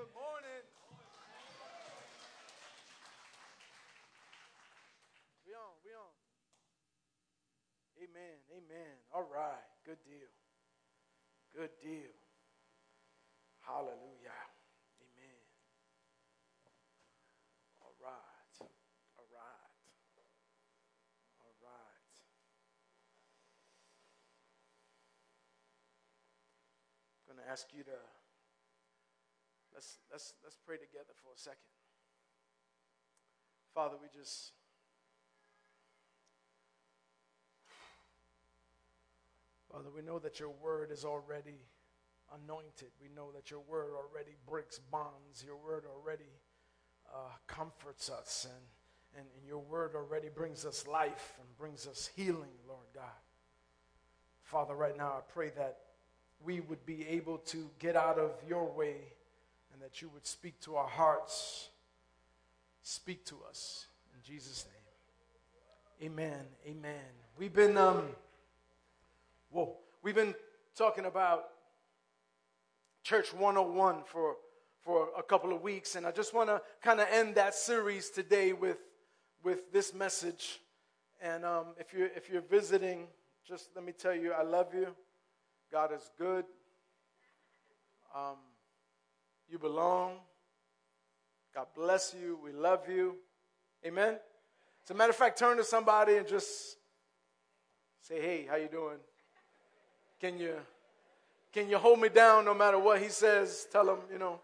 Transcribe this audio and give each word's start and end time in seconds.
Good 0.00 0.16
morning. 0.16 0.64
We 5.44 5.52
on, 5.52 5.76
we 5.84 5.92
on. 5.92 6.14
Amen, 8.00 8.36
amen. 8.48 8.96
All 9.12 9.28
right, 9.28 9.60
good 9.84 10.00
deal. 10.08 10.32
Good 11.52 11.76
deal. 11.84 12.16
Hallelujah. 13.60 14.40
Amen. 15.04 15.44
All 17.84 17.92
right, 18.00 18.56
all 19.20 19.28
right, 19.28 19.68
all 21.44 21.56
right. 21.60 22.16
I'm 27.28 27.36
going 27.36 27.44
to 27.44 27.52
ask 27.52 27.68
you 27.76 27.84
to 27.84 28.00
let's 29.80 29.98
let's 30.12 30.34
let's 30.44 30.56
pray 30.66 30.76
together 30.76 31.14
for 31.24 31.32
a 31.34 31.38
second. 31.38 31.72
Father, 33.74 33.96
we 34.00 34.08
just 34.14 34.52
Father, 39.72 39.88
we 39.94 40.02
know 40.02 40.18
that 40.18 40.38
your 40.38 40.50
word 40.50 40.90
is 40.92 41.04
already 41.04 41.64
anointed. 42.44 42.90
We 43.00 43.08
know 43.16 43.30
that 43.34 43.50
your 43.50 43.60
word 43.60 43.92
already 43.96 44.36
breaks 44.46 44.78
bonds. 44.78 45.42
Your 45.46 45.56
word 45.56 45.84
already 45.86 46.28
uh, 47.10 47.30
comforts 47.46 48.10
us, 48.10 48.46
and, 48.50 49.20
and, 49.20 49.26
and 49.38 49.48
your 49.48 49.60
word 49.60 49.92
already 49.94 50.28
brings 50.28 50.66
us 50.66 50.86
life 50.86 51.38
and 51.38 51.56
brings 51.56 51.86
us 51.86 52.10
healing, 52.14 52.52
Lord 52.68 52.86
God. 52.94 53.04
Father, 54.42 54.74
right 54.74 54.96
now 54.96 55.08
I 55.08 55.20
pray 55.32 55.50
that 55.56 55.78
we 56.44 56.60
would 56.60 56.84
be 56.84 57.06
able 57.08 57.38
to 57.38 57.70
get 57.78 57.96
out 57.96 58.18
of 58.18 58.32
your 58.46 58.70
way 58.70 58.96
and 59.80 59.90
that 59.90 60.02
you 60.02 60.10
would 60.10 60.26
speak 60.26 60.60
to 60.60 60.76
our 60.76 60.86
hearts. 60.86 61.70
Speak 62.82 63.24
to 63.24 63.36
us. 63.48 63.86
In 64.14 64.22
Jesus' 64.22 64.66
name. 66.00 66.10
Amen. 66.12 66.44
Amen. 66.66 67.00
We've 67.38 67.52
been 67.52 67.78
um 67.78 68.04
whoa, 69.50 69.76
we've 70.02 70.14
been 70.14 70.34
talking 70.76 71.06
about 71.06 71.44
Church 73.04 73.32
101 73.32 74.02
for 74.04 74.36
for 74.84 75.08
a 75.16 75.22
couple 75.22 75.52
of 75.52 75.62
weeks 75.62 75.96
and 75.96 76.06
I 76.06 76.10
just 76.10 76.34
want 76.34 76.50
to 76.50 76.60
kind 76.82 77.00
of 77.00 77.08
end 77.10 77.36
that 77.36 77.54
series 77.54 78.10
today 78.10 78.52
with 78.52 78.78
with 79.42 79.72
this 79.72 79.94
message. 79.94 80.60
And 81.22 81.44
um, 81.44 81.66
if 81.78 81.94
you 81.94 82.10
if 82.14 82.28
you're 82.28 82.42
visiting, 82.42 83.06
just 83.48 83.70
let 83.74 83.84
me 83.84 83.92
tell 83.92 84.14
you 84.14 84.32
I 84.32 84.42
love 84.42 84.74
you. 84.74 84.88
God 85.72 85.90
is 85.94 86.10
good. 86.18 86.44
Um, 88.14 88.36
you 89.50 89.58
belong. 89.58 90.12
God 91.54 91.66
bless 91.74 92.14
you. 92.14 92.38
We 92.42 92.52
love 92.52 92.88
you. 92.88 93.16
Amen. 93.84 94.16
As 94.84 94.90
a 94.90 94.94
matter 94.94 95.10
of 95.10 95.16
fact, 95.16 95.38
turn 95.38 95.56
to 95.56 95.64
somebody 95.64 96.16
and 96.16 96.26
just 96.26 96.76
say, 98.00 98.20
"Hey, 98.20 98.46
how 98.48 98.56
you 98.56 98.68
doing? 98.68 98.98
Can 100.20 100.38
you 100.38 100.54
can 101.52 101.68
you 101.68 101.78
hold 101.78 101.98
me 101.98 102.08
down 102.08 102.44
no 102.44 102.54
matter 102.54 102.78
what 102.78 103.02
he 103.02 103.08
says? 103.08 103.66
Tell 103.72 103.88
him, 103.88 103.98
you 104.12 104.18
know. 104.18 104.40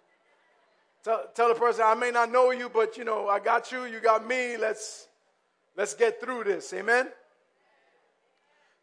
Tell, 1.05 1.25
tell 1.35 1.49
the 1.49 1.55
person, 1.55 1.85
I 1.87 1.95
may 1.95 2.11
not 2.11 2.33
know 2.33 2.51
you, 2.51 2.69
but 2.69 2.97
you 2.97 3.05
know, 3.05 3.29
I 3.29 3.39
got 3.39 3.71
you, 3.71 3.85
you 3.85 4.01
got 4.01 4.27
me. 4.27 4.57
Let's 4.57 5.07
let's 5.77 5.95
get 5.95 6.21
through 6.21 6.45
this. 6.45 6.73
Amen. 6.73 7.09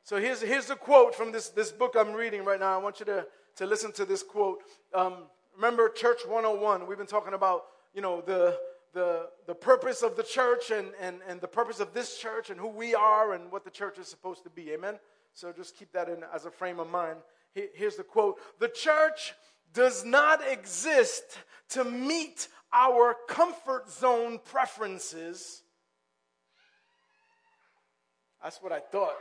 So 0.05 0.17
here's 0.17 0.41
here's 0.41 0.69
a 0.69 0.77
quote 0.77 1.13
from 1.15 1.33
this 1.33 1.49
this 1.49 1.73
book 1.73 1.95
I'm 1.97 2.13
reading 2.13 2.45
right 2.45 2.59
now. 2.59 2.79
I 2.79 2.81
want 2.81 3.01
you 3.01 3.05
to 3.07 3.25
to 3.57 3.65
listen 3.65 3.91
to 3.93 4.05
this 4.05 4.23
quote. 4.23 4.61
Um, 4.93 5.25
remember 5.55 5.89
Church 5.89 6.21
101. 6.27 6.87
We've 6.87 6.97
been 6.97 7.07
talking 7.07 7.33
about 7.33 7.65
you 7.93 8.01
know 8.01 8.21
the 8.21 8.57
the 8.93 9.29
the 9.47 9.55
purpose 9.55 10.01
of 10.01 10.15
the 10.15 10.23
church 10.23 10.71
and 10.71 10.89
and 10.99 11.21
and 11.27 11.41
the 11.41 11.47
purpose 11.47 11.79
of 11.79 11.93
this 11.93 12.17
church 12.17 12.49
and 12.49 12.59
who 12.59 12.69
we 12.69 12.95
are 12.95 13.33
and 13.33 13.51
what 13.51 13.63
the 13.63 13.71
church 13.71 13.97
is 13.97 14.07
supposed 14.07 14.43
to 14.43 14.49
be. 14.49 14.71
Amen. 14.71 14.99
So 15.33 15.51
just 15.51 15.77
keep 15.77 15.91
that 15.93 16.09
in 16.09 16.23
as 16.33 16.45
a 16.45 16.51
frame 16.51 16.79
of 16.79 16.89
mind. 16.89 17.19
Here's 17.53 17.95
the 17.95 18.03
quote 18.03 18.39
The 18.59 18.69
church 18.69 19.33
does 19.73 20.05
not 20.05 20.41
exist 20.47 21.39
to 21.69 21.83
meet 21.83 22.47
our 22.71 23.15
comfort 23.27 23.89
zone 23.89 24.39
preferences. 24.43 25.61
That's 28.41 28.61
what 28.61 28.71
I 28.71 28.79
thought. 28.79 29.15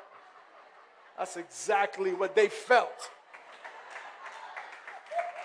That's 1.17 1.37
exactly 1.37 2.13
what 2.13 2.35
they 2.35 2.49
felt. 2.49 3.11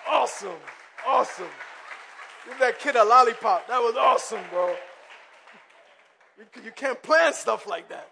Awesome. 0.10 0.58
Awesome. 1.08 1.48
Give 2.46 2.60
that 2.60 2.80
kid 2.80 2.98
a 2.98 3.04
lollipop. 3.04 3.68
That 3.68 3.80
was 3.80 3.96
awesome, 3.96 4.42
bro. 4.50 4.76
You 6.64 6.72
can't 6.76 7.02
plan 7.02 7.34
stuff 7.34 7.66
like 7.66 7.90
that. 7.90 8.10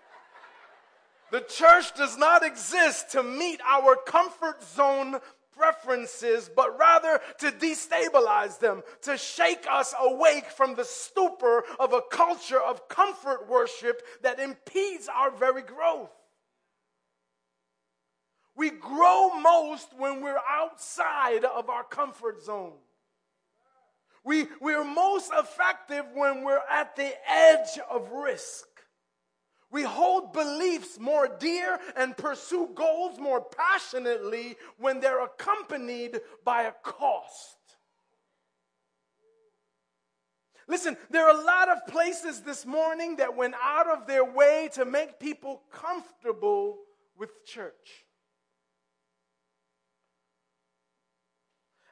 The 1.31 1.41
church 1.41 1.93
does 1.95 2.17
not 2.17 2.45
exist 2.45 3.11
to 3.11 3.21
meet 3.21 3.59
our 3.67 3.97
comfort 3.97 4.63
zone 4.63 5.17
preferences, 5.57 6.49
but 6.55 6.77
rather 6.77 7.19
to 7.39 7.51
destabilize 7.51 8.59
them, 8.59 8.81
to 9.01 9.17
shake 9.17 9.65
us 9.69 9.93
awake 9.99 10.45
from 10.45 10.75
the 10.75 10.85
stupor 10.85 11.63
of 11.79 11.93
a 11.93 12.01
culture 12.09 12.61
of 12.61 12.87
comfort 12.87 13.49
worship 13.49 14.01
that 14.21 14.39
impedes 14.39 15.09
our 15.13 15.31
very 15.31 15.61
growth. 15.61 16.11
We 18.55 18.69
grow 18.69 19.37
most 19.39 19.89
when 19.97 20.21
we're 20.21 20.39
outside 20.49 21.43
of 21.43 21.69
our 21.69 21.83
comfort 21.83 22.41
zone. 22.41 22.73
We, 24.25 24.47
we're 24.59 24.83
most 24.83 25.31
effective 25.37 26.05
when 26.15 26.43
we're 26.43 26.63
at 26.69 26.95
the 26.95 27.13
edge 27.29 27.79
of 27.89 28.11
risk. 28.11 28.65
We 29.71 29.83
hold 29.83 30.33
beliefs 30.33 30.99
more 30.99 31.27
dear 31.27 31.79
and 31.95 32.17
pursue 32.17 32.69
goals 32.73 33.19
more 33.19 33.41
passionately 33.41 34.55
when 34.77 34.99
they're 34.99 35.23
accompanied 35.23 36.21
by 36.43 36.63
a 36.63 36.71
cost. 36.83 37.57
Listen, 40.67 40.97
there 41.11 41.27
are 41.27 41.39
a 41.39 41.43
lot 41.43 41.69
of 41.69 41.85
places 41.87 42.41
this 42.41 42.65
morning 42.65 43.17
that 43.17 43.35
went 43.35 43.53
out 43.61 43.87
of 43.87 44.07
their 44.07 44.25
way 44.25 44.69
to 44.73 44.85
make 44.85 45.19
people 45.19 45.61
comfortable 45.71 46.79
with 47.15 47.45
church. 47.45 48.04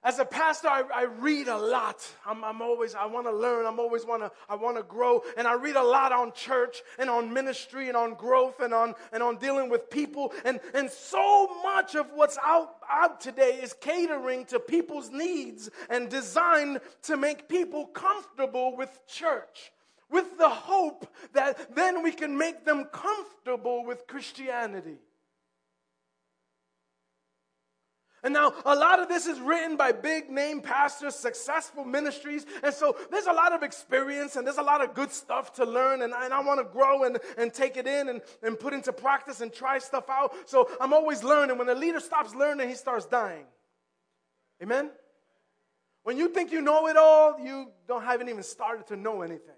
As 0.03 0.19
a 0.19 0.25
pastor, 0.25 0.68
I, 0.68 0.84
I 0.94 1.03
read 1.03 1.47
a 1.47 1.58
lot. 1.58 2.06
I'm, 2.25 2.44
I'm 2.44 2.62
always, 2.62 2.94
I 2.94 3.06
want 3.06 3.25
to 3.25 3.31
learn. 3.31 3.66
I'm 3.66 3.80
always 3.80 4.06
want 4.06 4.22
to, 4.22 4.31
I 4.50 4.56
want 4.56 4.75
to 4.75 4.84
grow. 4.84 5.22
And 5.38 5.47
I 5.47 5.53
read 5.53 5.78
a 5.78 5.84
lot 5.84 6.12
on 6.12 6.34
church 6.34 6.81
and 7.00 7.09
on 7.09 7.34
ministry 7.34 7.88
and 7.88 7.96
on 7.96 8.16
growth 8.16 8.59
and 8.59 8.74
on, 8.74 8.96
and 9.13 9.24
on 9.24 9.38
dealing 9.38 9.69
with 9.69 9.90
people. 9.90 10.34
And, 10.44 10.59
and 10.74 10.90
so 10.90 11.50
much 11.63 11.96
of 11.96 12.08
what's 12.13 12.38
out, 12.44 12.75
out 12.92 13.22
today 13.22 13.59
is 13.63 13.74
catering 13.80 14.44
to 14.47 14.59
people's 14.59 15.09
needs 15.09 15.69
and 15.90 16.09
designed 16.09 16.81
to 17.03 17.16
make 17.16 17.47
people 17.47 17.86
comfortable 17.86 18.75
with 18.75 19.08
church 19.08 19.72
with 20.09 20.38
the 20.38 20.50
hope 20.50 21.08
that 21.34 21.75
then 21.75 22.03
we 22.03 22.12
can 22.12 22.38
make 22.38 22.66
them 22.66 22.86
comfortable 22.92 23.84
with 23.84 24.06
Christianity. 24.06 25.00
And 28.23 28.34
now 28.34 28.53
a 28.66 28.73
lot 28.73 29.00
of 29.00 29.09
this 29.09 29.28
is 29.28 29.39
written 29.41 29.75
by 29.75 29.91
big 29.91 30.29
name 30.29 30.61
pastors, 30.61 31.13
successful 31.13 31.83
ministries. 31.83 32.45
And 32.63 32.74
so 32.74 32.95
there's 33.12 33.25
a 33.25 33.33
lot 33.33 33.51
of 33.51 33.63
experience 33.63 34.38
and 34.38 34.48
there's 34.48 34.57
a 34.57 34.63
lot 34.63 34.81
of 34.81 34.94
good 34.94 35.12
stuff 35.12 35.53
to 35.56 35.65
learn. 35.65 36.01
And, 36.01 36.13
and 36.13 36.33
I 36.33 36.39
want 36.39 36.62
to 36.62 36.63
grow 36.63 37.03
and, 37.03 37.19
and 37.38 37.53
take 37.53 37.75
it 37.75 37.86
in 37.86 38.07
and, 38.07 38.21
and 38.42 38.57
put 38.57 38.74
into 38.74 38.94
practice 38.94 39.42
and 39.42 39.51
try 39.51 39.77
stuff 39.80 40.09
out. 40.09 40.33
So 40.45 40.69
I'm 40.80 40.94
always 40.94 41.21
learning. 41.21 41.57
When 41.57 41.68
the 41.68 41.75
leader 41.75 42.00
stops 42.00 42.33
learning, 42.33 42.69
he 42.69 42.75
starts 42.75 43.06
dying. 43.06 43.45
Amen? 44.62 44.89
When 46.03 46.18
you 46.18 46.30
think 46.30 46.53
you 46.53 46.62
know 46.62 46.88
it 46.88 46.95
all, 46.95 47.39
you 47.39 47.71
don't 47.88 48.03
haven't 48.03 48.30
even 48.30 48.44
started 48.44 48.88
to 48.88 48.95
know 48.95 49.21
anything. 49.21 49.56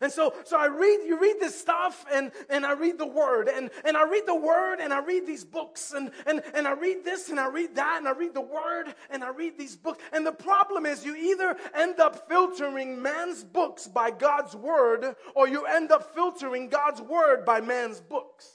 And 0.00 0.10
so, 0.10 0.34
so 0.44 0.58
I 0.58 0.66
read, 0.66 1.00
you 1.06 1.18
read 1.20 1.36
this 1.40 1.58
stuff 1.58 2.04
and, 2.12 2.32
and 2.50 2.66
I 2.66 2.72
read 2.72 2.98
the 2.98 3.06
word 3.06 3.48
and, 3.48 3.70
and 3.84 3.96
I 3.96 4.08
read 4.08 4.24
the 4.26 4.34
word 4.34 4.80
and 4.80 4.92
I 4.92 4.98
read 4.98 5.26
these 5.26 5.44
books 5.44 5.92
and, 5.92 6.10
and, 6.26 6.42
and 6.52 6.66
I 6.66 6.72
read 6.72 7.04
this 7.04 7.30
and 7.30 7.38
I 7.38 7.48
read 7.48 7.76
that 7.76 7.98
and 7.98 8.08
I 8.08 8.12
read 8.12 8.34
the 8.34 8.40
word 8.40 8.94
and 9.10 9.22
I 9.22 9.30
read 9.30 9.56
these 9.56 9.76
books. 9.76 10.02
And 10.12 10.26
the 10.26 10.32
problem 10.32 10.84
is 10.84 11.04
you 11.04 11.14
either 11.14 11.56
end 11.74 12.00
up 12.00 12.28
filtering 12.28 13.00
man's 13.00 13.44
books 13.44 13.86
by 13.86 14.10
God's 14.10 14.56
word 14.56 15.14
or 15.34 15.48
you 15.48 15.64
end 15.64 15.92
up 15.92 16.14
filtering 16.14 16.68
God's 16.68 17.00
word 17.00 17.44
by 17.44 17.60
man's 17.60 18.00
books. 18.00 18.50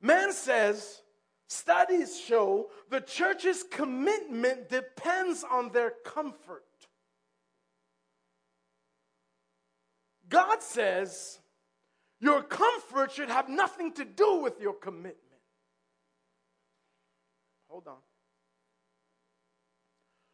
Man 0.00 0.32
says, 0.32 1.00
studies 1.46 2.20
show 2.20 2.68
the 2.90 3.00
church's 3.00 3.62
commitment 3.62 4.68
depends 4.68 5.44
on 5.50 5.70
their 5.70 5.92
comfort. 6.04 6.64
God 10.34 10.62
says 10.62 11.38
your 12.20 12.42
comfort 12.42 13.12
should 13.12 13.28
have 13.28 13.48
nothing 13.48 13.92
to 13.92 14.04
do 14.04 14.40
with 14.42 14.60
your 14.60 14.74
commitment. 14.74 15.16
Hold 17.68 17.86
on. 17.86 17.98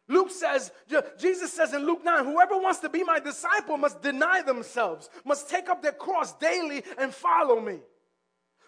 Luke 0.07 0.31
says, 0.31 0.71
Jesus 1.19 1.53
says 1.53 1.73
in 1.73 1.85
Luke 1.85 2.03
9, 2.03 2.25
whoever 2.25 2.57
wants 2.57 2.79
to 2.79 2.89
be 2.89 3.03
my 3.03 3.19
disciple 3.19 3.77
must 3.77 4.01
deny 4.01 4.41
themselves, 4.41 5.07
must 5.23 5.49
take 5.49 5.69
up 5.69 5.83
their 5.83 5.91
cross 5.91 6.33
daily 6.33 6.83
and 6.97 7.13
follow 7.13 7.61
me. 7.61 7.79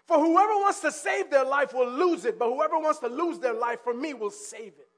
For 0.06 0.18
whoever 0.18 0.54
wants 0.54 0.82
to 0.82 0.92
save 0.92 1.32
their 1.32 1.46
life 1.46 1.74
will 1.74 1.90
lose 1.90 2.26
it, 2.26 2.38
but 2.38 2.48
whoever 2.48 2.78
wants 2.78 3.00
to 3.00 3.08
lose 3.08 3.40
their 3.40 3.54
life 3.54 3.80
for 3.84 3.94
me 3.94 4.14
will 4.14 4.30
save 4.30 4.74
it. 4.78 4.93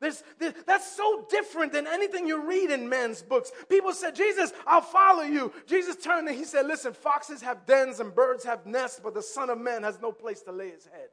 This, 0.00 0.24
this, 0.38 0.54
that's 0.66 0.96
so 0.96 1.26
different 1.28 1.72
than 1.72 1.86
anything 1.86 2.26
you 2.26 2.48
read 2.48 2.70
in 2.70 2.88
men's 2.88 3.20
books. 3.22 3.52
People 3.68 3.92
said, 3.92 4.14
Jesus, 4.14 4.50
I'll 4.66 4.80
follow 4.80 5.22
you. 5.22 5.52
Jesus 5.66 5.96
turned 5.96 6.26
and 6.26 6.36
he 6.36 6.44
said, 6.44 6.66
Listen, 6.66 6.94
foxes 6.94 7.42
have 7.42 7.66
dens 7.66 8.00
and 8.00 8.14
birds 8.14 8.44
have 8.44 8.64
nests, 8.64 9.00
but 9.02 9.12
the 9.12 9.22
Son 9.22 9.50
of 9.50 9.58
Man 9.58 9.82
has 9.82 10.00
no 10.00 10.10
place 10.10 10.40
to 10.42 10.52
lay 10.52 10.70
his 10.70 10.86
head. 10.86 11.08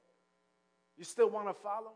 You 0.97 1.03
still 1.03 1.29
want 1.29 1.47
to 1.47 1.53
follow? 1.53 1.91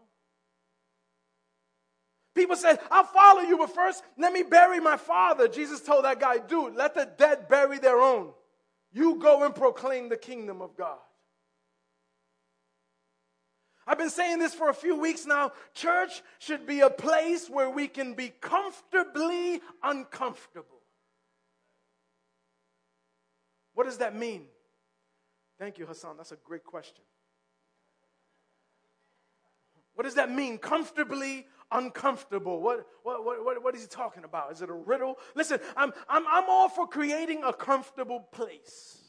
People 2.36 2.56
said, 2.56 2.80
I'll 2.90 3.04
follow 3.04 3.42
you, 3.42 3.58
but 3.58 3.74
first 3.74 4.04
let 4.18 4.34
me 4.34 4.44
bury 4.44 4.80
my 4.80 4.98
father. 4.98 5.48
Jesus 5.48 5.82
told 5.82 6.06
that 6.06 6.20
guy, 6.20 6.40
dude, 6.40 6.76
let 6.76 6.94
the 6.94 7.10
dead 7.18 7.48
bury 7.48 7.80
their 7.80 8.00
own. 8.00 8.32
You 8.92 9.16
go 9.16 9.46
and 9.46 9.56
proclaim 9.56 10.10
the 10.10 10.18
kingdom 10.18 10.62
of 10.62 10.76
God. 10.76 10.98
I've 13.88 13.98
been 13.98 14.10
saying 14.10 14.40
this 14.40 14.54
for 14.54 14.70
a 14.70 14.74
few 14.74 14.96
weeks 14.96 15.26
now. 15.26 15.52
Church 15.74 16.22
should 16.40 16.68
be 16.68 16.82
a 16.82 16.90
place 16.90 17.50
where 17.50 17.70
we 17.70 17.88
can 17.88 18.14
be 18.14 18.30
comfortably 18.42 19.62
uncomfortable. 19.84 20.82
What 23.74 23.86
does 23.86 23.98
that 23.98 24.16
mean? 24.16 24.46
Thank 25.58 25.78
you, 25.78 25.86
Hassan. 25.86 26.18
That's 26.18 26.32
a 26.32 26.38
great 26.38 26.64
question. 26.64 27.04
What 29.96 30.04
does 30.04 30.16
that 30.16 30.32
mean? 30.32 30.58
Comfortably 30.58 31.48
uncomfortable. 31.72 32.62
What, 32.62 32.86
what, 33.04 33.24
what, 33.24 33.64
what 33.64 33.76
is 33.76 33.82
he 33.82 33.88
talking 33.88 34.24
about? 34.24 34.52
Is 34.52 34.62
it 34.62 34.70
a 34.70 34.74
riddle? 34.74 35.18
Listen, 35.36 35.60
I'm, 35.76 35.94
I'm, 36.10 36.26
I'm 36.28 36.46
all 36.50 36.70
for 36.70 36.88
creating 36.88 37.44
a 37.44 37.54
comfortable 37.54 38.20
place. 38.32 39.01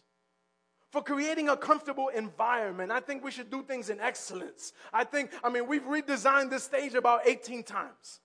For 0.92 1.02
creating 1.02 1.48
a 1.48 1.56
comfortable 1.56 2.08
environment. 2.08 2.92
I 2.92 3.00
think 3.00 3.24
we 3.24 3.30
should 3.30 3.50
do 3.50 3.62
things 3.62 3.88
in 3.88 3.98
excellence. 3.98 4.74
I 4.92 5.04
think, 5.04 5.30
I 5.42 5.48
mean, 5.48 5.66
we've 5.66 5.82
redesigned 5.82 6.50
this 6.50 6.64
stage 6.64 6.94
about 6.94 7.26
18 7.26 7.64
times. 7.64 8.20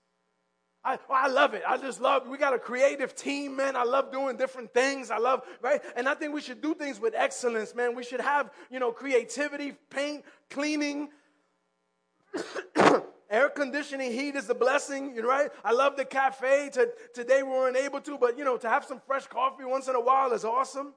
I, 0.83 0.99
I 1.09 1.27
love 1.29 1.53
it. 1.53 1.63
I 1.65 1.77
just 1.77 2.01
love, 2.01 2.27
we 2.27 2.37
got 2.37 2.53
a 2.53 2.59
creative 2.59 3.15
team, 3.15 3.55
man. 3.55 3.77
I 3.77 3.83
love 3.83 4.11
doing 4.11 4.35
different 4.35 4.73
things. 4.73 5.11
I 5.11 5.17
love, 5.17 5.43
right? 5.61 5.81
And 5.95 6.09
I 6.09 6.13
think 6.13 6.33
we 6.33 6.41
should 6.41 6.61
do 6.61 6.75
things 6.75 6.99
with 6.99 7.13
excellence, 7.15 7.73
man. 7.73 7.95
We 7.95 8.03
should 8.03 8.21
have, 8.21 8.51
you 8.69 8.79
know, 8.79 8.91
creativity, 8.91 9.73
paint, 9.89 10.25
cleaning, 10.49 11.09
Air 13.29 13.49
conditioning, 13.49 14.11
heat 14.11 14.35
is 14.35 14.49
a 14.49 14.55
blessing, 14.55 15.15
right? 15.17 15.49
I 15.63 15.73
love 15.73 15.97
the 15.97 16.05
cafe. 16.05 16.69
To, 16.73 16.89
today 17.13 17.43
we 17.43 17.49
weren't 17.49 17.77
able 17.77 17.99
to, 18.01 18.17
but 18.17 18.37
you 18.37 18.45
know, 18.45 18.57
to 18.57 18.69
have 18.69 18.85
some 18.85 19.01
fresh 19.05 19.27
coffee 19.27 19.65
once 19.65 19.87
in 19.87 19.95
a 19.95 20.01
while 20.01 20.31
is 20.31 20.45
awesome. 20.45 20.93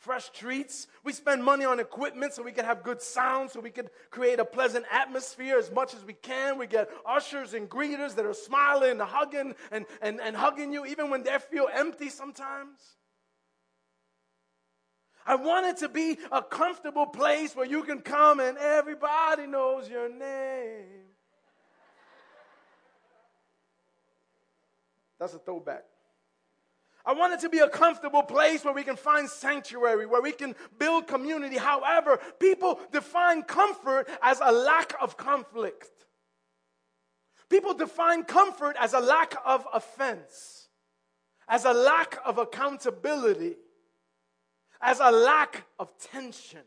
Fresh 0.00 0.30
treats. 0.30 0.86
We 1.04 1.12
spend 1.12 1.44
money 1.44 1.66
on 1.66 1.78
equipment 1.78 2.32
so 2.32 2.42
we 2.42 2.52
can 2.52 2.64
have 2.64 2.82
good 2.82 3.02
sound, 3.02 3.50
so 3.50 3.60
we 3.60 3.68
can 3.68 3.86
create 4.10 4.40
a 4.40 4.46
pleasant 4.46 4.86
atmosphere 4.90 5.58
as 5.58 5.70
much 5.70 5.92
as 5.92 6.02
we 6.02 6.14
can. 6.14 6.56
We 6.56 6.66
get 6.66 6.88
ushers 7.06 7.52
and 7.52 7.68
greeters 7.68 8.14
that 8.14 8.24
are 8.24 8.32
smiling 8.32 8.98
hugging 8.98 9.54
and, 9.70 9.84
and, 10.00 10.18
and 10.18 10.34
hugging 10.34 10.72
you, 10.72 10.86
even 10.86 11.10
when 11.10 11.22
they 11.22 11.36
feel 11.38 11.68
empty 11.70 12.08
sometimes. 12.08 12.80
I 15.26 15.34
want 15.34 15.66
it 15.66 15.76
to 15.80 15.90
be 15.90 16.16
a 16.32 16.42
comfortable 16.42 17.06
place 17.06 17.54
where 17.54 17.66
you 17.66 17.82
can 17.82 18.00
come 18.00 18.40
and 18.40 18.56
everybody 18.56 19.46
knows 19.46 19.86
your 19.86 20.08
name. 20.08 21.10
That's 25.18 25.34
a 25.34 25.38
throwback. 25.38 25.84
I 27.10 27.12
want 27.12 27.32
it 27.32 27.40
to 27.40 27.48
be 27.48 27.58
a 27.58 27.68
comfortable 27.68 28.22
place 28.22 28.64
where 28.64 28.72
we 28.72 28.84
can 28.84 28.94
find 28.94 29.28
sanctuary, 29.28 30.06
where 30.06 30.22
we 30.22 30.30
can 30.30 30.54
build 30.78 31.08
community. 31.08 31.56
However, 31.56 32.20
people 32.38 32.78
define 32.92 33.42
comfort 33.42 34.08
as 34.22 34.40
a 34.40 34.52
lack 34.52 34.94
of 35.00 35.16
conflict. 35.16 35.90
People 37.48 37.74
define 37.74 38.22
comfort 38.22 38.76
as 38.78 38.92
a 38.92 39.00
lack 39.00 39.34
of 39.44 39.66
offense, 39.72 40.68
as 41.48 41.64
a 41.64 41.72
lack 41.72 42.18
of 42.24 42.38
accountability 42.38 43.56
as 44.80 45.00
a 45.00 45.10
lack 45.10 45.64
of 45.78 45.92
tension. 45.98 46.60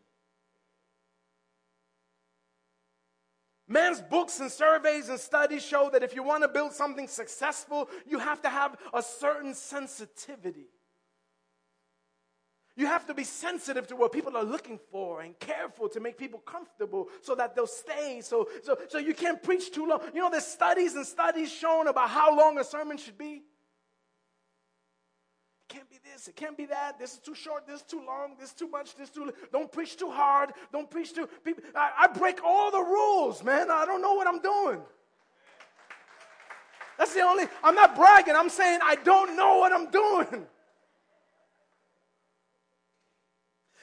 Man's 3.68 4.02
books 4.02 4.40
and 4.40 4.52
surveys 4.52 5.10
and 5.10 5.20
studies 5.20 5.66
show 5.66 5.90
that 5.92 6.04
if 6.04 6.16
you 6.16 6.24
want 6.24 6.44
to 6.44 6.50
build 6.50 6.74
something 6.74 7.08
successful, 7.08 7.90
you 8.06 8.20
have 8.20 8.42
to 8.42 8.50
have 8.50 8.76
a 8.94 9.02
certain 9.02 9.54
sensitivity. 9.54 10.68
You 12.76 12.88
have 12.88 13.06
to 13.06 13.14
be 13.14 13.24
sensitive 13.24 13.88
to 13.88 13.96
what 13.96 14.12
people 14.12 14.36
are 14.36 14.44
looking 14.44 14.80
for 14.92 15.22
and 15.22 15.38
careful 15.40 15.88
to 15.90 16.00
make 16.00 16.18
people 16.18 16.40
comfortable 16.40 17.08
so 17.22 17.36
that 17.36 17.56
they'll 17.56 17.68
stay. 17.68 18.22
So, 18.22 18.48
so, 18.64 18.78
so 18.90 18.98
you 18.98 19.14
can't 19.14 19.42
preach 19.42 19.72
too 19.72 19.86
long. 19.86 20.02
You 20.14 20.22
know, 20.22 20.32
there's 20.32 20.48
studies 20.48 20.96
and 20.96 21.06
studies 21.06 21.52
shown 21.52 21.88
about 21.88 22.10
how 22.10 22.36
long 22.36 22.58
a 22.58 22.64
sermon 22.64 22.98
should 22.98 23.18
be 23.18 23.24
be 23.24 23.44
this, 26.04 26.28
it 26.28 26.36
can't 26.36 26.58
be 26.58 26.66
that. 26.66 27.00
This 27.00 27.14
is 27.14 27.20
too 27.20 27.36
short, 27.36 27.66
this 27.66 27.78
is 27.78 27.86
too 27.86 28.04
long, 28.06 28.36
this 28.40 28.50
is 28.50 28.56
too 28.56 28.68
much, 28.68 28.96
this 28.96 29.10
is 29.10 29.16
too. 29.16 29.32
Don't 29.52 29.72
preach 29.72 29.98
too 29.98 30.10
hard. 30.10 30.52
Don't 30.72 30.90
preach 30.90 31.14
too. 31.14 31.28
I, 31.76 31.92
I 32.00 32.08
break 32.08 32.44
all 32.44 32.72
the 32.72 32.82
rules, 32.82 33.44
man. 33.44 33.72
I 33.72 33.86
don't 33.86 34.02
know 34.02 34.14
what 34.14 34.28
I'm 34.28 34.42
doing. 34.42 34.82
That's 36.98 37.14
the 37.14 37.22
only. 37.22 37.46
I'm 37.64 37.76
not 37.76 37.96
bragging. 37.96 38.36
I'm 38.36 38.50
saying 38.50 38.80
I 38.84 38.96
don't 38.96 39.36
know 39.36 39.58
what 39.58 39.72
I'm 39.72 39.90
doing. 39.90 40.46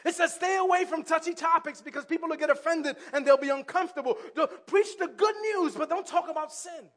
It 0.04 0.14
says 0.14 0.34
stay 0.34 0.56
away 0.56 0.84
from 0.84 1.02
touchy 1.02 1.34
topics 1.34 1.82
because 1.82 2.04
people 2.06 2.28
will 2.28 2.36
get 2.36 2.48
offended 2.48 2.96
and 3.12 3.26
they'll 3.26 3.36
be 3.36 3.50
uncomfortable. 3.50 4.14
Preach 4.66 4.96
the 4.98 5.08
good 5.08 5.34
news, 5.54 5.74
but 5.74 5.90
don't 5.90 6.06
talk 6.06 6.30
about 6.30 6.52
sin. 6.52 6.88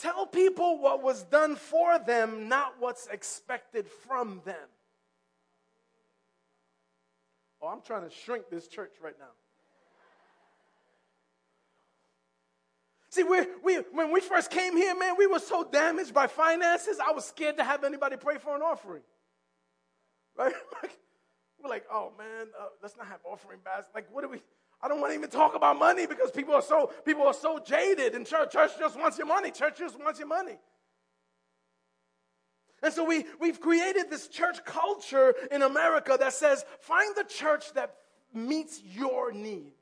Tell 0.00 0.26
people 0.26 0.78
what 0.78 1.02
was 1.02 1.22
done 1.24 1.56
for 1.56 1.98
them, 1.98 2.48
not 2.48 2.74
what's 2.78 3.06
expected 3.06 3.86
from 3.88 4.42
them. 4.44 4.68
Oh, 7.62 7.68
I'm 7.68 7.80
trying 7.80 8.08
to 8.08 8.14
shrink 8.14 8.50
this 8.50 8.68
church 8.68 8.92
right 9.02 9.14
now. 9.18 9.32
See, 13.08 13.22
we, 13.22 13.46
we, 13.64 13.76
when 13.92 14.12
we 14.12 14.20
first 14.20 14.50
came 14.50 14.76
here, 14.76 14.94
man, 14.94 15.14
we 15.16 15.26
were 15.26 15.38
so 15.38 15.64
damaged 15.64 16.12
by 16.12 16.26
finances, 16.26 16.98
I 16.98 17.12
was 17.12 17.24
scared 17.24 17.56
to 17.56 17.64
have 17.64 17.82
anybody 17.82 18.16
pray 18.16 18.36
for 18.36 18.54
an 18.54 18.60
offering. 18.60 19.00
Right? 20.36 20.52
we're 21.62 21.70
like, 21.70 21.86
oh, 21.90 22.12
man, 22.18 22.48
uh, 22.60 22.66
let's 22.82 22.94
not 22.98 23.06
have 23.06 23.20
offering 23.24 23.60
baskets. 23.64 23.94
Like, 23.94 24.06
what 24.12 24.20
do 24.20 24.28
we, 24.28 24.42
I 24.82 24.88
don't 24.88 25.00
want 25.00 25.12
to 25.12 25.18
even 25.18 25.30
talk 25.30 25.54
about 25.54 25.78
money 25.78 26.06
because 26.06 26.30
people 26.30 26.54
are 26.54 26.62
so 26.62 26.92
people 27.04 27.26
are 27.26 27.34
so 27.34 27.58
jaded 27.58 28.14
and 28.14 28.26
church. 28.26 28.52
Church 28.52 28.72
just 28.78 28.98
wants 28.98 29.18
your 29.18 29.26
money. 29.26 29.50
Church 29.50 29.78
just 29.78 29.98
wants 29.98 30.18
your 30.18 30.28
money. 30.28 30.58
And 32.82 32.92
so 32.92 33.04
we, 33.04 33.24
we've 33.40 33.60
created 33.60 34.10
this 34.10 34.28
church 34.28 34.64
culture 34.64 35.34
in 35.50 35.62
America 35.62 36.16
that 36.20 36.34
says, 36.34 36.64
find 36.80 37.16
the 37.16 37.24
church 37.24 37.72
that 37.72 37.96
meets 38.34 38.80
your 38.82 39.32
needs. 39.32 39.72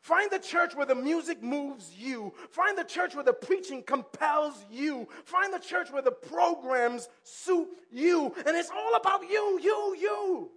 Find 0.00 0.30
the 0.30 0.38
church 0.38 0.74
where 0.74 0.84
the 0.84 0.94
music 0.94 1.42
moves 1.42 1.96
you. 1.96 2.32
Find 2.50 2.76
the 2.76 2.84
church 2.84 3.14
where 3.14 3.24
the 3.24 3.32
preaching 3.32 3.82
compels 3.82 4.54
you. 4.70 5.08
Find 5.24 5.52
the 5.52 5.58
church 5.58 5.90
where 5.90 6.02
the 6.02 6.10
programs 6.10 7.08
suit 7.22 7.68
you. 7.90 8.34
And 8.46 8.56
it's 8.56 8.70
all 8.70 8.96
about 8.96 9.22
you, 9.22 9.60
you, 9.62 9.96
you. 9.98 10.50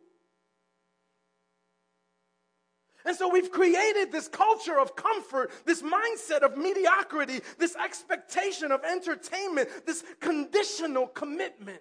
And 3.07 3.15
so 3.15 3.29
we've 3.29 3.49
created 3.49 4.11
this 4.11 4.27
culture 4.27 4.77
of 4.77 4.97
comfort, 4.97 5.49
this 5.65 5.81
mindset 5.81 6.41
of 6.41 6.57
mediocrity, 6.57 7.39
this 7.57 7.73
expectation 7.77 8.69
of 8.69 8.83
entertainment, 8.83 9.69
this 9.85 10.03
conditional 10.19 11.07
commitment. 11.07 11.79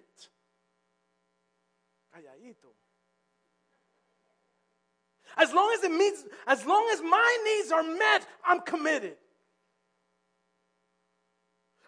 As 5.35 5.53
long 5.53 5.69
as 5.73 5.83
it 5.83 6.31
as 6.47 6.65
long 6.65 6.89
as 6.93 7.01
my 7.01 7.37
needs 7.43 7.73
are 7.73 7.83
met, 7.83 8.25
I'm 8.45 8.61
committed. 8.61 9.17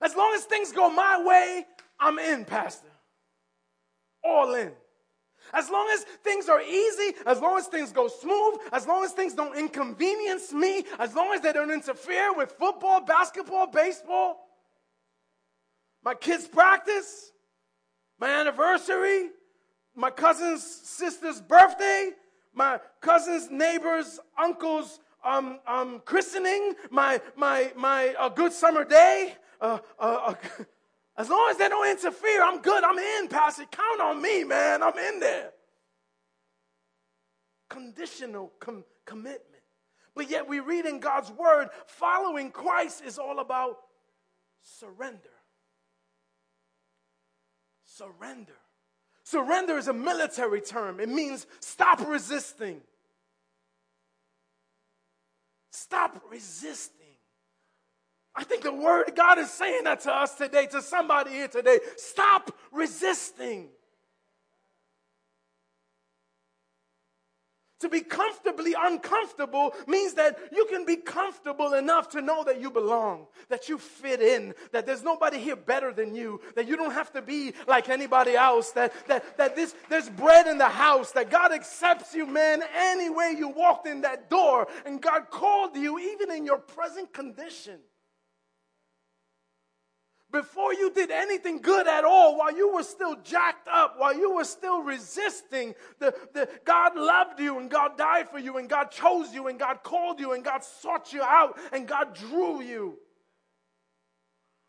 As 0.02 0.18
long 0.18 0.34
as 0.36 0.44
things 0.44 0.74
go 0.74 0.90
my 0.90 1.24
way, 1.24 1.66
I'm 1.98 2.20
in, 2.20 2.44
Pastor. 2.44 2.92
All 4.22 4.54
in. 4.54 4.74
As 5.54 5.70
long 5.70 5.90
as 5.94 6.04
things 6.24 6.50
are 6.50 6.62
easy, 6.62 7.16
as 7.26 7.40
long 7.40 7.58
as 7.58 7.68
things 7.68 7.92
go 7.92 8.08
smooth, 8.08 8.60
as 8.72 8.88
long 8.88 9.04
as 9.04 9.12
things 9.12 9.34
don't 9.34 9.58
inconvenience 9.58 10.52
me, 10.54 10.84
as 11.00 11.16
long 11.16 11.34
as 11.34 11.42
they 11.42 11.54
don't 11.54 11.72
interfere 11.72 12.34
with 12.34 12.52
football, 12.54 13.02
basketball, 13.02 13.68
baseball, 13.68 14.48
my 16.04 16.14
kids' 16.14 16.48
practice, 16.48 17.32
my 18.20 18.30
anniversary, 18.30 19.30
my 19.96 20.10
cousin's 20.10 20.64
sister's 20.64 21.42
birthday, 21.42 22.12
my 22.54 22.80
cousin's, 23.02 23.50
neighbor's, 23.50 24.20
uncle's 24.38 25.00
um, 25.24 25.60
um, 25.68 26.02
christening, 26.06 26.74
my, 26.90 27.22
my, 27.36 27.72
my 27.76 28.16
uh, 28.20 28.30
good 28.30 28.54
summer 28.54 28.86
day. 28.86 29.36
Uh, 29.60 29.80
uh, 30.00 30.34
uh 30.34 30.64
as 31.20 31.30
long 31.30 31.50
as 31.52 31.58
they 31.58 31.68
don't 31.68 31.86
interfere, 31.86 32.42
I'm 32.42 32.62
good. 32.62 32.82
I'm 32.82 32.98
in, 32.98 33.28
Pastor. 33.28 33.66
Count 33.66 34.00
on 34.00 34.22
me, 34.22 34.46
man. 34.46 34.82
I'm 34.82 34.98
in 34.98 35.20
there. 35.20 35.52
Conditional 37.70 38.54
com- 38.62 38.86
commitment. 39.06 39.44
But 40.16 40.30
yet 40.30 40.48
we 40.48 40.62
read 40.62 40.86
in 40.86 41.02
God's 41.02 41.30
word, 41.32 41.68
following 41.88 42.52
Christ 42.52 43.04
is 43.06 43.20
all 43.20 43.40
about 43.40 43.80
surrender. 44.62 45.20
Surrender. 47.86 48.54
Surrender 49.24 49.78
is 49.78 49.90
a 49.90 49.94
military 49.94 50.62
term, 50.62 51.02
it 51.02 51.10
means 51.10 51.46
stop 51.60 52.00
resisting. 52.08 52.80
Stop 55.72 56.24
resisting. 56.32 56.99
I 58.40 58.44
think 58.46 58.64
the 58.64 58.72
word 58.72 59.12
God 59.18 59.38
is 59.38 59.50
saying 59.52 59.84
that 59.84 60.00
to 60.02 60.16
us 60.16 60.36
today, 60.36 60.66
to 60.68 60.82
somebody 60.82 61.32
here 61.32 61.50
today. 61.50 61.80
Stop 61.98 62.56
resisting. 62.72 63.68
To 67.82 67.90
be 67.90 68.00
comfortably 68.00 68.76
uncomfortable 68.80 69.74
means 69.88 70.14
that 70.14 70.40
you 70.54 70.66
can 70.70 70.86
be 70.86 70.96
comfortable 70.96 71.74
enough 71.74 72.08
to 72.12 72.22
know 72.22 72.46
that 72.46 72.62
you 72.62 72.72
belong, 72.72 73.28
that 73.50 73.68
you 73.68 73.78
fit 73.78 74.22
in, 74.22 74.54
that 74.72 74.86
there's 74.86 75.04
nobody 75.04 75.38
here 75.38 75.58
better 75.58 75.92
than 75.92 76.16
you, 76.16 76.40
that 76.56 76.66
you 76.66 76.78
don't 76.78 76.94
have 76.94 77.12
to 77.14 77.22
be 77.22 77.52
like 77.68 77.90
anybody 77.90 78.38
else, 78.38 78.72
that, 78.72 78.94
that, 79.08 79.38
that 79.38 79.58
this, 79.58 79.76
there's 79.90 80.10
bread 80.10 80.48
in 80.48 80.58
the 80.58 80.70
house, 80.70 81.12
that 81.12 81.30
God 81.30 81.52
accepts 81.52 82.16
you, 82.16 82.26
man, 82.26 82.62
any 82.74 83.10
way 83.10 83.36
you 83.38 83.50
walked 83.50 83.86
in 83.86 84.00
that 84.02 84.30
door, 84.30 84.70
and 84.86 85.02
God 85.02 85.30
called 85.30 85.76
you 85.76 86.00
even 86.00 86.32
in 86.32 86.46
your 86.46 86.60
present 86.60 87.12
condition 87.12 87.80
before 90.32 90.74
you 90.74 90.92
did 90.92 91.10
anything 91.10 91.60
good 91.60 91.88
at 91.88 92.04
all, 92.04 92.38
while 92.38 92.56
you 92.56 92.74
were 92.74 92.84
still 92.84 93.16
jacked 93.24 93.68
up, 93.68 93.96
while 93.98 94.16
you 94.16 94.36
were 94.36 94.44
still 94.44 94.84
resisting, 94.84 95.74
the, 95.98 96.14
the, 96.34 96.48
God 96.66 96.96
loved 96.96 97.40
you 97.40 97.58
and 97.58 97.70
God 97.70 97.98
died 97.98 98.30
for 98.30 98.38
you 98.38 98.58
and 98.58 98.70
God 98.70 98.92
chose 98.92 99.34
you 99.34 99.48
and 99.48 99.58
God 99.58 99.82
called 99.84 100.20
you 100.20 100.34
and 100.34 100.44
God 100.44 100.64
sought 100.64 101.14
you 101.14 101.24
out 101.24 101.58
and 101.74 101.88
God 101.88 102.14
drew 102.14 102.62
you. 102.62 103.00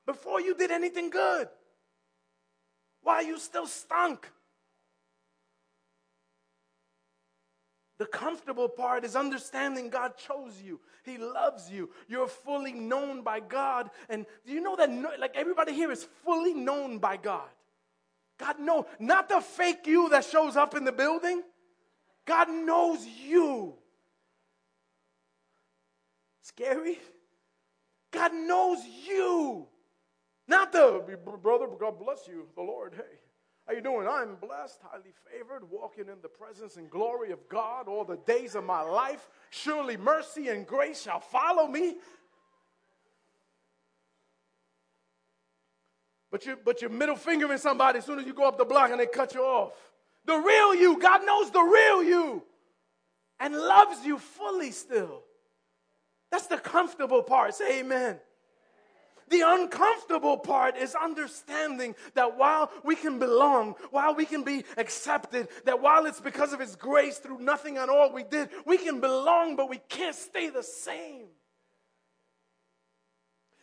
Before 0.07 0.41
you 0.41 0.55
did 0.55 0.71
anything 0.71 1.11
good, 1.11 1.49
while 3.03 3.25
you 3.25 3.39
still 3.39 3.67
stunk. 3.67 4.31
The 8.01 8.07
comfortable 8.07 8.67
part 8.67 9.05
is 9.05 9.15
understanding 9.15 9.91
God 9.91 10.17
chose 10.17 10.55
you. 10.65 10.81
He 11.05 11.19
loves 11.19 11.71
you. 11.71 11.91
You're 12.09 12.29
fully 12.29 12.73
known 12.73 13.21
by 13.21 13.41
God. 13.41 13.91
And 14.09 14.25
do 14.47 14.55
you 14.55 14.63
know 14.63 14.75
that, 14.75 14.91
like, 15.21 15.37
everybody 15.37 15.75
here 15.75 15.93
is 15.93 16.09
fully 16.25 16.55
known 16.55 16.97
by 16.97 17.19
God? 17.19 17.51
God 18.39 18.59
knows, 18.59 18.87
not 18.99 19.29
the 19.29 19.43
fake 19.43 19.87
you 19.87 20.09
that 20.09 20.25
shows 20.25 20.57
up 20.57 20.75
in 20.75 20.85
the 20.85 20.93
building. 20.93 21.43
God 22.25 22.49
knows 22.49 23.05
you. 23.05 23.75
Scary? 26.41 26.99
God 28.13 28.33
knows 28.33 28.79
you. 29.07 29.67
Not 30.49 30.73
the 30.73 31.19
brother, 31.43 31.67
God 31.79 31.99
bless 31.99 32.27
you, 32.27 32.47
the 32.57 32.63
Lord. 32.63 32.95
Hey, 32.97 33.20
how 33.71 33.77
you 33.77 33.83
doing? 33.83 34.09
I'm 34.09 34.35
blessed, 34.35 34.81
highly 34.83 35.13
favored, 35.31 35.71
walking 35.71 36.09
in 36.09 36.21
the 36.23 36.29
presence 36.29 36.77
and 36.77 36.91
glory 36.91 37.31
of 37.31 37.49
God 37.49 37.87
all 37.87 38.05
the 38.05 38.17
days 38.17 38.57
of 38.57 38.65
my 38.65 38.81
life. 38.81 39.29
Surely 39.51 39.97
mercy 39.97 40.49
and 40.49 40.67
grace 40.67 41.03
shall 41.03 41.21
follow 41.21 41.69
me. 41.69 41.95
But 46.33 46.47
you 46.47 46.59
but 46.65 46.81
you're 46.81 46.91
middle 46.91 47.15
fingering 47.15 47.59
somebody 47.59 47.99
as 47.99 48.05
soon 48.05 48.19
as 48.19 48.27
you 48.27 48.35
go 48.35 48.49
up 48.49 48.59
the 48.59 48.65
block 48.65 48.91
and 48.91 48.99
they 48.99 49.07
cut 49.07 49.35
you 49.35 49.43
off. 49.43 49.73
The 50.25 50.37
real 50.37 50.75
you, 50.75 50.99
God 50.99 51.25
knows 51.25 51.53
the 51.53 51.63
real 51.63 52.03
you 52.03 52.43
and 53.39 53.55
loves 53.55 54.05
you 54.05 54.19
fully 54.19 54.73
still. 54.73 55.23
That's 56.33 56.49
the 56.49 56.59
comfortable 56.59 57.23
part. 57.23 57.55
Say 57.55 57.81
amen. 57.81 58.19
The 59.31 59.43
uncomfortable 59.47 60.39
part 60.39 60.77
is 60.77 60.97
understanding 60.97 61.95
that 62.15 62.37
while 62.37 62.71
we 62.85 62.97
can 62.97 63.21
belong, 63.21 63.77
while 63.93 64.15
we 64.15 64.27
can 64.27 64.43
be 64.43 64.65
accepted, 64.77 65.49
that 65.65 65.81
while 65.81 66.07
it's 66.07 66.21
because 66.21 66.53
of 66.53 66.59
His 66.59 66.75
grace 66.75 67.19
through 67.19 67.39
nothing 67.39 67.77
at 67.77 67.89
all 67.89 68.13
we 68.13 68.25
did, 68.25 68.51
we 68.67 68.77
can 68.77 69.01
belong, 69.01 69.55
but 69.55 69.71
we 69.71 69.79
can't 69.89 70.17
stay 70.17 70.51
the 70.51 70.65
same. 70.65 71.27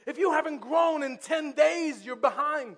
If 0.06 0.18
you 0.18 0.32
haven't 0.32 0.60
grown 0.60 1.04
in 1.04 1.18
10 1.18 1.52
days, 1.52 2.06
you're 2.06 2.16
behind. 2.16 2.78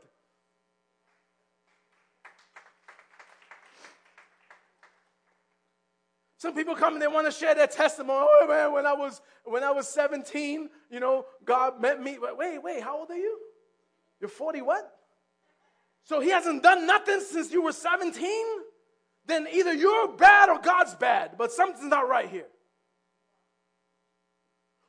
Some 6.39 6.55
people 6.55 6.73
come 6.73 6.93
and 6.93 7.01
they 7.01 7.07
want 7.07 7.27
to 7.27 7.33
share 7.33 7.53
their 7.53 7.67
testimony. 7.67 8.25
Oh 8.25 8.47
man, 8.47 8.71
when 8.71 8.85
I 8.85 8.93
was 8.93 9.21
when 9.43 9.61
I 9.61 9.71
was 9.71 9.89
17, 9.89 10.69
you 10.89 11.01
know, 11.01 11.25
God 11.43 11.81
met 11.81 12.01
me. 12.01 12.17
Wait, 12.17 12.63
wait, 12.63 12.81
how 12.81 12.99
old 12.99 13.11
are 13.11 13.17
you? 13.17 13.37
You're 14.21 14.29
40 14.29 14.61
what? 14.61 14.89
So 16.05 16.21
he 16.21 16.29
hasn't 16.29 16.63
done 16.63 16.87
nothing 16.87 17.19
since 17.19 17.51
you 17.51 17.61
were 17.61 17.73
17? 17.73 18.31
Then 19.25 19.47
either 19.51 19.73
you're 19.73 20.13
bad 20.13 20.47
or 20.47 20.59
God's 20.59 20.95
bad, 20.95 21.31
but 21.37 21.51
something's 21.51 21.89
not 21.89 22.07
right 22.07 22.29
here. 22.29 22.47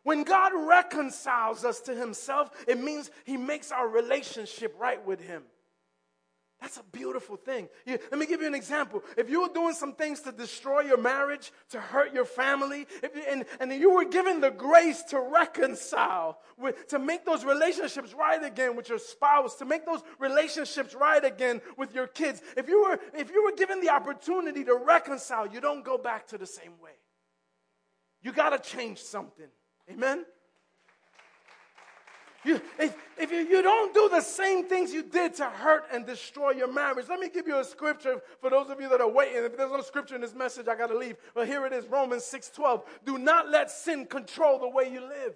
When 0.04 0.23
God 0.23 0.52
reconciles 0.54 1.64
us 1.64 1.80
to 1.80 1.97
himself, 1.97 2.50
it 2.69 2.78
means 2.78 3.11
he 3.25 3.37
makes 3.37 3.73
our 3.73 3.88
relationship 3.88 4.76
right 4.78 5.04
with 5.04 5.21
him. 5.21 5.42
That's 6.61 6.76
a 6.76 6.83
beautiful 6.93 7.37
thing. 7.37 7.69
You, 7.87 7.99
let 8.11 8.21
me 8.21 8.26
give 8.26 8.43
you 8.43 8.47
an 8.47 8.55
example. 8.55 9.02
If 9.17 9.31
you 9.31 9.40
were 9.40 9.49
doing 9.49 9.73
some 9.73 9.95
things 9.95 10.21
to 10.21 10.33
destroy 10.33 10.81
your 10.81 10.99
marriage, 10.99 11.52
to 11.71 11.81
hurt 11.81 12.12
your 12.12 12.26
family, 12.26 12.87
if, 13.02 13.12
and, 13.29 13.47
and 13.61 13.73
you 13.73 13.95
were 13.95 14.05
given 14.05 14.40
the 14.40 14.50
grace 14.50 15.02
to 15.05 15.21
reconcile, 15.21 16.38
with, 16.59 16.87
to 16.88 16.99
make 16.99 17.25
those 17.25 17.47
relationships 17.47 18.12
right 18.12 18.45
again 18.45 18.76
with 18.76 18.90
your 18.90 18.99
spouse, 18.99 19.57
to 19.57 19.64
make 19.64 19.87
those 19.87 20.02
relationships 20.19 20.95
right 20.95 21.25
again 21.25 21.62
with 21.79 21.95
your 21.95 22.07
kids, 22.07 22.43
if 22.59 22.69
you 22.69 22.83
were, 22.83 23.00
if 23.14 23.31
you 23.31 23.43
were 23.43 23.57
given 23.57 23.81
the 23.81 23.88
opportunity 23.88 24.62
to 24.64 24.75
reconcile, 24.75 25.47
you 25.47 25.62
don't 25.62 25.83
go 25.83 25.97
back 25.97 26.26
to 26.26 26.37
the 26.37 26.47
same 26.47 26.73
way. 26.83 26.93
You 28.23 28.33
got 28.33 28.50
to 28.50 28.59
change 28.59 28.99
something. 28.99 29.49
Amen? 29.90 30.26
You, 32.44 32.61
if, 32.78 32.97
if 33.18 33.30
you, 33.30 33.38
you 33.38 33.62
don't 33.62 33.92
do 33.92 34.09
the 34.09 34.23
same 34.23 34.64
things 34.64 34.92
you 34.92 35.02
did 35.02 35.35
to 35.35 35.44
hurt 35.44 35.85
and 35.92 36.06
destroy 36.06 36.52
your 36.52 36.73
marriage, 36.73 37.06
let 37.09 37.20
me 37.20 37.28
give 37.28 37.47
you 37.47 37.59
a 37.59 37.64
scripture 37.64 38.23
for 38.40 38.49
those 38.49 38.70
of 38.70 38.80
you 38.80 38.88
that 38.88 39.00
are 39.00 39.11
waiting. 39.11 39.44
If 39.44 39.59
there's 39.59 39.70
no 39.70 39.82
scripture 39.82 40.14
in 40.14 40.23
this 40.23 40.35
message, 40.35 40.66
I 40.66 40.75
got 40.75 40.87
to 40.87 40.97
leave. 40.97 41.16
But 41.35 41.47
here 41.47 41.66
it 41.66 41.73
is 41.73 41.87
Romans 41.87 42.25
6 42.25 42.50
12. 42.50 42.85
Do 43.04 43.18
not 43.18 43.50
let 43.50 43.70
sin 43.70 44.06
control 44.06 44.59
the 44.59 44.70
way 44.70 44.90
you 44.90 45.00
live. 45.00 45.35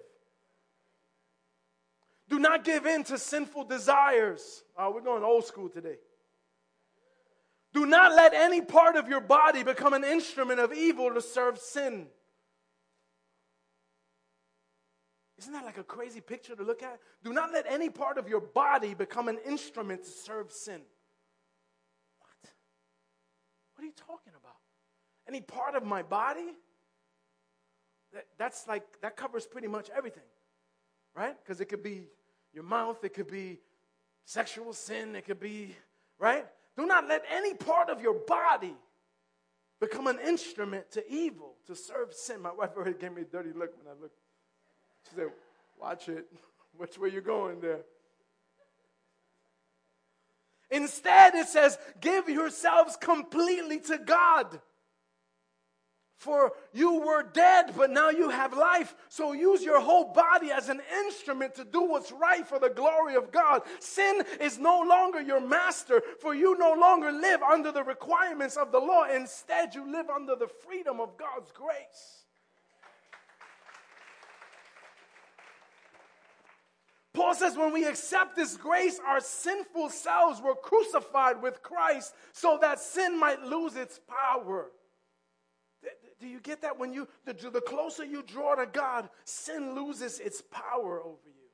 Do 2.27 2.39
not 2.39 2.63
give 2.63 2.87
in 2.87 3.03
to 3.05 3.19
sinful 3.19 3.65
desires. 3.65 4.63
Oh, 4.75 4.91
we're 4.91 5.01
going 5.01 5.23
old 5.23 5.45
school 5.45 5.69
today. 5.69 5.97
Do 7.71 7.85
not 7.85 8.15
let 8.15 8.33
any 8.33 8.61
part 8.61 8.95
of 8.95 9.07
your 9.07 9.19
body 9.19 9.61
become 9.61 9.93
an 9.93 10.03
instrument 10.03 10.59
of 10.59 10.73
evil 10.73 11.13
to 11.13 11.21
serve 11.21 11.59
sin. 11.59 12.07
Isn't 15.37 15.51
that 15.53 15.65
like 15.65 15.77
a 15.77 15.83
crazy 15.83 16.21
picture 16.21 16.55
to 16.55 16.63
look 16.63 16.81
at? 16.81 16.99
Do 17.23 17.33
not 17.33 17.51
let 17.51 17.65
any 17.69 17.89
part 17.89 18.17
of 18.17 18.29
your 18.29 18.39
body 18.39 18.93
become 18.93 19.27
an 19.27 19.37
instrument 19.45 20.03
to 20.05 20.09
serve 20.09 20.51
sin. 20.51 20.81
What? 22.19 22.51
What 23.73 23.83
are 23.83 23.85
you 23.85 23.93
talking 23.95 24.33
about? 24.39 24.55
Any 25.27 25.41
part 25.41 25.75
of 25.75 25.83
my 25.83 26.03
body? 26.03 26.55
That, 28.13 28.27
that's 28.37 28.65
like, 28.67 28.83
that 29.01 29.17
covers 29.17 29.45
pretty 29.45 29.67
much 29.67 29.89
everything, 29.95 30.23
right? 31.15 31.35
Because 31.43 31.59
it 31.59 31.65
could 31.65 31.83
be 31.83 32.07
your 32.53 32.63
mouth, 32.63 33.03
it 33.03 33.13
could 33.13 33.29
be 33.29 33.59
sexual 34.23 34.71
sin, 34.71 35.17
it 35.17 35.25
could 35.25 35.39
be, 35.39 35.75
right? 36.17 36.45
Do 36.77 36.85
not 36.85 37.09
let 37.09 37.23
any 37.29 37.53
part 37.53 37.89
of 37.89 38.01
your 38.01 38.13
body 38.13 38.73
become 39.81 40.07
an 40.07 40.19
instrument 40.25 40.89
to 40.91 41.11
evil, 41.11 41.55
to 41.67 41.75
serve 41.75 42.13
sin. 42.13 42.41
My 42.41 42.53
wife 42.53 42.71
already 42.77 42.97
gave 42.97 43.11
me 43.13 43.23
a 43.23 43.25
dirty 43.25 43.51
look 43.51 43.77
when 43.77 43.93
I 43.93 44.01
looked 44.01 44.17
she 45.09 45.15
said, 45.15 45.31
Watch 45.79 46.09
it. 46.09 46.27
Which 46.77 46.97
way 46.97 47.09
you 47.09 47.21
going 47.21 47.61
there? 47.61 47.81
Instead, 50.71 51.35
it 51.35 51.47
says, 51.47 51.77
Give 52.01 52.27
yourselves 52.27 52.97
completely 52.97 53.79
to 53.81 53.97
God. 53.97 54.59
For 56.17 56.53
you 56.73 57.01
were 57.01 57.23
dead, 57.23 57.73
but 57.75 57.91
now 57.91 58.09
you 58.09 58.29
have 58.29 58.53
life. 58.53 58.95
So 59.09 59.33
use 59.33 59.61
your 59.61 59.81
whole 59.81 60.13
body 60.13 60.49
as 60.49 60.69
an 60.69 60.81
instrument 61.05 61.55
to 61.55 61.65
do 61.65 61.83
what's 61.83 62.11
right 62.11 62.47
for 62.47 62.57
the 62.57 62.69
glory 62.69 63.15
of 63.15 63.31
God. 63.31 63.63
Sin 63.79 64.23
is 64.39 64.57
no 64.57 64.81
longer 64.81 65.21
your 65.21 65.41
master, 65.41 66.01
for 66.21 66.33
you 66.33 66.57
no 66.57 66.73
longer 66.73 67.11
live 67.11 67.43
under 67.43 67.71
the 67.71 67.83
requirements 67.83 68.55
of 68.55 68.71
the 68.71 68.79
law. 68.79 69.03
Instead, 69.03 69.75
you 69.75 69.91
live 69.91 70.09
under 70.09 70.35
the 70.35 70.47
freedom 70.47 70.99
of 70.99 71.17
God's 71.17 71.51
grace. 71.51 72.24
Paul 77.25 77.33
says, 77.33 77.57
when 77.57 77.73
we 77.73 77.85
accept 77.85 78.35
this 78.35 78.55
grace, 78.55 78.99
our 79.03 79.19
sinful 79.19 79.89
selves 79.89 80.39
were 80.39 80.53
crucified 80.53 81.41
with 81.41 81.63
Christ 81.63 82.13
so 82.33 82.59
that 82.61 82.79
sin 82.79 83.19
might 83.19 83.41
lose 83.41 83.75
its 83.75 83.99
power. 84.07 84.67
Do 86.19 86.27
you 86.27 86.39
get 86.39 86.61
that? 86.61 86.77
When 86.77 86.93
you, 86.93 87.07
the, 87.25 87.33
the 87.33 87.61
closer 87.61 88.05
you 88.05 88.21
draw 88.21 88.53
to 88.53 88.67
God, 88.67 89.09
sin 89.23 89.73
loses 89.73 90.19
its 90.19 90.43
power 90.51 91.01
over 91.01 91.17
you. 91.25 91.49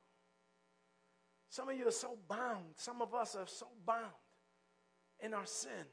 Some 1.48 1.70
of 1.70 1.78
you 1.78 1.88
are 1.88 1.90
so 1.90 2.18
bound. 2.28 2.66
Some 2.76 3.00
of 3.00 3.14
us 3.14 3.34
are 3.34 3.46
so 3.46 3.68
bound 3.86 4.12
in 5.20 5.32
our 5.32 5.46
sin 5.46 5.86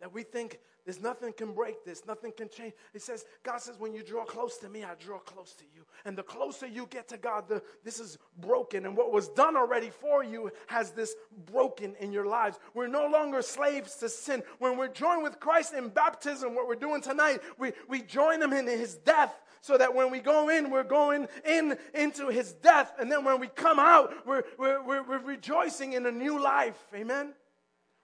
that 0.00 0.10
we 0.10 0.22
think 0.22 0.58
there's 0.84 1.00
nothing 1.00 1.32
can 1.32 1.52
break 1.52 1.84
this, 1.84 2.04
nothing 2.06 2.32
can 2.36 2.48
change. 2.48 2.72
It 2.92 3.02
says, 3.02 3.24
God 3.42 3.60
says, 3.60 3.76
when 3.78 3.94
you 3.94 4.02
draw 4.02 4.24
close 4.24 4.58
to 4.58 4.68
me, 4.68 4.82
I 4.82 4.94
draw 4.98 5.18
close 5.18 5.52
to 5.54 5.64
you. 5.74 5.84
And 6.04 6.18
the 6.18 6.24
closer 6.24 6.66
you 6.66 6.86
get 6.90 7.08
to 7.08 7.16
God, 7.16 7.48
the, 7.48 7.62
this 7.84 8.00
is 8.00 8.18
broken. 8.38 8.84
And 8.84 8.96
what 8.96 9.12
was 9.12 9.28
done 9.28 9.56
already 9.56 9.90
for 9.90 10.24
you 10.24 10.50
has 10.66 10.90
this 10.90 11.14
broken 11.46 11.94
in 12.00 12.12
your 12.12 12.26
lives. 12.26 12.58
We're 12.74 12.88
no 12.88 13.06
longer 13.06 13.42
slaves 13.42 13.94
to 13.96 14.08
sin. 14.08 14.42
When 14.58 14.76
we're 14.76 14.88
joined 14.88 15.22
with 15.22 15.38
Christ 15.38 15.72
in 15.74 15.88
baptism, 15.88 16.54
what 16.54 16.66
we're 16.66 16.74
doing 16.74 17.00
tonight, 17.00 17.40
we, 17.58 17.72
we 17.88 18.02
join 18.02 18.42
him 18.42 18.52
in 18.52 18.66
his 18.66 18.96
death 18.96 19.34
so 19.60 19.78
that 19.78 19.94
when 19.94 20.10
we 20.10 20.18
go 20.18 20.48
in, 20.48 20.70
we're 20.70 20.82
going 20.82 21.28
in 21.46 21.78
into 21.94 22.26
his 22.26 22.54
death. 22.54 22.92
And 22.98 23.10
then 23.10 23.24
when 23.24 23.38
we 23.38 23.46
come 23.46 23.78
out, 23.78 24.12
we're, 24.26 24.42
we're, 24.58 24.82
we're, 24.82 25.02
we're 25.04 25.18
rejoicing 25.20 25.92
in 25.92 26.04
a 26.06 26.10
new 26.10 26.42
life. 26.42 26.84
Amen? 26.92 27.34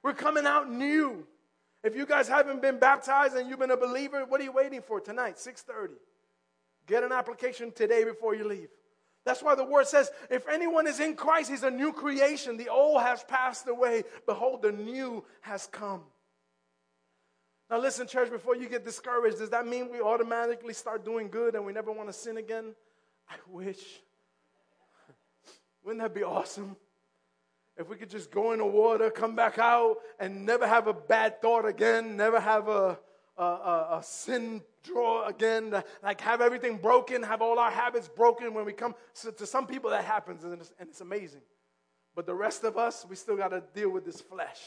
We're 0.05 0.15
coming 0.15 0.47
out 0.47 0.71
new. 0.71 1.27
If 1.85 1.95
you 1.95 2.07
guys 2.07 2.29
haven't 2.29 2.61
been 2.61 2.79
baptized 2.79 3.37
and 3.37 3.49
you've 3.49 3.59
been 3.59 3.71
a 3.71 3.77
believer, 3.77 4.25
what 4.25 4.41
are 4.41 4.45
you 4.45 4.53
waiting 4.53 4.83
for 4.83 5.01
tonight? 5.01 5.39
6:30. 5.39 5.95
Get 6.87 7.05
an 7.05 7.13
application 7.13 7.71
today 7.71 8.05
before 8.05 8.35
you 8.35 8.45
leave. 8.45 8.71
That's 9.25 9.43
why 9.43 9.55
the 9.55 9.65
word 9.65 9.87
says, 9.87 10.11
if 10.31 10.49
anyone 10.49 10.87
is 10.87 11.01
in 11.01 11.15
Christ, 11.15 11.51
he's 11.51 11.63
a 11.63 11.71
new 11.71 11.93
creation. 11.93 12.57
The 12.57 12.71
old 12.71 13.03
has 13.03 13.23
passed 13.25 13.69
away. 13.69 14.05
Behold, 14.25 14.63
the 14.63 14.73
new 14.73 15.23
has 15.43 15.67
come. 15.67 16.03
Now, 17.71 17.79
listen, 17.79 18.07
church, 18.07 18.31
before 18.31 18.57
you 18.57 18.69
get 18.69 18.87
discouraged, 18.87 19.39
does 19.39 19.51
that 19.51 19.67
mean 19.67 19.91
we 19.91 20.01
automatically 20.01 20.73
start 20.73 21.05
doing 21.05 21.29
good 21.29 21.55
and 21.55 21.67
we 21.67 21.75
never 21.75 21.93
want 21.93 22.09
to 22.09 22.13
sin 22.15 22.39
again? 22.39 22.75
I 23.29 23.35
wish. 23.51 24.01
Wouldn't 25.85 26.03
that 26.03 26.15
be 26.15 26.23
awesome? 26.23 26.77
If 27.79 27.89
we 27.89 27.97
could 27.97 28.11
just 28.11 28.33
go 28.33 28.51
in 28.51 28.59
the 28.59 28.67
water, 28.67 29.09
come 29.09 29.37
back 29.37 29.59
out, 29.59 29.99
and 30.19 30.45
never 30.45 30.67
have 30.67 30.89
a 30.89 30.93
bad 30.93 31.41
thought 31.41 31.65
again, 31.65 32.17
never 32.17 32.41
have 32.41 32.67
a, 32.67 32.99
a, 33.37 33.43
a, 33.43 33.99
a 33.99 34.03
sin 34.03 34.63
draw 34.83 35.27
again, 35.27 35.83
like 36.03 36.21
have 36.21 36.41
everything 36.41 36.79
broken, 36.79 37.23
have 37.23 37.41
all 37.41 37.59
our 37.59 37.71
habits 37.71 38.09
broken 38.09 38.53
when 38.53 38.65
we 38.65 38.73
come. 38.73 38.97
So 39.13 39.31
to 39.31 39.47
some 39.47 39.69
people, 39.69 39.91
that 39.91 40.05
happens, 40.05 40.43
and 40.43 40.55
it's, 40.55 40.73
and 40.81 40.89
it's 40.89 41.01
amazing. 41.01 41.43
But 42.17 42.27
the 42.27 42.35
rest 42.35 42.65
of 42.65 42.77
us, 42.77 43.07
we 43.09 43.15
still 43.15 43.37
got 43.37 43.51
to 43.51 43.63
deal 43.75 43.91
with 43.91 44.05
this 44.05 44.21
flesh. 44.21 44.61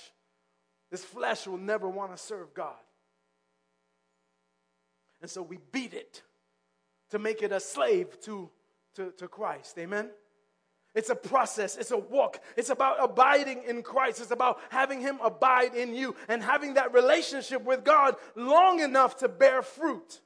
This 0.89 1.03
flesh 1.03 1.47
will 1.47 1.57
never 1.57 1.89
want 1.89 2.15
to 2.15 2.17
serve 2.17 2.53
God. 2.53 2.75
And 5.21 5.29
so 5.29 5.41
we 5.41 5.57
beat 5.73 5.93
it 5.93 6.21
to 7.09 7.19
make 7.19 7.43
it 7.43 7.51
a 7.51 7.59
slave 7.59 8.21
to, 8.21 8.49
to, 8.95 9.11
to 9.17 9.27
Christ. 9.27 9.77
Amen? 9.77 10.11
It's 10.93 11.09
a 11.09 11.15
process, 11.15 11.77
it's 11.77 11.91
a 11.91 11.97
walk. 11.97 12.41
It's 12.57 12.69
about 12.69 12.97
abiding 13.01 13.63
in 13.65 13.81
Christ. 13.81 14.19
It's 14.19 14.31
about 14.31 14.59
having 14.69 14.99
Him 14.99 15.19
abide 15.23 15.73
in 15.73 15.95
you 15.95 16.15
and 16.27 16.43
having 16.43 16.73
that 16.73 16.93
relationship 16.93 17.63
with 17.63 17.85
God 17.85 18.15
long 18.35 18.81
enough 18.81 19.17
to 19.17 19.29
bear 19.29 19.61
fruit. 19.61 20.19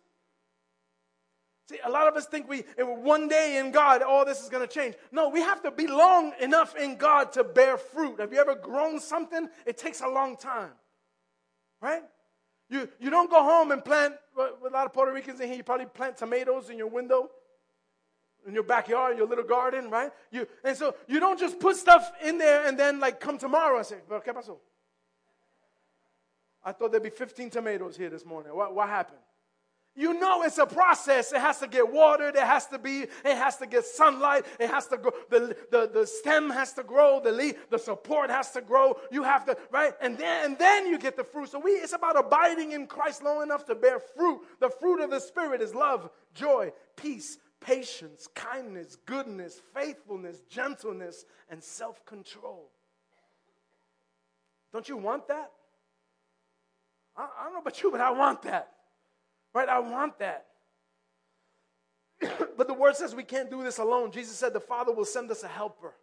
See, 1.69 1.78
a 1.84 1.89
lot 1.89 2.08
of 2.08 2.15
us 2.15 2.25
think 2.25 2.47
we 2.47 2.63
one 2.80 3.28
day 3.28 3.58
in 3.58 3.71
God, 3.71 4.01
all 4.01 4.25
this 4.25 4.41
is 4.41 4.49
going 4.49 4.67
to 4.67 4.71
change. 4.71 4.95
No, 5.12 5.30
we 5.30 5.41
have 5.41 5.62
to 5.63 5.71
be 5.71 5.88
long 5.88 6.34
enough 6.39 6.75
in 6.75 6.95
God 6.95 7.32
to 7.34 7.43
bear 7.43 7.78
fruit. 7.78 8.19
Have 8.19 8.34
you 8.34 8.39
ever 8.39 8.56
grown 8.56 8.99
something? 8.99 9.47
It 9.67 9.78
takes 9.78 10.01
a 10.01 10.08
long 10.08 10.36
time, 10.36 10.71
right? 11.82 12.04
You 12.69 12.89
you 12.99 13.12
don't 13.12 13.30
go 13.30 13.43
home 13.43 13.71
and 13.71 13.86
plant. 13.86 14.15
A 14.38 14.69
lot 14.69 14.88
of 14.88 14.93
Puerto 14.93 15.12
Ricans 15.12 15.39
in 15.39 15.47
here, 15.47 15.58
you 15.58 15.63
probably 15.63 15.86
plant 15.86 16.17
tomatoes 16.17 16.71
in 16.71 16.78
your 16.78 16.88
window 16.88 17.30
in 18.46 18.54
your 18.54 18.64
backyard, 18.64 19.18
your 19.18 19.28
little 19.28 19.44
garden, 19.44 19.90
right? 19.90 20.12
You, 20.32 20.48
and 20.64 20.78
so 20.78 20.96
you 21.08 21.20
don't 21.20 21.40
just 21.40 21.60
put 21.60 21.76
stuff 21.76 22.12
in 22.24 22.38
there 22.38 22.68
and 22.68 22.78
then 22.78 23.00
like 23.00 23.20
come 23.20 23.38
tomorrow 23.38 23.78
and 23.78 23.86
say, 23.86 23.98
well, 24.10 24.22
¿qué 24.22 24.34
pasó? 24.34 24.58
I 26.64 26.72
thought 26.72 26.92
there'd 26.92 27.04
be 27.04 27.10
15 27.10 27.50
tomatoes 27.52 27.96
here 27.96 28.10
this 28.10 28.26
morning. 28.26 28.56
What, 28.56 28.74
what 28.74 28.90
happened? 28.90 29.20
You 29.98 30.14
know 30.14 30.44
it's 30.44 30.58
a 30.58 30.66
process. 30.66 31.32
It 31.32 31.40
has 31.40 31.60
to 31.60 31.68
get 31.68 31.90
watered. 31.90 32.36
It 32.36 32.44
has 32.44 32.68
to 32.68 32.78
be, 32.78 33.04
it 33.04 33.10
has 33.24 33.56
to 33.58 33.66
get 33.66 33.86
sunlight. 33.86 34.46
It 34.60 34.70
has 34.70 34.88
to 34.88 34.98
grow. 34.98 35.12
The, 35.30 35.56
the, 35.72 35.90
the 35.94 36.06
stem 36.06 36.50
has 36.50 36.74
to 36.74 36.84
grow. 36.84 37.22
The 37.24 37.32
leaf, 37.32 37.70
the 37.70 37.80
support 37.80 38.30
has 38.30 38.52
to 38.52 38.62
grow. 38.62 38.98
You 39.10 39.24
have 39.24 39.46
to, 39.46 39.56
right? 39.72 39.94
And 40.02 40.18
then, 40.18 40.46
and 40.46 40.60
then 40.60 40.88
you 40.88 41.00
get 41.00 41.16
the 41.16 41.24
fruit. 41.24 41.50
So 41.50 41.60
we, 41.60 41.72
it's 41.72 41.94
about 41.94 42.18
abiding 42.18 42.74
in 42.74 42.88
Christ 42.88 43.24
long 43.24 43.42
enough 43.42 43.66
to 43.66 43.76
bear 43.76 44.00
fruit. 44.00 44.42
The 44.60 44.70
fruit 44.70 45.02
of 45.02 45.12
the 45.12 45.20
Spirit 45.20 45.62
is 45.62 45.74
love, 45.74 46.10
joy, 46.34 46.74
peace, 46.98 47.38
patience, 47.60 48.28
kindness, 48.36 48.98
goodness, 49.06 49.62
faithfulness, 49.74 50.41
gentleness, 50.50 51.26
and 51.50 51.63
self 51.63 52.06
control. 52.06 52.70
Don't 54.74 54.88
you 54.89 54.98
want 54.98 55.28
that? 55.30 55.52
I, 57.15 57.24
I, 57.24 57.44
don't 57.46 57.54
know 57.54 57.60
about 57.60 57.82
you, 57.82 57.91
but 57.91 58.02
I 58.02 58.12
want 58.12 58.41
that. 58.44 58.72
Right? 59.54 59.70
I 59.70 59.80
want 59.80 60.20
that. 60.20 60.48
but 62.58 62.68
the 62.68 62.74
word 62.74 62.96
says 62.96 63.15
we 63.15 63.24
can't 63.24 63.50
do 63.50 63.63
this 63.63 63.78
alone. 63.78 64.12
Jesus 64.12 64.38
said 64.38 64.54
the 64.54 64.60
Father 64.60 64.91
will 64.91 65.06
send 65.06 65.32
us 65.32 65.44
a 65.44 65.48
helper. 65.48 65.94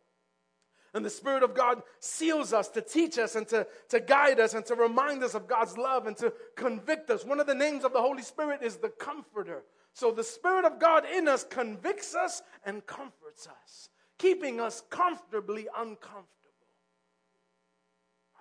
And 0.95 1.05
the 1.05 1.11
Spirit 1.11 1.43
of 1.43 1.55
God 1.55 1.83
seals 2.01 2.53
us 2.53 2.69
to 2.69 2.83
teach 2.83 3.19
us 3.19 3.35
and 3.35 3.49
to, 3.49 3.67
to 3.88 4.01
guide 4.01 4.38
us 4.38 4.53
and 4.53 4.65
to 4.67 4.75
remind 4.75 5.23
us 5.23 5.35
of 5.35 5.49
God's 5.49 5.79
love 5.79 6.07
and 6.07 6.17
to 6.19 6.33
convict 6.55 7.09
us. 7.09 7.25
One 7.25 7.41
of 7.41 7.47
the 7.47 7.55
names 7.55 7.85
of 7.85 7.95
the 7.95 8.01
Holy 8.01 8.23
Spirit 8.23 8.62
is 8.62 8.77
the 8.77 8.91
Comforter. 8.91 9.62
So 9.95 10.11
the 10.11 10.25
Spirit 10.25 10.65
of 10.65 10.79
God 10.79 11.05
in 11.05 11.29
us 11.29 11.45
convicts 11.45 12.15
us 12.15 12.43
and 12.65 12.85
comforts 12.87 13.47
us, 13.47 13.91
keeping 14.19 14.61
us 14.61 14.83
comfortably 14.89 15.69
uncomfortable. 15.77 16.29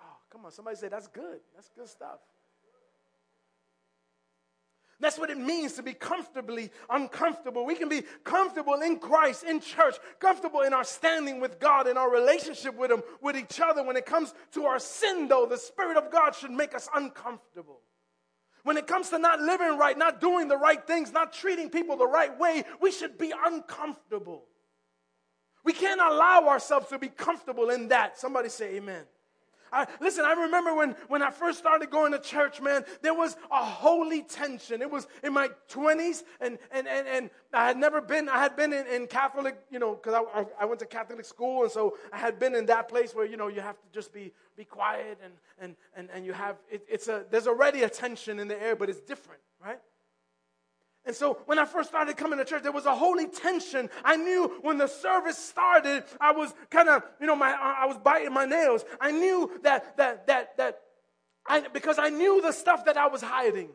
Oh, 0.00 0.16
come 0.30 0.46
on, 0.46 0.52
somebody 0.52 0.76
say 0.76 0.88
that's 0.88 1.08
good. 1.08 1.40
That's 1.54 1.68
good 1.76 1.88
stuff. 1.88 2.18
That's 5.02 5.18
what 5.18 5.30
it 5.30 5.38
means 5.38 5.72
to 5.74 5.82
be 5.82 5.94
comfortably 5.94 6.70
uncomfortable. 6.88 7.66
We 7.66 7.74
can 7.74 7.88
be 7.88 8.04
comfortable 8.22 8.74
in 8.74 9.00
Christ, 9.00 9.42
in 9.42 9.60
church, 9.60 9.96
comfortable 10.20 10.60
in 10.60 10.72
our 10.72 10.84
standing 10.84 11.40
with 11.40 11.58
God, 11.58 11.88
in 11.88 11.98
our 11.98 12.08
relationship 12.08 12.76
with 12.76 12.92
Him, 12.92 13.02
with 13.20 13.36
each 13.36 13.60
other. 13.60 13.82
When 13.82 13.96
it 13.96 14.06
comes 14.06 14.32
to 14.52 14.64
our 14.66 14.78
sin, 14.78 15.26
though, 15.26 15.44
the 15.44 15.58
Spirit 15.58 15.96
of 15.96 16.12
God 16.12 16.36
should 16.36 16.52
make 16.52 16.72
us 16.72 16.88
uncomfortable. 16.94 17.80
When 18.64 18.76
it 18.76 18.86
comes 18.86 19.10
to 19.10 19.18
not 19.18 19.40
living 19.40 19.76
right, 19.76 19.98
not 19.98 20.20
doing 20.20 20.48
the 20.48 20.56
right 20.56 20.84
things, 20.86 21.12
not 21.12 21.32
treating 21.32 21.68
people 21.68 21.96
the 21.96 22.06
right 22.06 22.38
way, 22.38 22.64
we 22.80 22.92
should 22.92 23.18
be 23.18 23.32
uncomfortable. 23.44 24.44
We 25.64 25.72
can't 25.72 26.00
allow 26.00 26.48
ourselves 26.48 26.88
to 26.88 26.98
be 26.98 27.08
comfortable 27.08 27.70
in 27.70 27.88
that. 27.88 28.18
Somebody 28.18 28.48
say 28.48 28.76
amen. 28.76 29.04
I, 29.72 29.86
listen, 30.00 30.24
I 30.24 30.32
remember 30.32 30.74
when, 30.74 30.94
when 31.08 31.22
I 31.22 31.30
first 31.30 31.58
started 31.58 31.90
going 31.90 32.12
to 32.12 32.18
church, 32.18 32.60
man, 32.60 32.84
there 33.00 33.14
was 33.14 33.36
a 33.50 33.64
holy 33.64 34.22
tension. 34.22 34.82
It 34.82 34.90
was 34.90 35.06
in 35.24 35.32
my 35.32 35.48
20s, 35.70 36.22
and, 36.40 36.58
and, 36.70 36.86
and, 36.86 37.08
and 37.08 37.30
I 37.52 37.66
had 37.66 37.78
never 37.78 38.00
been, 38.00 38.28
I 38.28 38.38
had 38.38 38.54
been 38.54 38.72
in, 38.72 38.86
in 38.86 39.06
Catholic, 39.06 39.58
you 39.70 39.78
know, 39.78 39.94
because 39.94 40.14
I, 40.14 40.40
I, 40.40 40.46
I 40.60 40.64
went 40.66 40.80
to 40.80 40.86
Catholic 40.86 41.24
school, 41.24 41.62
and 41.62 41.72
so 41.72 41.96
I 42.12 42.18
had 42.18 42.38
been 42.38 42.54
in 42.54 42.66
that 42.66 42.88
place 42.88 43.14
where, 43.14 43.24
you 43.24 43.36
know, 43.36 43.48
you 43.48 43.62
have 43.62 43.80
to 43.80 43.88
just 43.92 44.12
be, 44.12 44.32
be 44.56 44.64
quiet, 44.64 45.18
and, 45.24 45.32
and, 45.58 45.76
and, 45.96 46.10
and 46.12 46.26
you 46.26 46.34
have, 46.34 46.56
it, 46.70 46.84
it's 46.88 47.08
a, 47.08 47.24
there's 47.30 47.46
already 47.46 47.82
a 47.82 47.88
tension 47.88 48.38
in 48.38 48.48
the 48.48 48.62
air, 48.62 48.76
but 48.76 48.90
it's 48.90 49.00
different, 49.00 49.40
right? 49.64 49.80
And 51.04 51.16
so 51.16 51.38
when 51.46 51.58
I 51.58 51.64
first 51.64 51.88
started 51.88 52.16
coming 52.16 52.38
to 52.38 52.44
church, 52.44 52.62
there 52.62 52.70
was 52.70 52.86
a 52.86 52.94
holy 52.94 53.26
tension. 53.26 53.90
I 54.04 54.16
knew 54.16 54.58
when 54.62 54.78
the 54.78 54.86
service 54.86 55.36
started, 55.36 56.04
I 56.20 56.32
was 56.32 56.54
kind 56.70 56.88
of, 56.88 57.02
you 57.20 57.26
know, 57.26 57.34
my, 57.34 57.50
I 57.50 57.86
was 57.86 57.96
biting 57.98 58.32
my 58.32 58.44
nails. 58.44 58.84
I 59.00 59.10
knew 59.10 59.50
that, 59.62 59.96
that, 59.96 60.28
that, 60.28 60.56
that, 60.58 60.80
I, 61.46 61.66
because 61.72 61.98
I 61.98 62.08
knew 62.08 62.40
the 62.40 62.52
stuff 62.52 62.84
that 62.84 62.96
I 62.96 63.08
was 63.08 63.20
hiding. 63.20 63.70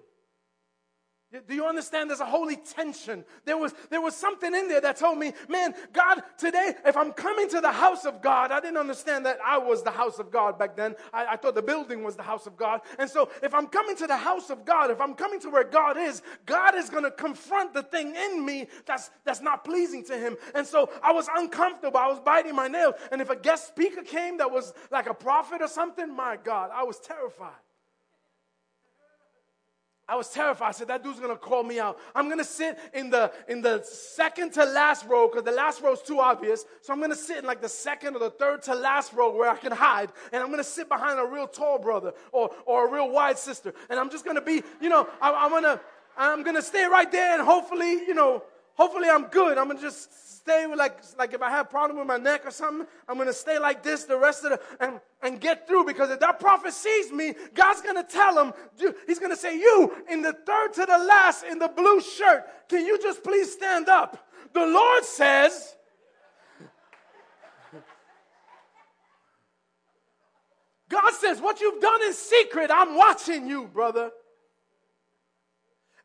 Do 1.29 1.53
you 1.53 1.65
understand? 1.65 2.09
There's 2.09 2.21
a 2.21 2.25
holy 2.25 2.55
tension. 2.55 3.25
There 3.43 3.57
was, 3.57 3.73
there 3.89 3.99
was 3.99 4.15
something 4.15 4.55
in 4.55 4.69
there 4.69 4.79
that 4.79 4.95
told 4.95 5.17
me, 5.17 5.33
man, 5.49 5.73
God, 5.91 6.21
today, 6.37 6.73
if 6.85 6.95
I'm 6.95 7.11
coming 7.11 7.49
to 7.49 7.59
the 7.59 7.71
house 7.71 8.05
of 8.05 8.21
God, 8.21 8.49
I 8.53 8.61
didn't 8.61 8.77
understand 8.77 9.25
that 9.25 9.37
I 9.45 9.57
was 9.57 9.83
the 9.83 9.91
house 9.91 10.19
of 10.19 10.31
God 10.31 10.57
back 10.57 10.77
then. 10.77 10.95
I, 11.11 11.25
I 11.31 11.35
thought 11.35 11.55
the 11.55 11.61
building 11.61 12.01
was 12.01 12.15
the 12.15 12.23
house 12.23 12.47
of 12.47 12.55
God. 12.55 12.79
And 12.97 13.09
so 13.09 13.29
if 13.43 13.53
I'm 13.53 13.67
coming 13.67 13.97
to 13.97 14.07
the 14.07 14.15
house 14.15 14.49
of 14.49 14.63
God, 14.63 14.89
if 14.89 15.01
I'm 15.01 15.15
coming 15.15 15.41
to 15.41 15.49
where 15.49 15.65
God 15.65 15.97
is, 15.97 16.21
God 16.45 16.75
is 16.75 16.89
going 16.89 17.03
to 17.03 17.11
confront 17.11 17.73
the 17.73 17.83
thing 17.83 18.15
in 18.15 18.45
me 18.45 18.67
that's, 18.85 19.11
that's 19.25 19.41
not 19.41 19.65
pleasing 19.65 20.05
to 20.05 20.17
Him. 20.17 20.37
And 20.55 20.65
so 20.65 20.89
I 21.03 21.11
was 21.11 21.27
uncomfortable. 21.35 21.97
I 21.97 22.07
was 22.07 22.21
biting 22.21 22.55
my 22.55 22.69
nails. 22.69 22.95
And 23.11 23.21
if 23.21 23.29
a 23.29 23.35
guest 23.35 23.67
speaker 23.67 24.01
came 24.01 24.37
that 24.37 24.49
was 24.49 24.73
like 24.91 25.07
a 25.07 25.13
prophet 25.13 25.61
or 25.61 25.67
something, 25.67 26.15
my 26.15 26.37
God, 26.41 26.69
I 26.73 26.83
was 26.83 26.99
terrified. 26.99 27.51
I 30.09 30.15
was 30.15 30.29
terrified. 30.29 30.69
I 30.69 30.71
said, 30.71 30.87
that 30.87 31.03
dude's 31.03 31.19
gonna 31.19 31.35
call 31.35 31.63
me 31.63 31.79
out. 31.79 31.99
I'm 32.15 32.29
gonna 32.29 32.43
sit 32.43 32.77
in 32.93 33.09
the 33.09 33.31
in 33.49 33.61
the 33.61 33.83
second 33.83 34.53
to 34.53 34.63
last 34.63 35.05
row 35.05 35.27
because 35.27 35.43
the 35.43 35.51
last 35.51 35.81
row 35.81 35.91
is 35.91 36.01
too 36.01 36.21
obvious. 36.21 36.63
So 36.81 36.93
I'm 36.93 37.01
gonna 37.01 37.15
sit 37.15 37.39
in 37.39 37.45
like 37.45 37.61
the 37.61 37.67
second 37.67 38.15
or 38.15 38.19
the 38.19 38.29
third 38.29 38.61
to 38.63 38.75
last 38.75 39.11
row 39.11 39.35
where 39.35 39.49
I 39.49 39.57
can 39.57 39.73
hide. 39.73 40.09
And 40.31 40.41
I'm 40.41 40.49
gonna 40.49 40.63
sit 40.63 40.87
behind 40.87 41.19
a 41.19 41.25
real 41.25 41.47
tall 41.47 41.77
brother 41.77 42.13
or, 42.31 42.51
or 42.65 42.87
a 42.87 42.91
real 42.91 43.09
wide 43.09 43.37
sister. 43.37 43.73
And 43.89 43.99
I'm 43.99 44.09
just 44.09 44.23
gonna 44.23 44.41
be, 44.41 44.63
you 44.79 44.87
know, 44.87 45.09
I, 45.21 45.33
I'm 45.33 45.51
gonna 45.51 45.81
I'm 46.17 46.43
gonna 46.43 46.61
stay 46.61 46.85
right 46.85 47.11
there 47.11 47.37
and 47.37 47.45
hopefully, 47.45 47.91
you 47.91 48.13
know, 48.13 48.43
hopefully 48.77 49.09
I'm 49.09 49.25
good. 49.25 49.57
I'm 49.57 49.67
gonna 49.67 49.81
just 49.81 50.27
stay 50.47 50.65
like, 50.65 50.99
like 51.19 51.33
if 51.33 51.41
I 51.41 51.49
have 51.49 51.65
a 51.65 51.69
problem 51.69 51.97
with 51.99 52.07
my 52.07 52.15
neck 52.15 52.45
or 52.45 52.51
something, 52.51 52.87
I'm 53.09 53.15
going 53.15 53.27
to 53.27 53.33
stay 53.33 53.59
like 53.59 53.83
this 53.83 54.05
the 54.05 54.17
rest 54.17 54.45
of 54.45 54.51
the, 54.51 54.61
and, 54.79 55.01
and 55.21 55.41
get 55.41 55.67
through 55.67 55.83
because 55.83 56.09
if 56.09 56.21
that 56.21 56.39
prophet 56.39 56.71
sees 56.71 57.11
me, 57.11 57.33
God's 57.53 57.81
going 57.81 57.97
to 57.97 58.03
tell 58.03 58.41
him, 58.41 58.53
he's 59.05 59.19
going 59.19 59.31
to 59.31 59.37
say, 59.37 59.57
you 59.57 59.93
in 60.09 60.21
the 60.21 60.31
third 60.31 60.73
to 60.75 60.85
the 60.85 60.97
last 60.99 61.43
in 61.43 61.59
the 61.59 61.67
blue 61.67 61.99
shirt, 61.99 62.45
can 62.69 62.85
you 62.85 62.97
just 63.01 63.25
please 63.25 63.51
stand 63.51 63.89
up? 63.89 64.25
The 64.53 64.65
Lord 64.65 65.03
says, 65.03 65.75
God 70.87 71.11
says, 71.11 71.41
what 71.41 71.59
you've 71.59 71.81
done 71.81 72.03
in 72.03 72.13
secret, 72.13 72.71
I'm 72.73 72.95
watching 72.95 73.47
you, 73.47 73.67
brother. 73.67 74.11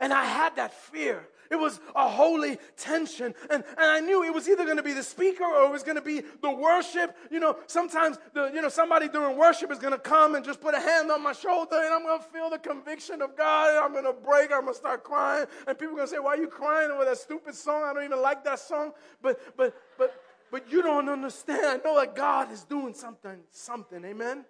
And 0.01 0.13
I 0.13 0.25
had 0.25 0.57
that 0.57 0.75
fear. 0.75 1.29
It 1.53 1.59
was 1.59 1.81
a 1.95 2.09
holy 2.09 2.57
tension. 2.79 3.35
And, 3.51 3.63
and 3.77 3.91
I 3.91 4.01
knew 4.01 4.25
it 4.25 4.33
was 4.33 4.49
either 4.49 4.65
going 4.65 4.79
to 4.79 4.83
be 4.83 4.95
the 4.95 5.03
speaker 5.03 5.45
or 5.45 5.67
it 5.67 5.71
was 5.71 5.83
going 5.83 5.97
to 5.97 6.03
be 6.03 6.23
the 6.41 6.51
worship. 6.51 7.15
You 7.31 7.41
know, 7.41 7.59
sometimes 7.67 8.17
the, 8.33 8.51
you 8.55 8.63
know, 8.63 8.71
somebody 8.71 9.07
during 9.07 9.37
worship 9.37 9.71
is 9.71 9.79
going 9.79 9.93
to 9.93 9.99
come 9.99 10.35
and 10.35 10.43
just 10.43 10.63
put 10.63 10.75
a 10.75 10.81
hand 10.81 11.11
on 11.11 11.23
my 11.23 11.35
shoulder 11.35 11.77
and 11.77 11.93
I'm 11.93 12.05
going 12.05 12.19
to 12.19 12.27
feel 12.29 12.49
the 12.49 12.59
conviction 12.59 13.21
of 13.21 13.37
God. 13.37 13.69
And 13.69 13.85
I'm 13.85 13.93
going 13.93 14.07
to 14.07 14.19
break. 14.19 14.51
I'm 14.51 14.63
going 14.63 14.73
to 14.73 14.79
start 14.79 15.05
crying. 15.05 15.45
And 15.67 15.79
people 15.79 15.93
are 15.93 15.97
going 15.97 16.09
to 16.09 16.15
say, 16.15 16.19
why 16.19 16.31
are 16.31 16.39
you 16.39 16.49
crying 16.49 16.91
over 16.91 17.05
that 17.05 17.19
stupid 17.19 17.55
song? 17.55 17.85
I 17.85 17.93
don't 17.93 18.05
even 18.05 18.23
like 18.23 18.43
that 18.45 18.59
song. 18.59 18.93
But, 19.21 19.39
but, 19.55 19.75
but, 19.99 20.15
but 20.51 20.73
you 20.73 20.81
don't 20.81 21.11
understand. 21.11 21.67
I 21.67 21.77
know 21.85 22.01
that 22.01 22.17
God 22.17 22.51
is 22.51 22.65
doing 22.65 22.95
something, 22.95 23.41
something. 23.51 24.03
Amen. 24.07 24.47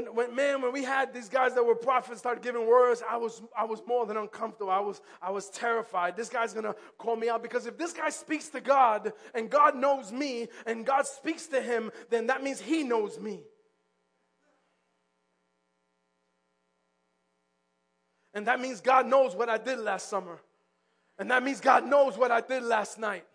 When, 0.00 0.14
when, 0.14 0.34
man, 0.34 0.62
when 0.62 0.72
we 0.72 0.82
had 0.82 1.12
these 1.12 1.28
guys 1.28 1.54
that 1.54 1.62
were 1.62 1.74
prophets 1.74 2.20
start 2.20 2.42
giving 2.42 2.66
words, 2.66 3.02
I 3.08 3.18
was, 3.18 3.42
I 3.56 3.64
was 3.64 3.82
more 3.86 4.06
than 4.06 4.16
uncomfortable. 4.16 4.70
I 4.70 4.80
was, 4.80 5.02
I 5.20 5.30
was 5.30 5.50
terrified. 5.50 6.16
This 6.16 6.30
guy's 6.30 6.54
gonna 6.54 6.74
call 6.96 7.16
me 7.16 7.28
out 7.28 7.42
because 7.42 7.66
if 7.66 7.76
this 7.76 7.92
guy 7.92 8.08
speaks 8.08 8.48
to 8.48 8.62
God 8.62 9.12
and 9.34 9.50
God 9.50 9.76
knows 9.76 10.10
me 10.10 10.48
and 10.64 10.86
God 10.86 11.06
speaks 11.06 11.48
to 11.48 11.60
him, 11.60 11.90
then 12.08 12.28
that 12.28 12.42
means 12.42 12.60
he 12.60 12.82
knows 12.82 13.20
me. 13.20 13.40
And 18.32 18.46
that 18.46 18.58
means 18.58 18.80
God 18.80 19.06
knows 19.06 19.34
what 19.34 19.50
I 19.50 19.58
did 19.58 19.80
last 19.80 20.08
summer. 20.08 20.38
And 21.18 21.30
that 21.30 21.42
means 21.42 21.60
God 21.60 21.84
knows 21.84 22.16
what 22.16 22.30
I 22.30 22.40
did 22.40 22.62
last 22.62 22.98
night. 22.98 23.26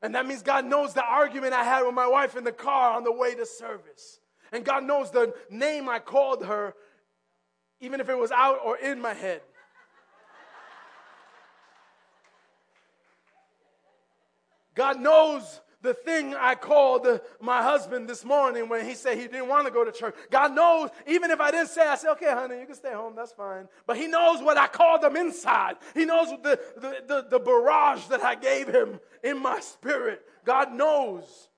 And 0.00 0.14
that 0.14 0.24
means 0.26 0.42
God 0.42 0.64
knows 0.64 0.94
the 0.94 1.04
argument 1.04 1.52
I 1.52 1.64
had 1.64 1.82
with 1.82 1.94
my 1.94 2.06
wife 2.06 2.34
in 2.34 2.44
the 2.44 2.52
car 2.52 2.96
on 2.96 3.04
the 3.04 3.12
way 3.12 3.34
to 3.34 3.44
service. 3.44 4.20
And 4.56 4.64
God 4.64 4.84
knows 4.84 5.10
the 5.10 5.34
name 5.50 5.86
I 5.86 5.98
called 5.98 6.46
her, 6.46 6.72
even 7.78 8.00
if 8.00 8.08
it 8.08 8.16
was 8.16 8.30
out 8.30 8.58
or 8.64 8.78
in 8.78 9.02
my 9.02 9.12
head. 9.12 9.42
God 14.74 14.98
knows 14.98 15.60
the 15.82 15.92
thing 15.92 16.34
I 16.34 16.54
called 16.54 17.06
my 17.38 17.62
husband 17.62 18.08
this 18.08 18.24
morning 18.24 18.70
when 18.70 18.86
he 18.86 18.94
said 18.94 19.18
he 19.18 19.24
didn't 19.24 19.48
want 19.48 19.66
to 19.66 19.70
go 19.70 19.84
to 19.84 19.92
church. 19.92 20.14
God 20.30 20.54
knows, 20.54 20.88
even 21.06 21.30
if 21.30 21.38
I 21.38 21.50
didn't 21.50 21.68
say, 21.68 21.86
I 21.86 21.96
said, 21.96 22.12
okay, 22.12 22.32
honey, 22.32 22.58
you 22.58 22.64
can 22.64 22.76
stay 22.76 22.94
home, 22.94 23.12
that's 23.14 23.32
fine. 23.32 23.68
But 23.86 23.98
he 23.98 24.06
knows 24.06 24.42
what 24.42 24.56
I 24.56 24.68
called 24.68 25.04
him 25.04 25.16
inside. 25.16 25.76
He 25.92 26.06
knows 26.06 26.28
the, 26.42 26.58
the, 26.76 27.02
the, 27.06 27.26
the 27.28 27.38
barrage 27.38 28.06
that 28.06 28.24
I 28.24 28.36
gave 28.36 28.68
him 28.68 29.00
in 29.22 29.38
my 29.38 29.60
spirit. 29.60 30.22
God 30.46 30.72
knows. 30.72 31.50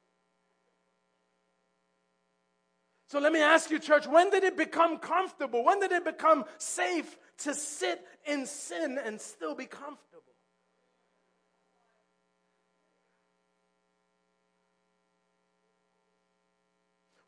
So 3.09 3.19
let 3.19 3.33
me 3.33 3.41
ask 3.41 3.71
you, 3.71 3.79
church, 3.79 4.07
when 4.07 4.31
did 4.31 4.45
it 4.45 4.57
become 4.57 4.99
comfortable? 4.99 5.65
When 5.65 5.81
did 5.81 5.93
it 5.93 6.05
become 6.05 6.45
safe 6.59 7.17
to 7.39 7.55
sit 7.55 8.05
in 8.27 8.45
sin 8.45 8.99
and 9.03 9.19
still 9.19 9.55
be 9.55 9.65
comfortable? 9.65 10.05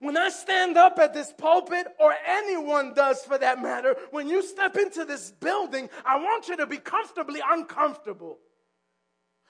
When 0.00 0.16
I 0.16 0.28
stand 0.30 0.76
up 0.76 0.98
at 0.98 1.14
this 1.14 1.32
pulpit, 1.36 1.86
or 1.98 2.14
anyone 2.26 2.94
does 2.94 3.22
for 3.22 3.38
that 3.38 3.62
matter, 3.62 3.96
when 4.10 4.28
you 4.28 4.42
step 4.42 4.76
into 4.76 5.04
this 5.04 5.30
building, 5.30 5.88
I 6.06 6.16
want 6.16 6.48
you 6.48 6.56
to 6.58 6.66
be 6.66 6.78
comfortably 6.78 7.40
uncomfortable. 7.46 8.38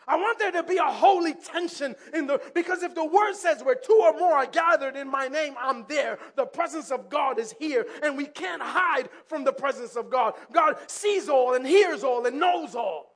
I 0.09 0.17
want 0.17 0.39
there 0.39 0.51
to 0.53 0.63
be 0.63 0.77
a 0.77 0.83
holy 0.83 1.35
tension 1.35 1.95
in 2.15 2.27
the, 2.27 2.41
because 2.55 2.83
if 2.83 2.95
the 2.95 3.05
word 3.05 3.35
says 3.35 3.63
where 3.63 3.75
two 3.75 4.01
or 4.03 4.13
more 4.19 4.33
are 4.33 4.47
gathered 4.47 4.97
in 4.97 5.09
my 5.09 5.29
name, 5.29 5.55
I'm 5.61 5.85
there. 5.89 6.19
The 6.37 6.47
presence 6.47 6.91
of 6.91 7.09
God 7.09 7.39
is 7.39 7.55
here, 7.59 7.87
and 8.03 8.17
we 8.17 8.27
can't 8.27 8.63
hide 8.63 9.09
from 9.27 9.45
the 9.45 9.53
presence 9.53 9.97
of 9.97 10.11
God. 10.11 10.35
God 10.53 10.77
sees 10.87 11.29
all 11.29 11.55
and 11.55 11.67
hears 11.67 12.03
all 12.03 12.27
and 12.27 12.41
knows 12.41 12.75
all. 12.75 13.15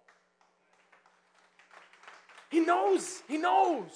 He 2.51 2.61
knows, 2.61 3.23
He 3.27 3.39
knows. 3.39 3.91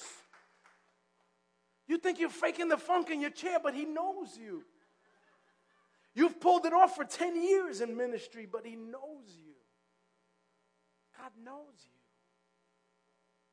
You 1.87 1.97
think 1.97 2.19
you're 2.19 2.29
faking 2.29 2.67
the 2.67 2.77
funk 2.77 3.09
in 3.09 3.21
your 3.21 3.29
chair, 3.29 3.59
but 3.63 3.73
He 3.73 3.85
knows 3.85 4.37
you. 4.37 4.63
You've 6.13 6.41
pulled 6.41 6.65
it 6.65 6.73
off 6.73 6.95
for 6.95 7.05
10 7.05 7.41
years 7.41 7.81
in 7.81 7.95
ministry, 7.95 8.47
but 8.51 8.65
He 8.65 8.75
knows 8.75 9.37
you. 9.37 9.53
God 11.17 11.31
knows 11.43 11.85
you. 11.85 11.98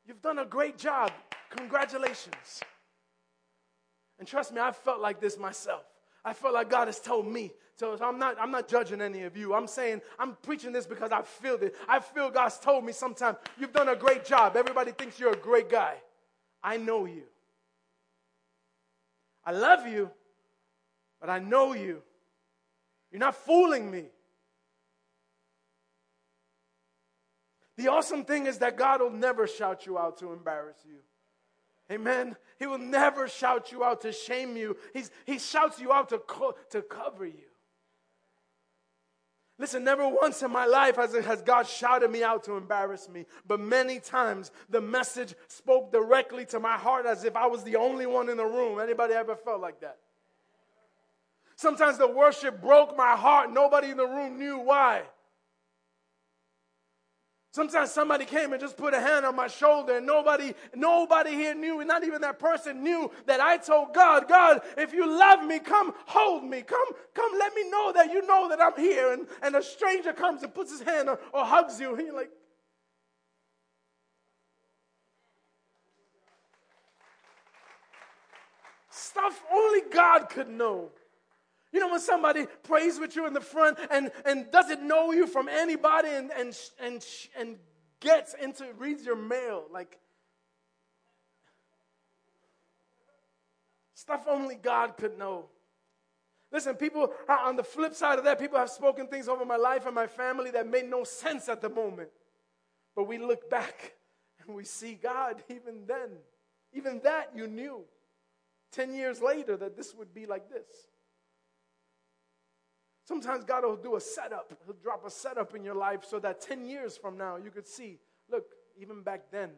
You've 0.06 0.22
done 0.22 0.38
a 0.38 0.44
great 0.44 0.78
job. 0.78 1.10
Congratulations. 1.50 2.62
And 4.18 4.26
trust 4.26 4.52
me, 4.52 4.60
I 4.60 4.72
felt 4.72 5.00
like 5.00 5.20
this 5.20 5.38
myself. 5.38 5.82
I 6.24 6.32
felt 6.32 6.54
like 6.54 6.70
God 6.70 6.88
has 6.88 7.00
told 7.00 7.26
me. 7.26 7.52
So 7.74 7.96
I'm 8.00 8.18
not, 8.18 8.36
I'm 8.40 8.50
not 8.50 8.68
judging 8.68 9.00
any 9.00 9.24
of 9.24 9.36
you. 9.36 9.52
I'm 9.52 9.66
saying, 9.66 10.00
I'm 10.18 10.36
preaching 10.42 10.72
this 10.72 10.86
because 10.86 11.12
I 11.12 11.22
feel 11.22 11.56
it. 11.56 11.74
I 11.88 12.00
feel 12.00 12.30
God's 12.30 12.58
told 12.58 12.84
me 12.84 12.92
sometimes, 12.92 13.36
you've 13.58 13.72
done 13.72 13.88
a 13.88 13.96
great 13.96 14.24
job. 14.24 14.56
Everybody 14.56 14.92
thinks 14.92 15.20
you're 15.20 15.32
a 15.32 15.36
great 15.36 15.68
guy. 15.68 15.94
I 16.62 16.78
know 16.78 17.04
you. 17.04 17.24
I 19.44 19.52
love 19.52 19.86
you, 19.86 20.10
but 21.20 21.30
I 21.30 21.38
know 21.38 21.74
you. 21.74 22.02
You're 23.12 23.20
not 23.20 23.36
fooling 23.36 23.90
me. 23.90 24.06
The 27.76 27.88
awesome 27.88 28.24
thing 28.24 28.46
is 28.46 28.58
that 28.58 28.76
God 28.76 29.00
will 29.00 29.10
never 29.10 29.46
shout 29.46 29.86
you 29.86 29.98
out 29.98 30.18
to 30.18 30.32
embarrass 30.32 30.78
you. 30.86 30.98
Amen. 31.90 32.36
He 32.58 32.66
will 32.66 32.78
never 32.78 33.28
shout 33.28 33.70
you 33.70 33.84
out 33.84 34.00
to 34.00 34.12
shame 34.12 34.56
you. 34.56 34.76
He's, 34.92 35.10
he 35.24 35.38
shouts 35.38 35.78
you 35.78 35.92
out 35.92 36.08
to, 36.08 36.18
co- 36.18 36.56
to 36.70 36.82
cover 36.82 37.26
you. 37.26 37.44
Listen, 39.58 39.84
never 39.84 40.06
once 40.06 40.42
in 40.42 40.50
my 40.50 40.66
life 40.66 40.96
has, 40.96 41.14
has 41.14 41.40
God 41.40 41.66
shouted 41.66 42.10
me 42.10 42.22
out 42.22 42.44
to 42.44 42.54
embarrass 42.54 43.08
me, 43.08 43.24
but 43.46 43.58
many 43.58 44.00
times 44.00 44.50
the 44.68 44.82
message 44.82 45.34
spoke 45.48 45.92
directly 45.92 46.44
to 46.46 46.60
my 46.60 46.76
heart 46.76 47.06
as 47.06 47.24
if 47.24 47.36
I 47.36 47.46
was 47.46 47.64
the 47.64 47.76
only 47.76 48.04
one 48.04 48.28
in 48.28 48.36
the 48.36 48.44
room. 48.44 48.78
Anybody 48.80 49.14
ever 49.14 49.34
felt 49.34 49.62
like 49.62 49.80
that? 49.80 49.96
Sometimes 51.56 51.96
the 51.96 52.08
worship 52.08 52.60
broke 52.60 52.98
my 52.98 53.16
heart. 53.16 53.50
Nobody 53.50 53.90
in 53.90 53.96
the 53.96 54.06
room 54.06 54.38
knew 54.38 54.58
why. 54.58 55.04
Sometimes 57.56 57.90
somebody 57.90 58.26
came 58.26 58.52
and 58.52 58.60
just 58.60 58.76
put 58.76 58.92
a 58.92 59.00
hand 59.00 59.24
on 59.24 59.34
my 59.34 59.46
shoulder 59.46 59.96
and 59.96 60.06
nobody, 60.06 60.52
nobody 60.74 61.30
here 61.30 61.54
knew, 61.54 61.80
and 61.80 61.88
not 61.88 62.04
even 62.04 62.20
that 62.20 62.38
person 62.38 62.82
knew 62.82 63.10
that 63.24 63.40
I 63.40 63.56
told 63.56 63.94
God, 63.94 64.28
God, 64.28 64.60
if 64.76 64.92
you 64.92 65.08
love 65.08 65.42
me, 65.42 65.58
come 65.58 65.94
hold 66.04 66.44
me. 66.44 66.60
Come, 66.60 66.86
come, 67.14 67.32
let 67.38 67.54
me 67.54 67.70
know 67.70 67.92
that 67.94 68.12
you 68.12 68.26
know 68.26 68.50
that 68.50 68.60
I'm 68.60 68.76
here. 68.76 69.14
And, 69.14 69.26
and 69.40 69.56
a 69.56 69.62
stranger 69.62 70.12
comes 70.12 70.42
and 70.42 70.54
puts 70.54 70.70
his 70.70 70.82
hand 70.82 71.08
or, 71.08 71.18
or 71.32 71.46
hugs 71.46 71.80
you. 71.80 71.94
And 71.94 72.06
you're 72.06 72.14
like, 72.14 72.30
stuff 78.90 79.42
only 79.50 79.80
God 79.90 80.28
could 80.28 80.50
know. 80.50 80.90
You 81.76 81.80
know 81.80 81.90
when 81.90 82.00
somebody 82.00 82.46
prays 82.62 82.98
with 82.98 83.14
you 83.16 83.26
in 83.26 83.34
the 83.34 83.40
front 83.42 83.76
and, 83.90 84.10
and 84.24 84.50
doesn't 84.50 84.82
know 84.82 85.12
you 85.12 85.26
from 85.26 85.46
anybody 85.46 86.08
and, 86.08 86.30
and, 86.32 86.58
and, 86.82 87.04
and 87.38 87.56
gets 88.00 88.32
into, 88.32 88.64
reads 88.78 89.04
your 89.04 89.14
mail, 89.14 89.64
like 89.70 89.98
stuff 93.92 94.24
only 94.26 94.54
God 94.54 94.96
could 94.96 95.18
know. 95.18 95.50
Listen, 96.50 96.76
people, 96.76 97.12
on 97.28 97.56
the 97.56 97.62
flip 97.62 97.94
side 97.94 98.18
of 98.18 98.24
that, 98.24 98.40
people 98.40 98.58
have 98.58 98.70
spoken 98.70 99.06
things 99.08 99.28
over 99.28 99.44
my 99.44 99.56
life 99.56 99.84
and 99.84 99.94
my 99.94 100.06
family 100.06 100.50
that 100.52 100.66
made 100.66 100.88
no 100.88 101.04
sense 101.04 101.46
at 101.46 101.60
the 101.60 101.68
moment. 101.68 102.08
But 102.94 103.04
we 103.04 103.18
look 103.18 103.50
back 103.50 103.92
and 104.40 104.56
we 104.56 104.64
see 104.64 104.94
God 104.94 105.42
even 105.50 105.82
then. 105.86 106.08
Even 106.72 107.02
that 107.04 107.32
you 107.36 107.46
knew 107.46 107.82
10 108.72 108.94
years 108.94 109.20
later 109.20 109.58
that 109.58 109.76
this 109.76 109.94
would 109.94 110.14
be 110.14 110.24
like 110.24 110.48
this. 110.48 110.64
Sometimes 113.06 113.44
God 113.44 113.64
will 113.64 113.76
do 113.76 113.94
a 113.94 114.00
setup. 114.00 114.52
He'll 114.64 114.74
drop 114.74 115.06
a 115.06 115.10
setup 115.10 115.54
in 115.54 115.64
your 115.64 115.76
life 115.76 116.04
so 116.04 116.18
that 116.18 116.40
10 116.40 116.66
years 116.66 116.96
from 116.96 117.16
now 117.16 117.36
you 117.36 117.50
could 117.50 117.66
see, 117.66 118.00
look, 118.30 118.44
even 118.80 119.02
back 119.02 119.30
then, 119.30 119.50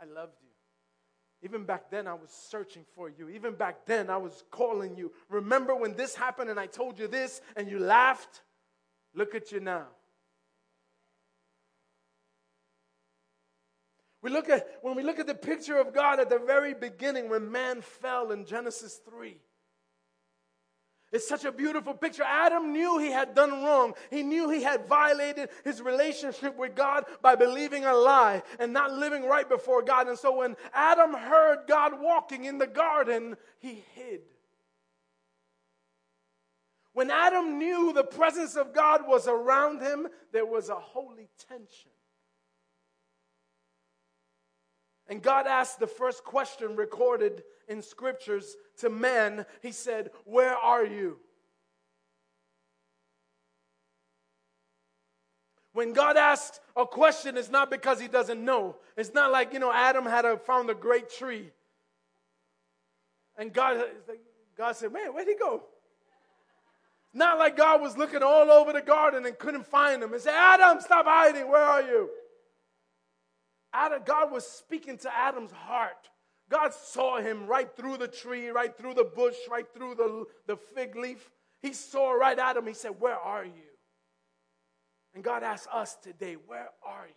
I 0.00 0.06
loved 0.06 0.36
you. 0.40 0.48
Even 1.42 1.64
back 1.64 1.90
then, 1.90 2.08
I 2.08 2.14
was 2.14 2.30
searching 2.30 2.84
for 2.94 3.10
you. 3.10 3.28
Even 3.28 3.54
back 3.54 3.84
then, 3.84 4.08
I 4.08 4.16
was 4.16 4.42
calling 4.50 4.96
you. 4.96 5.12
Remember 5.28 5.74
when 5.76 5.94
this 5.94 6.14
happened 6.14 6.48
and 6.50 6.58
I 6.58 6.66
told 6.66 6.98
you 6.98 7.06
this 7.06 7.42
and 7.56 7.68
you 7.68 7.78
laughed? 7.78 8.42
Look 9.14 9.34
at 9.34 9.52
you 9.52 9.60
now. 9.60 9.86
We 14.22 14.30
look 14.30 14.48
at 14.48 14.66
when 14.82 14.96
we 14.96 15.02
look 15.02 15.20
at 15.20 15.28
the 15.28 15.34
picture 15.34 15.78
of 15.78 15.94
God 15.94 16.18
at 16.18 16.28
the 16.28 16.40
very 16.40 16.74
beginning 16.74 17.28
when 17.28 17.52
man 17.52 17.82
fell 17.82 18.32
in 18.32 18.44
Genesis 18.44 19.00
3. 19.08 19.36
It's 21.10 21.26
such 21.26 21.44
a 21.44 21.52
beautiful 21.52 21.94
picture. 21.94 22.22
Adam 22.22 22.72
knew 22.72 22.98
he 22.98 23.10
had 23.10 23.34
done 23.34 23.50
wrong. 23.50 23.94
He 24.10 24.22
knew 24.22 24.50
he 24.50 24.62
had 24.62 24.86
violated 24.86 25.48
his 25.64 25.80
relationship 25.80 26.56
with 26.56 26.74
God 26.74 27.04
by 27.22 27.34
believing 27.34 27.86
a 27.86 27.94
lie 27.94 28.42
and 28.58 28.74
not 28.74 28.92
living 28.92 29.24
right 29.24 29.48
before 29.48 29.82
God. 29.82 30.08
And 30.08 30.18
so 30.18 30.36
when 30.36 30.54
Adam 30.74 31.14
heard 31.14 31.60
God 31.66 31.98
walking 31.98 32.44
in 32.44 32.58
the 32.58 32.66
garden, 32.66 33.36
he 33.58 33.84
hid. 33.94 34.20
When 36.92 37.10
Adam 37.10 37.58
knew 37.58 37.92
the 37.94 38.04
presence 38.04 38.56
of 38.56 38.74
God 38.74 39.06
was 39.06 39.28
around 39.28 39.80
him, 39.80 40.08
there 40.32 40.44
was 40.44 40.68
a 40.68 40.74
holy 40.74 41.28
tension. 41.48 41.92
And 45.08 45.22
God 45.22 45.46
asked 45.46 45.80
the 45.80 45.86
first 45.86 46.22
question 46.24 46.76
recorded 46.76 47.42
in 47.66 47.80
scriptures 47.80 48.56
to 48.78 48.90
men. 48.90 49.46
He 49.62 49.72
said, 49.72 50.10
Where 50.24 50.54
are 50.54 50.84
you? 50.84 51.18
When 55.72 55.92
God 55.92 56.16
asks 56.16 56.60
a 56.76 56.84
question, 56.84 57.36
it's 57.36 57.50
not 57.50 57.70
because 57.70 58.00
he 58.00 58.08
doesn't 58.08 58.44
know. 58.44 58.76
It's 58.96 59.14
not 59.14 59.30
like, 59.30 59.52
you 59.52 59.60
know, 59.60 59.72
Adam 59.72 60.04
had 60.04 60.24
a, 60.24 60.36
found 60.36 60.70
a 60.70 60.74
great 60.74 61.08
tree. 61.08 61.52
And 63.36 63.52
God, 63.52 63.84
God 64.56 64.76
said, 64.76 64.92
Man, 64.92 65.14
where'd 65.14 65.28
he 65.28 65.36
go? 65.36 65.62
Not 67.14 67.38
like 67.38 67.56
God 67.56 67.80
was 67.80 67.96
looking 67.96 68.22
all 68.22 68.50
over 68.50 68.72
the 68.72 68.82
garden 68.82 69.24
and 69.24 69.38
couldn't 69.38 69.66
find 69.66 70.02
him 70.02 70.12
and 70.12 70.20
said, 70.20 70.34
Adam, 70.36 70.80
stop 70.80 71.06
hiding. 71.06 71.48
Where 71.48 71.62
are 71.62 71.82
you? 71.82 72.10
Adam, 73.78 74.02
God 74.04 74.32
was 74.32 74.44
speaking 74.44 74.98
to 74.98 75.16
Adam's 75.16 75.52
heart. 75.52 76.10
God 76.50 76.74
saw 76.74 77.20
him 77.20 77.46
right 77.46 77.68
through 77.76 77.98
the 77.98 78.08
tree, 78.08 78.48
right 78.48 78.76
through 78.76 78.94
the 78.94 79.04
bush, 79.04 79.36
right 79.48 79.66
through 79.72 79.94
the, 79.94 80.24
the 80.46 80.56
fig 80.56 80.96
leaf. 80.96 81.30
He 81.62 81.72
saw 81.72 82.10
right 82.10 82.38
at 82.38 82.56
him. 82.56 82.66
He 82.66 82.74
said, 82.74 82.92
Where 82.98 83.16
are 83.16 83.44
you? 83.44 83.70
And 85.14 85.22
God 85.22 85.42
asks 85.44 85.68
us 85.72 85.96
today, 86.02 86.36
Where 86.46 86.70
are 86.84 87.06
you? 87.06 87.14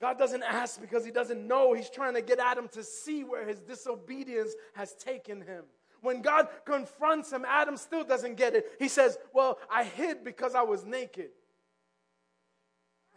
God 0.00 0.18
doesn't 0.18 0.42
ask 0.42 0.80
because 0.80 1.04
he 1.04 1.10
doesn't 1.10 1.46
know. 1.46 1.74
He's 1.74 1.90
trying 1.90 2.14
to 2.14 2.22
get 2.22 2.38
Adam 2.38 2.68
to 2.68 2.82
see 2.82 3.22
where 3.22 3.46
his 3.46 3.60
disobedience 3.60 4.54
has 4.74 4.94
taken 4.94 5.42
him. 5.42 5.64
When 6.02 6.22
God 6.22 6.48
confronts 6.64 7.32
him, 7.32 7.44
Adam 7.46 7.76
still 7.76 8.04
doesn't 8.04 8.36
get 8.36 8.54
it. 8.54 8.66
He 8.78 8.88
says, 8.88 9.18
Well, 9.32 9.58
I 9.70 9.84
hid 9.84 10.24
because 10.24 10.54
I 10.54 10.62
was 10.62 10.84
naked. 10.84 11.30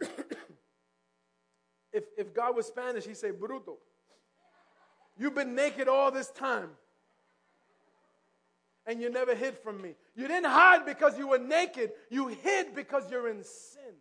if, 1.92 2.04
if 2.18 2.34
God 2.34 2.56
was 2.56 2.66
Spanish, 2.66 3.04
he'd 3.04 3.16
say, 3.16 3.30
Bruto. 3.30 3.76
You've 5.16 5.34
been 5.34 5.54
naked 5.54 5.88
all 5.88 6.10
this 6.10 6.30
time. 6.30 6.70
And 8.86 9.00
you 9.00 9.08
never 9.10 9.34
hid 9.34 9.56
from 9.58 9.80
me. 9.80 9.94
You 10.14 10.28
didn't 10.28 10.50
hide 10.50 10.84
because 10.84 11.16
you 11.16 11.28
were 11.28 11.38
naked. 11.38 11.92
You 12.10 12.28
hid 12.28 12.74
because 12.74 13.10
you're 13.10 13.28
in 13.28 13.42
sin. 13.42 13.94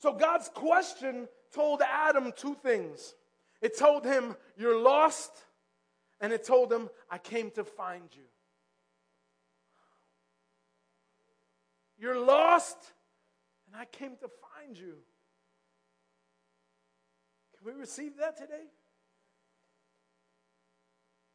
So 0.00 0.12
God's 0.12 0.48
question 0.48 1.28
told 1.52 1.82
Adam 1.82 2.32
two 2.36 2.54
things 2.54 3.14
it 3.62 3.78
told 3.78 4.04
him, 4.04 4.36
You're 4.56 4.78
lost, 4.78 5.30
and 6.20 6.32
it 6.32 6.44
told 6.44 6.72
him, 6.72 6.90
I 7.08 7.18
came 7.18 7.50
to 7.52 7.64
find 7.64 8.04
you. 8.12 8.24
You're 11.96 12.20
lost, 12.20 12.78
and 13.66 13.80
I 13.80 13.84
came 13.84 14.16
to 14.16 14.28
find 14.28 14.76
you. 14.76 14.96
Can 17.56 17.72
we 17.72 17.80
receive 17.80 18.16
that 18.18 18.36
today? 18.36 18.66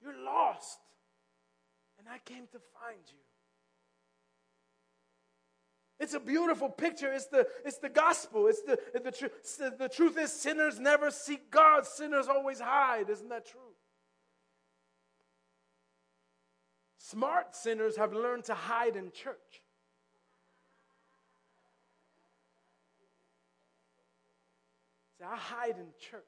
You're 0.02 0.22
lost, 0.26 0.80
and 1.98 2.08
I 2.10 2.18
came 2.20 2.48
to 2.52 2.60
find 2.60 3.00
you. 3.08 3.27
It's 6.00 6.14
a 6.14 6.20
beautiful 6.20 6.70
picture. 6.70 7.12
It's 7.12 7.26
the, 7.26 7.48
it's 7.66 7.80
the 7.80 7.90
gospel. 7.90 8.48
It's 8.48 8.62
the, 8.62 8.80
the, 9.04 9.12
tr- 9.12 9.74
the 9.80 9.90
truth 9.90 10.18
is, 10.18 10.32
sinners 10.32 10.80
never 10.80 11.10
seek 11.10 11.50
God, 11.50 11.88
sinners 11.88 12.28
always 12.28 12.60
hide. 12.60 13.10
Isn't 13.10 13.30
that 13.30 13.48
true? 13.48 13.62
Smart 17.00 17.56
sinners 17.56 17.98
have 17.98 18.14
learned 18.14 18.44
to 18.46 18.54
hide 18.54 18.96
in 18.96 19.12
church. 19.12 19.64
See, 25.18 25.24
I 25.24 25.36
hide 25.36 25.78
in 25.80 25.88
church. 26.12 26.24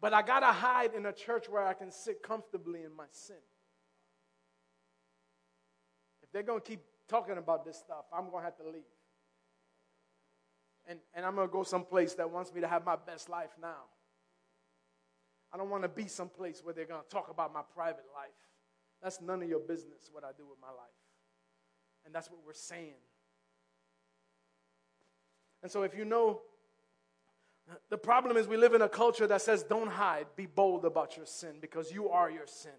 But 0.00 0.12
I 0.12 0.22
got 0.22 0.40
to 0.40 0.46
hide 0.46 0.94
in 0.94 1.06
a 1.06 1.12
church 1.12 1.48
where 1.48 1.64
I 1.64 1.72
can 1.72 1.92
sit 1.92 2.22
comfortably 2.22 2.82
in 2.82 2.94
my 2.96 3.04
sin. 3.10 3.36
If 6.22 6.32
they're 6.32 6.42
going 6.42 6.60
to 6.60 6.66
keep 6.66 6.80
talking 7.08 7.38
about 7.38 7.64
this 7.64 7.76
stuff, 7.76 8.04
I'm 8.12 8.30
going 8.30 8.42
to 8.42 8.44
have 8.44 8.56
to 8.58 8.64
leave. 8.64 8.82
And, 10.88 10.98
and 11.14 11.26
I'm 11.26 11.34
going 11.34 11.48
to 11.48 11.52
go 11.52 11.62
someplace 11.62 12.14
that 12.14 12.30
wants 12.30 12.52
me 12.54 12.60
to 12.60 12.68
have 12.68 12.84
my 12.84 12.96
best 12.96 13.28
life 13.28 13.50
now. 13.60 13.84
I 15.52 15.56
don't 15.56 15.70
want 15.70 15.82
to 15.82 15.88
be 15.88 16.06
someplace 16.06 16.60
where 16.62 16.74
they're 16.74 16.86
going 16.86 17.02
to 17.02 17.08
talk 17.08 17.30
about 17.30 17.52
my 17.52 17.62
private 17.74 18.04
life. 18.14 18.30
That's 19.02 19.20
none 19.20 19.42
of 19.42 19.48
your 19.48 19.60
business 19.60 20.10
what 20.12 20.24
I 20.24 20.30
do 20.36 20.46
with 20.46 20.58
my 20.60 20.68
life. 20.68 20.76
And 22.04 22.14
that's 22.14 22.30
what 22.30 22.40
we're 22.46 22.52
saying. 22.52 22.94
And 25.62 25.70
so 25.70 25.82
if 25.82 25.96
you 25.96 26.04
know 26.04 26.42
the 27.88 27.98
problem 27.98 28.36
is 28.36 28.46
we 28.46 28.56
live 28.56 28.74
in 28.74 28.82
a 28.82 28.88
culture 28.88 29.26
that 29.26 29.42
says, 29.42 29.64
don't 29.64 29.88
hide, 29.88 30.26
be 30.36 30.46
bold 30.46 30.84
about 30.84 31.16
your 31.16 31.26
sin 31.26 31.56
because 31.60 31.90
you 31.90 32.08
are 32.08 32.30
your 32.30 32.46
sin. 32.46 32.70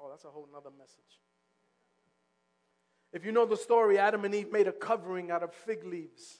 Oh, 0.00 0.08
that's 0.10 0.24
a 0.24 0.28
whole 0.28 0.48
nother 0.52 0.70
message. 0.76 1.20
If 3.16 3.24
you 3.24 3.32
know 3.32 3.46
the 3.46 3.56
story, 3.56 3.98
Adam 3.98 4.26
and 4.26 4.34
Eve 4.34 4.52
made 4.52 4.68
a 4.68 4.72
covering 4.72 5.30
out 5.30 5.42
of 5.42 5.54
fig 5.54 5.86
leaves 5.86 6.38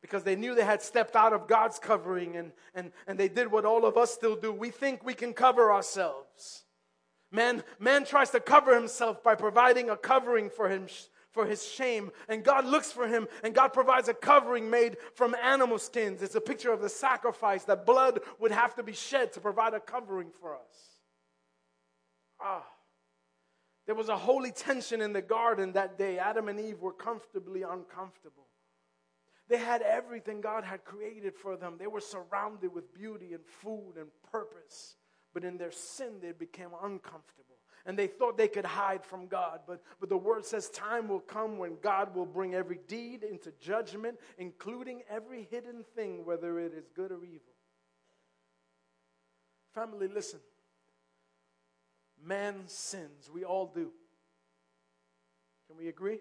because 0.00 0.22
they 0.22 0.36
knew 0.36 0.54
they 0.54 0.64
had 0.64 0.80
stepped 0.80 1.16
out 1.16 1.32
of 1.32 1.48
God's 1.48 1.80
covering 1.80 2.36
and, 2.36 2.52
and, 2.72 2.92
and 3.08 3.18
they 3.18 3.26
did 3.26 3.50
what 3.50 3.64
all 3.64 3.84
of 3.84 3.96
us 3.96 4.14
still 4.14 4.36
do. 4.36 4.52
We 4.52 4.70
think 4.70 5.04
we 5.04 5.12
can 5.12 5.32
cover 5.32 5.72
ourselves. 5.72 6.62
Man, 7.32 7.64
man 7.80 8.04
tries 8.04 8.30
to 8.30 8.38
cover 8.38 8.76
himself 8.76 9.24
by 9.24 9.34
providing 9.34 9.90
a 9.90 9.96
covering 9.96 10.50
for 10.50 10.68
him, 10.68 10.86
for 11.32 11.44
his 11.44 11.66
shame. 11.66 12.12
And 12.28 12.44
God 12.44 12.66
looks 12.66 12.92
for 12.92 13.08
him, 13.08 13.26
and 13.42 13.56
God 13.56 13.72
provides 13.72 14.08
a 14.08 14.14
covering 14.14 14.70
made 14.70 14.98
from 15.16 15.34
animal 15.42 15.80
skins. 15.80 16.22
It's 16.22 16.36
a 16.36 16.40
picture 16.40 16.72
of 16.72 16.80
the 16.80 16.88
sacrifice 16.88 17.64
that 17.64 17.86
blood 17.86 18.20
would 18.38 18.52
have 18.52 18.76
to 18.76 18.84
be 18.84 18.92
shed 18.92 19.32
to 19.32 19.40
provide 19.40 19.74
a 19.74 19.80
covering 19.80 20.30
for 20.30 20.54
us. 20.54 21.00
Ah. 22.40 22.64
There 23.86 23.94
was 23.94 24.08
a 24.08 24.16
holy 24.16 24.50
tension 24.50 25.00
in 25.00 25.12
the 25.12 25.22
garden 25.22 25.72
that 25.72 25.98
day. 25.98 26.18
Adam 26.18 26.48
and 26.48 26.58
Eve 26.58 26.80
were 26.80 26.92
comfortably 26.92 27.62
uncomfortable. 27.62 28.46
They 29.48 29.58
had 29.58 29.82
everything 29.82 30.40
God 30.40 30.64
had 30.64 30.84
created 30.84 31.34
for 31.34 31.56
them. 31.56 31.76
They 31.78 31.86
were 31.86 32.00
surrounded 32.00 32.72
with 32.72 32.94
beauty 32.94 33.34
and 33.34 33.44
food 33.44 33.94
and 33.98 34.08
purpose. 34.32 34.96
But 35.34 35.44
in 35.44 35.58
their 35.58 35.72
sin, 35.72 36.14
they 36.22 36.32
became 36.32 36.70
uncomfortable. 36.82 37.44
and 37.86 37.98
they 37.98 38.06
thought 38.06 38.38
they 38.38 38.48
could 38.48 38.64
hide 38.64 39.04
from 39.04 39.26
God. 39.26 39.60
But, 39.66 39.82
but 40.00 40.08
the 40.08 40.16
word 40.16 40.46
says 40.46 40.70
time 40.70 41.08
will 41.08 41.20
come 41.20 41.58
when 41.58 41.76
God 41.82 42.14
will 42.14 42.24
bring 42.24 42.54
every 42.54 42.78
deed 42.88 43.22
into 43.22 43.52
judgment, 43.60 44.18
including 44.38 45.02
every 45.10 45.46
hidden 45.50 45.84
thing, 45.94 46.24
whether 46.24 46.58
it 46.58 46.72
is 46.72 46.88
good 46.96 47.12
or 47.12 47.22
evil. 47.24 47.52
Family, 49.74 50.08
listen. 50.08 50.40
Man 52.24 52.62
sins. 52.66 53.30
We 53.32 53.44
all 53.44 53.70
do. 53.74 53.90
Can 55.68 55.76
we 55.76 55.88
agree? 55.88 56.18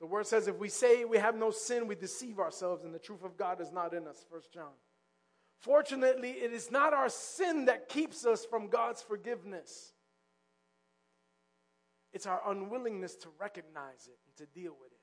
The 0.00 0.06
word 0.06 0.26
says 0.26 0.48
if 0.48 0.58
we 0.58 0.68
say 0.68 1.04
we 1.04 1.18
have 1.18 1.36
no 1.36 1.50
sin, 1.50 1.86
we 1.86 1.94
deceive 1.94 2.38
ourselves 2.38 2.84
and 2.84 2.94
the 2.94 2.98
truth 2.98 3.24
of 3.24 3.36
God 3.36 3.60
is 3.60 3.72
not 3.72 3.94
in 3.94 4.06
us. 4.06 4.24
First 4.30 4.52
John. 4.52 4.72
Fortunately, 5.60 6.30
it 6.30 6.52
is 6.52 6.70
not 6.70 6.92
our 6.92 7.08
sin 7.08 7.64
that 7.66 7.88
keeps 7.88 8.26
us 8.26 8.44
from 8.44 8.68
God's 8.68 9.00
forgiveness. 9.00 9.94
It's 12.12 12.26
our 12.26 12.40
unwillingness 12.46 13.16
to 13.16 13.28
recognize 13.40 14.06
it 14.06 14.18
and 14.26 14.36
to 14.36 14.60
deal 14.60 14.76
with 14.78 14.92
it. 14.92 14.93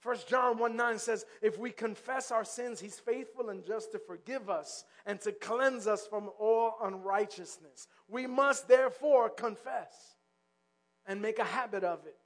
First 0.00 0.28
John 0.28 0.58
1 0.58 0.76
9 0.76 0.98
says, 0.98 1.24
If 1.42 1.58
we 1.58 1.70
confess 1.70 2.30
our 2.30 2.44
sins, 2.44 2.80
he's 2.80 3.00
faithful 3.00 3.50
and 3.50 3.64
just 3.64 3.92
to 3.92 3.98
forgive 3.98 4.48
us 4.48 4.84
and 5.06 5.20
to 5.22 5.32
cleanse 5.32 5.86
us 5.86 6.06
from 6.06 6.30
all 6.38 6.74
unrighteousness. 6.82 7.88
We 8.08 8.26
must 8.26 8.68
therefore 8.68 9.28
confess 9.28 10.16
and 11.06 11.20
make 11.20 11.38
a 11.38 11.44
habit 11.44 11.82
of 11.82 12.06
it. 12.06 12.16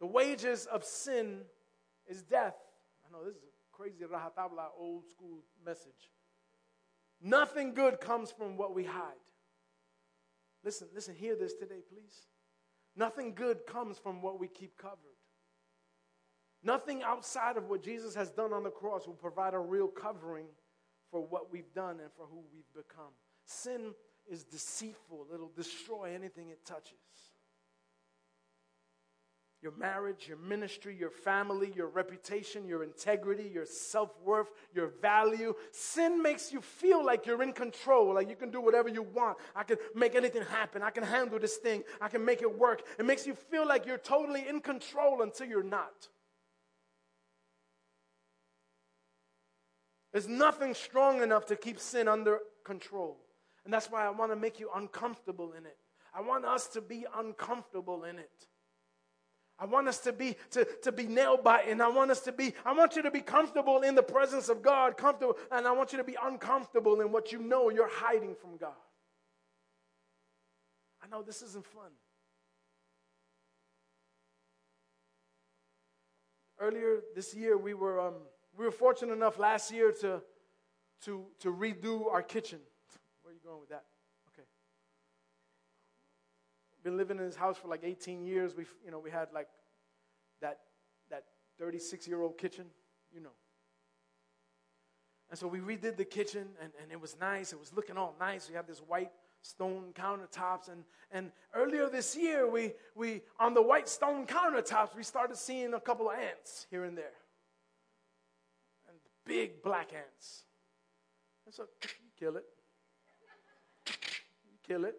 The 0.00 0.06
wages 0.06 0.66
of 0.66 0.84
sin 0.84 1.40
is 2.06 2.22
death. 2.22 2.56
I 3.06 3.12
know 3.12 3.24
this 3.24 3.36
is 3.36 3.42
a 3.42 3.76
crazy 3.76 4.04
rajatabla 4.04 4.66
old 4.78 5.08
school 5.08 5.42
message. 5.64 6.12
Nothing 7.20 7.72
good 7.74 8.00
comes 8.00 8.30
from 8.30 8.56
what 8.56 8.74
we 8.74 8.84
hide. 8.84 9.14
Listen, 10.64 10.88
listen, 10.94 11.14
hear 11.14 11.34
this 11.34 11.54
today, 11.54 11.80
please. 11.88 12.26
Nothing 12.94 13.32
good 13.34 13.66
comes 13.66 13.98
from 13.98 14.20
what 14.22 14.38
we 14.38 14.48
keep 14.48 14.76
covered. 14.76 15.17
Nothing 16.62 17.02
outside 17.02 17.56
of 17.56 17.68
what 17.68 17.82
Jesus 17.82 18.14
has 18.14 18.30
done 18.30 18.52
on 18.52 18.64
the 18.64 18.70
cross 18.70 19.06
will 19.06 19.14
provide 19.14 19.54
a 19.54 19.58
real 19.58 19.88
covering 19.88 20.46
for 21.10 21.20
what 21.20 21.52
we've 21.52 21.72
done 21.74 22.00
and 22.00 22.10
for 22.16 22.26
who 22.26 22.42
we've 22.52 22.72
become. 22.74 23.12
Sin 23.44 23.94
is 24.30 24.44
deceitful, 24.44 25.26
it'll 25.32 25.52
destroy 25.56 26.14
anything 26.14 26.50
it 26.50 26.64
touches 26.66 26.98
your 29.60 29.72
marriage, 29.72 30.28
your 30.28 30.36
ministry, 30.36 30.96
your 30.96 31.10
family, 31.10 31.72
your 31.74 31.88
reputation, 31.88 32.68
your 32.68 32.84
integrity, 32.84 33.50
your 33.52 33.66
self 33.66 34.10
worth, 34.24 34.52
your 34.72 34.92
value. 35.02 35.52
Sin 35.72 36.22
makes 36.22 36.52
you 36.52 36.60
feel 36.60 37.04
like 37.04 37.26
you're 37.26 37.42
in 37.42 37.52
control, 37.52 38.14
like 38.14 38.28
you 38.28 38.36
can 38.36 38.50
do 38.50 38.60
whatever 38.60 38.88
you 38.88 39.02
want. 39.02 39.36
I 39.56 39.64
can 39.64 39.78
make 39.96 40.14
anything 40.14 40.42
happen. 40.42 40.82
I 40.82 40.90
can 40.90 41.02
handle 41.02 41.40
this 41.40 41.56
thing. 41.56 41.82
I 42.00 42.08
can 42.08 42.24
make 42.24 42.40
it 42.40 42.58
work. 42.58 42.82
It 42.98 43.04
makes 43.04 43.26
you 43.26 43.34
feel 43.34 43.66
like 43.66 43.84
you're 43.84 43.98
totally 43.98 44.46
in 44.48 44.60
control 44.60 45.22
until 45.22 45.48
you're 45.48 45.64
not. 45.64 46.08
There's 50.12 50.28
nothing 50.28 50.74
strong 50.74 51.22
enough 51.22 51.46
to 51.46 51.56
keep 51.56 51.78
sin 51.78 52.08
under 52.08 52.40
control. 52.64 53.18
And 53.64 53.72
that's 53.72 53.90
why 53.90 54.06
I 54.06 54.10
want 54.10 54.32
to 54.32 54.36
make 54.36 54.58
you 54.58 54.70
uncomfortable 54.74 55.52
in 55.52 55.66
it. 55.66 55.76
I 56.14 56.22
want 56.22 56.44
us 56.44 56.66
to 56.68 56.80
be 56.80 57.04
uncomfortable 57.16 58.04
in 58.04 58.18
it. 58.18 58.30
I 59.58 59.66
want 59.66 59.88
us 59.88 59.98
to 60.00 60.12
be 60.12 60.36
to, 60.52 60.66
to 60.84 60.92
be 60.92 61.06
nailed 61.06 61.42
by 61.42 61.62
and 61.62 61.82
I 61.82 61.88
want 61.88 62.12
us 62.12 62.20
to 62.20 62.32
be, 62.32 62.54
I 62.64 62.72
want 62.72 62.94
you 62.94 63.02
to 63.02 63.10
be 63.10 63.20
comfortable 63.20 63.80
in 63.80 63.96
the 63.96 64.02
presence 64.02 64.48
of 64.48 64.62
God, 64.62 64.96
comfortable, 64.96 65.36
and 65.50 65.66
I 65.66 65.72
want 65.72 65.92
you 65.92 65.98
to 65.98 66.04
be 66.04 66.16
uncomfortable 66.22 67.00
in 67.00 67.10
what 67.10 67.32
you 67.32 67.40
know 67.40 67.68
you're 67.68 67.90
hiding 67.90 68.36
from 68.40 68.56
God. 68.56 68.72
I 71.02 71.08
know 71.08 71.22
this 71.22 71.42
isn't 71.42 71.66
fun. 71.66 71.90
Earlier 76.60 77.00
this 77.14 77.34
year, 77.34 77.56
we 77.56 77.74
were 77.74 78.00
um, 78.00 78.14
we 78.58 78.64
were 78.64 78.72
fortunate 78.72 79.12
enough 79.12 79.38
last 79.38 79.70
year 79.72 79.92
to 80.00 80.20
to 81.04 81.24
to 81.38 81.52
redo 81.54 82.10
our 82.12 82.22
kitchen. 82.22 82.58
Where 83.22 83.32
are 83.32 83.34
you 83.34 83.40
going 83.44 83.60
with 83.60 83.68
that? 83.68 83.84
Okay. 84.32 84.46
Been 86.82 86.96
living 86.96 87.18
in 87.18 87.24
this 87.24 87.36
house 87.36 87.56
for 87.56 87.68
like 87.68 87.82
18 87.84 88.24
years. 88.24 88.56
We've, 88.56 88.72
you 88.84 88.90
know, 88.90 88.98
we 88.98 89.10
had 89.10 89.28
like 89.32 89.48
that, 90.40 90.60
that 91.10 91.24
36 91.58 92.08
year 92.08 92.20
old 92.20 92.36
kitchen, 92.36 92.66
you 93.14 93.20
know. 93.20 93.30
And 95.30 95.38
so 95.38 95.46
we 95.46 95.60
redid 95.60 95.96
the 95.96 96.04
kitchen 96.04 96.48
and, 96.60 96.72
and 96.82 96.90
it 96.90 97.00
was 97.00 97.16
nice. 97.20 97.52
It 97.52 97.60
was 97.60 97.72
looking 97.74 97.96
all 97.96 98.16
nice. 98.18 98.48
We 98.48 98.56
had 98.56 98.66
this 98.66 98.78
white 98.78 99.12
stone 99.42 99.92
countertops. 99.94 100.68
And, 100.68 100.84
and 101.12 101.30
earlier 101.54 101.88
this 101.88 102.16
year, 102.16 102.50
we, 102.50 102.72
we, 102.96 103.20
on 103.38 103.52
the 103.54 103.62
white 103.62 103.88
stone 103.88 104.26
countertops, 104.26 104.96
we 104.96 105.02
started 105.02 105.36
seeing 105.36 105.74
a 105.74 105.80
couple 105.80 106.08
of 106.08 106.16
ants 106.18 106.66
here 106.70 106.84
and 106.84 106.96
there. 106.96 107.12
Big 109.28 109.62
black 109.62 109.92
ants. 109.94 110.44
And 111.46 111.54
so 111.54 111.66
you 111.82 111.88
kill 112.18 112.36
it. 112.36 112.44
You 113.86 113.94
kill 114.66 114.84
it. 114.84 114.96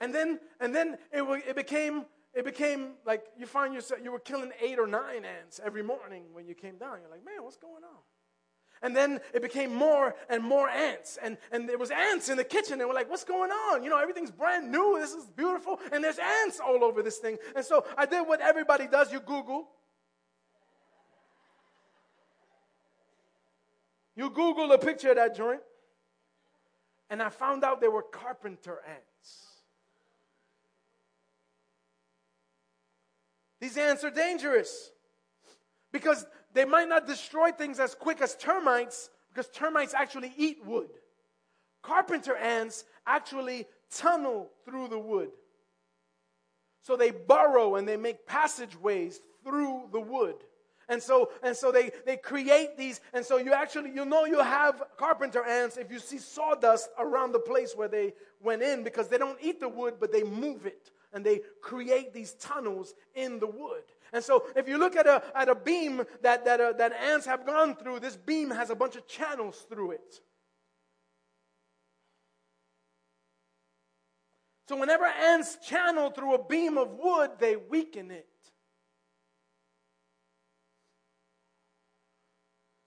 And 0.00 0.14
then, 0.14 0.38
and 0.60 0.74
then 0.74 0.96
it, 1.12 1.22
it 1.48 1.56
became 1.56 2.06
it 2.34 2.44
became 2.44 2.94
like 3.06 3.24
you 3.38 3.46
find 3.46 3.72
yourself 3.72 4.00
you 4.02 4.10
were 4.10 4.18
killing 4.18 4.50
eight 4.60 4.78
or 4.78 4.88
nine 4.88 5.24
ants 5.24 5.60
every 5.64 5.84
morning 5.84 6.24
when 6.32 6.48
you 6.48 6.54
came 6.54 6.76
down. 6.78 6.98
You're 7.00 7.10
like, 7.10 7.24
man, 7.24 7.42
what's 7.44 7.56
going 7.56 7.84
on? 7.84 8.00
And 8.82 8.94
then 8.94 9.20
it 9.32 9.40
became 9.40 9.72
more 9.72 10.14
and 10.28 10.42
more 10.42 10.68
ants. 10.68 11.16
And, 11.22 11.38
and 11.52 11.68
there 11.68 11.78
was 11.78 11.90
ants 11.90 12.28
in 12.28 12.36
the 12.36 12.44
kitchen. 12.44 12.80
And 12.80 12.88
we're 12.88 12.94
like, 12.94 13.08
what's 13.08 13.24
going 13.24 13.50
on? 13.50 13.82
You 13.82 13.88
know, 13.88 13.98
everything's 13.98 14.32
brand 14.32 14.70
new. 14.70 14.98
This 15.00 15.12
is 15.14 15.24
beautiful. 15.26 15.80
And 15.90 16.04
there's 16.04 16.18
ants 16.18 16.60
all 16.60 16.84
over 16.84 17.02
this 17.02 17.18
thing. 17.18 17.38
And 17.56 17.64
so 17.64 17.86
I 17.96 18.04
did 18.04 18.28
what 18.28 18.40
everybody 18.42 18.86
does. 18.86 19.10
You 19.10 19.20
Google. 19.20 19.68
You 24.16 24.30
Google 24.30 24.70
a 24.72 24.78
picture 24.78 25.10
of 25.10 25.16
that 25.16 25.36
joint. 25.36 25.60
And 27.10 27.22
I 27.22 27.28
found 27.28 27.64
out 27.64 27.80
they 27.80 27.88
were 27.88 28.02
carpenter 28.02 28.80
ants. 28.88 29.44
These 33.60 33.76
ants 33.76 34.04
are 34.04 34.10
dangerous 34.10 34.90
because 35.92 36.26
they 36.52 36.64
might 36.64 36.88
not 36.88 37.06
destroy 37.06 37.50
things 37.50 37.80
as 37.80 37.94
quick 37.94 38.20
as 38.20 38.36
termites 38.36 39.10
because 39.28 39.48
termites 39.48 39.94
actually 39.94 40.32
eat 40.36 40.64
wood. 40.64 40.90
Carpenter 41.82 42.36
ants 42.36 42.84
actually 43.06 43.66
tunnel 43.90 44.50
through 44.64 44.88
the 44.88 44.98
wood. 44.98 45.30
So 46.82 46.96
they 46.96 47.10
burrow 47.10 47.76
and 47.76 47.88
they 47.88 47.96
make 47.96 48.26
passageways 48.26 49.20
through 49.44 49.88
the 49.92 50.00
wood. 50.00 50.36
And 50.88 51.02
so, 51.02 51.30
and 51.42 51.56
so 51.56 51.72
they, 51.72 51.90
they 52.04 52.16
create 52.16 52.76
these, 52.76 53.00
and 53.12 53.24
so 53.24 53.38
you 53.38 53.52
actually, 53.52 53.90
you 53.90 54.04
know 54.04 54.26
you 54.26 54.40
have 54.40 54.82
carpenter 54.98 55.42
ants 55.44 55.76
if 55.76 55.90
you 55.90 55.98
see 55.98 56.18
sawdust 56.18 56.90
around 56.98 57.32
the 57.32 57.38
place 57.38 57.74
where 57.74 57.88
they 57.88 58.12
went 58.40 58.62
in 58.62 58.84
because 58.84 59.08
they 59.08 59.18
don't 59.18 59.38
eat 59.40 59.60
the 59.60 59.68
wood, 59.68 59.94
but 59.98 60.12
they 60.12 60.22
move 60.22 60.66
it 60.66 60.90
and 61.14 61.24
they 61.24 61.40
create 61.62 62.12
these 62.12 62.34
tunnels 62.34 62.94
in 63.14 63.38
the 63.38 63.46
wood. 63.46 63.84
And 64.12 64.22
so, 64.22 64.44
if 64.54 64.68
you 64.68 64.78
look 64.78 64.94
at 64.94 65.06
a, 65.06 65.22
at 65.34 65.48
a 65.48 65.54
beam 65.54 66.04
that, 66.22 66.44
that, 66.44 66.60
uh, 66.60 66.72
that 66.74 66.92
ants 66.92 67.26
have 67.26 67.46
gone 67.46 67.74
through, 67.74 68.00
this 68.00 68.16
beam 68.16 68.50
has 68.50 68.70
a 68.70 68.74
bunch 68.74 68.96
of 68.96 69.08
channels 69.08 69.66
through 69.68 69.92
it. 69.92 70.20
So, 74.68 74.76
whenever 74.76 75.04
ants 75.04 75.56
channel 75.66 76.10
through 76.10 76.34
a 76.34 76.44
beam 76.44 76.78
of 76.78 76.90
wood, 76.92 77.32
they 77.38 77.56
weaken 77.56 78.10
it. 78.10 78.28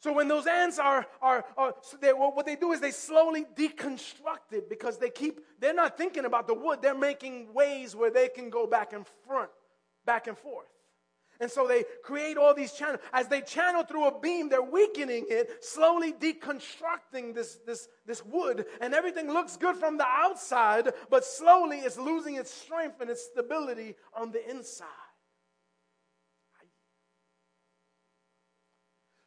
So 0.07 0.13
when 0.13 0.29
those 0.29 0.47
ants 0.47 0.79
are, 0.79 1.05
are, 1.21 1.43
are 1.57 1.75
so 1.81 1.97
they, 1.97 2.11
what 2.11 2.45
they 2.45 2.55
do 2.55 2.71
is 2.71 2.79
they 2.79 2.91
slowly 2.91 3.45
deconstruct 3.57 4.53
it 4.53 4.69
because 4.69 4.97
they 4.97 5.09
keep, 5.09 5.41
they're 5.59 5.73
not 5.73 5.97
thinking 5.97 6.23
about 6.23 6.47
the 6.47 6.53
wood. 6.53 6.81
They're 6.81 6.97
making 6.97 7.53
ways 7.53 7.93
where 7.93 8.09
they 8.09 8.29
can 8.29 8.49
go 8.49 8.67
back 8.67 8.93
and 8.93 9.05
front, 9.27 9.49
back 10.05 10.27
and 10.27 10.37
forth. 10.37 10.69
And 11.41 11.51
so 11.51 11.67
they 11.67 11.83
create 12.03 12.37
all 12.37 12.53
these 12.55 12.71
channels. 12.71 13.01
As 13.11 13.27
they 13.27 13.41
channel 13.41 13.83
through 13.83 14.05
a 14.05 14.17
beam, 14.17 14.47
they're 14.47 14.61
weakening 14.61 15.25
it, 15.27 15.61
slowly 15.61 16.13
deconstructing 16.13 17.35
this, 17.35 17.59
this, 17.67 17.89
this 18.05 18.23
wood. 18.23 18.65
And 18.79 18.93
everything 18.93 19.27
looks 19.27 19.57
good 19.57 19.75
from 19.75 19.97
the 19.97 20.07
outside, 20.07 20.93
but 21.09 21.25
slowly 21.25 21.79
it's 21.79 21.97
losing 21.97 22.35
its 22.35 22.53
strength 22.53 23.01
and 23.01 23.09
its 23.09 23.25
stability 23.25 23.95
on 24.15 24.31
the 24.31 24.49
inside. 24.49 24.87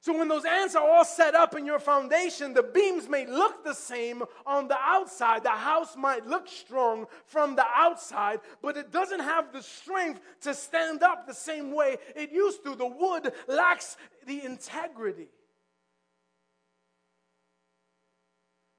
So 0.02 0.16
when 0.16 0.28
those 0.28 0.46
ants 0.46 0.74
are 0.74 0.88
all 0.88 1.04
set 1.04 1.34
up 1.34 1.54
in 1.54 1.66
your 1.66 1.78
foundation, 1.78 2.54
the 2.54 2.62
beams 2.62 3.06
may 3.06 3.26
look 3.26 3.62
the 3.62 3.74
same 3.74 4.22
on 4.46 4.66
the 4.66 4.78
outside. 4.80 5.44
The 5.44 5.50
house 5.50 5.94
might 5.94 6.26
look 6.26 6.48
strong 6.48 7.06
from 7.26 7.54
the 7.54 7.66
outside, 7.76 8.40
but 8.62 8.78
it 8.78 8.90
doesn't 8.90 9.20
have 9.20 9.52
the 9.52 9.62
strength 9.62 10.22
to 10.40 10.54
stand 10.54 11.02
up 11.02 11.26
the 11.26 11.34
same 11.34 11.72
way 11.72 11.98
it 12.16 12.32
used 12.32 12.64
to. 12.64 12.74
The 12.74 12.86
wood 12.86 13.30
lacks 13.46 13.98
the 14.26 14.42
integrity. 14.42 15.28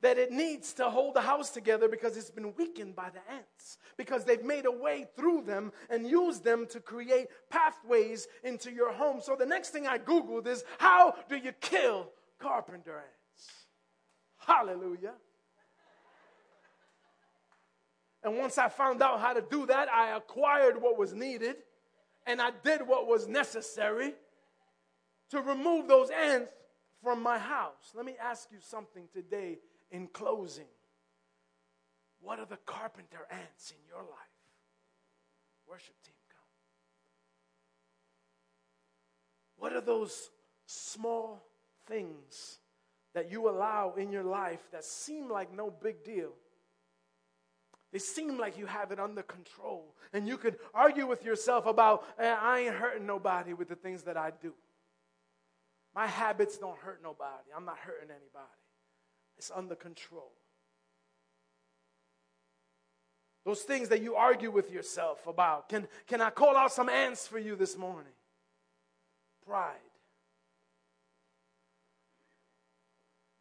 That 0.01 0.17
it 0.17 0.31
needs 0.31 0.73
to 0.73 0.89
hold 0.89 1.15
the 1.15 1.21
house 1.21 1.51
together 1.51 1.87
because 1.87 2.17
it's 2.17 2.31
been 2.31 2.53
weakened 2.55 2.95
by 2.95 3.09
the 3.09 3.33
ants, 3.33 3.77
because 3.97 4.25
they've 4.25 4.43
made 4.43 4.65
a 4.65 4.71
way 4.71 5.05
through 5.15 5.43
them 5.43 5.71
and 5.89 6.07
used 6.07 6.43
them 6.43 6.65
to 6.67 6.79
create 6.79 7.27
pathways 7.49 8.27
into 8.43 8.71
your 8.71 8.91
home. 8.91 9.21
So 9.21 9.35
the 9.35 9.45
next 9.45 9.69
thing 9.69 9.87
I 9.87 9.99
Googled 9.99 10.47
is 10.47 10.63
how 10.79 11.15
do 11.29 11.37
you 11.37 11.51
kill 11.53 12.09
carpenter 12.39 12.97
ants? 12.97 13.49
Hallelujah. 14.39 15.13
And 18.23 18.37
once 18.37 18.57
I 18.57 18.69
found 18.69 19.01
out 19.01 19.19
how 19.19 19.33
to 19.33 19.41
do 19.41 19.65
that, 19.67 19.87
I 19.89 20.15
acquired 20.15 20.81
what 20.81 20.97
was 20.97 21.13
needed 21.13 21.57
and 22.25 22.41
I 22.41 22.51
did 22.63 22.87
what 22.87 23.07
was 23.07 23.27
necessary 23.27 24.13
to 25.29 25.41
remove 25.41 25.87
those 25.87 26.09
ants 26.09 26.51
from 27.03 27.23
my 27.23 27.39
house. 27.39 27.93
Let 27.95 28.05
me 28.05 28.15
ask 28.21 28.49
you 28.51 28.59
something 28.61 29.07
today 29.13 29.57
in 29.91 30.07
closing. 30.07 30.65
What 32.21 32.39
are 32.39 32.45
the 32.45 32.57
carpenter 32.65 33.27
ants 33.29 33.71
in 33.71 33.77
your 33.87 34.01
life? 34.01 34.31
Worship 35.67 35.95
team, 36.03 36.13
come. 36.29 36.39
What 39.57 39.73
are 39.73 39.81
those 39.81 40.29
small 40.65 41.43
things 41.87 42.59
that 43.13 43.31
you 43.31 43.49
allow 43.49 43.93
in 43.97 44.11
your 44.11 44.23
life 44.23 44.61
that 44.71 44.83
seem 44.83 45.29
like 45.29 45.53
no 45.53 45.69
big 45.69 46.03
deal? 46.03 46.31
They 47.91 47.99
seem 47.99 48.37
like 48.37 48.57
you 48.57 48.67
have 48.67 48.91
it 48.91 48.99
under 48.99 49.21
control. 49.23 49.95
And 50.13 50.27
you 50.27 50.37
could 50.37 50.57
argue 50.73 51.07
with 51.07 51.25
yourself 51.25 51.65
about, 51.65 52.05
eh, 52.17 52.35
I 52.39 52.59
ain't 52.59 52.75
hurting 52.75 53.05
nobody 53.05 53.53
with 53.53 53.67
the 53.67 53.75
things 53.75 54.03
that 54.03 54.15
I 54.15 54.31
do. 54.41 54.53
My 55.93 56.07
habits 56.07 56.57
don't 56.57 56.77
hurt 56.77 57.01
nobody. 57.03 57.49
I'm 57.55 57.65
not 57.65 57.77
hurting 57.77 58.09
anybody. 58.09 58.60
It's 59.41 59.49
under 59.55 59.73
control. 59.73 60.31
Those 63.43 63.61
things 63.61 63.89
that 63.89 64.03
you 64.03 64.13
argue 64.13 64.51
with 64.51 64.69
yourself 64.69 65.25
about. 65.25 65.67
Can, 65.67 65.87
can 66.05 66.21
I 66.21 66.29
call 66.29 66.55
out 66.55 66.71
some 66.71 66.89
ants 66.89 67.25
for 67.25 67.39
you 67.39 67.55
this 67.55 67.75
morning? 67.75 68.13
Pride, 69.43 69.73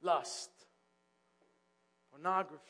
lust, 0.01 0.49
pornography. 2.11 2.63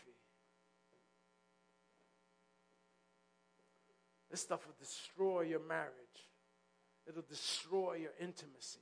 This 4.28 4.40
stuff 4.40 4.66
will 4.66 4.74
destroy 4.80 5.42
your 5.42 5.60
marriage, 5.60 5.92
it'll 7.06 7.22
destroy 7.22 7.94
your 7.94 8.12
intimacy. 8.20 8.80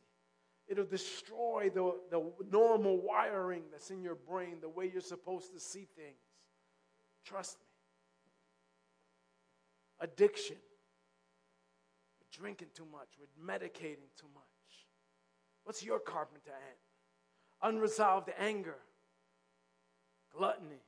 It'll 0.68 0.84
destroy 0.84 1.70
the, 1.74 1.94
the 2.10 2.22
normal 2.50 3.00
wiring 3.00 3.62
that's 3.72 3.90
in 3.90 4.02
your 4.02 4.14
brain, 4.14 4.58
the 4.60 4.68
way 4.68 4.90
you're 4.92 5.00
supposed 5.00 5.52
to 5.54 5.60
see 5.60 5.88
things. 5.96 6.18
Trust 7.24 7.56
me. 7.58 7.66
Addiction. 10.00 10.56
We're 12.20 12.42
drinking 12.42 12.68
too 12.74 12.86
much. 12.92 13.08
We're 13.18 13.54
medicating 13.54 14.10
too 14.18 14.28
much. 14.34 14.44
What's 15.64 15.82
your 15.82 15.98
carpenter 15.98 16.50
ant? 16.50 16.78
Unresolved 17.74 18.30
anger, 18.38 18.76
gluttony, 20.36 20.82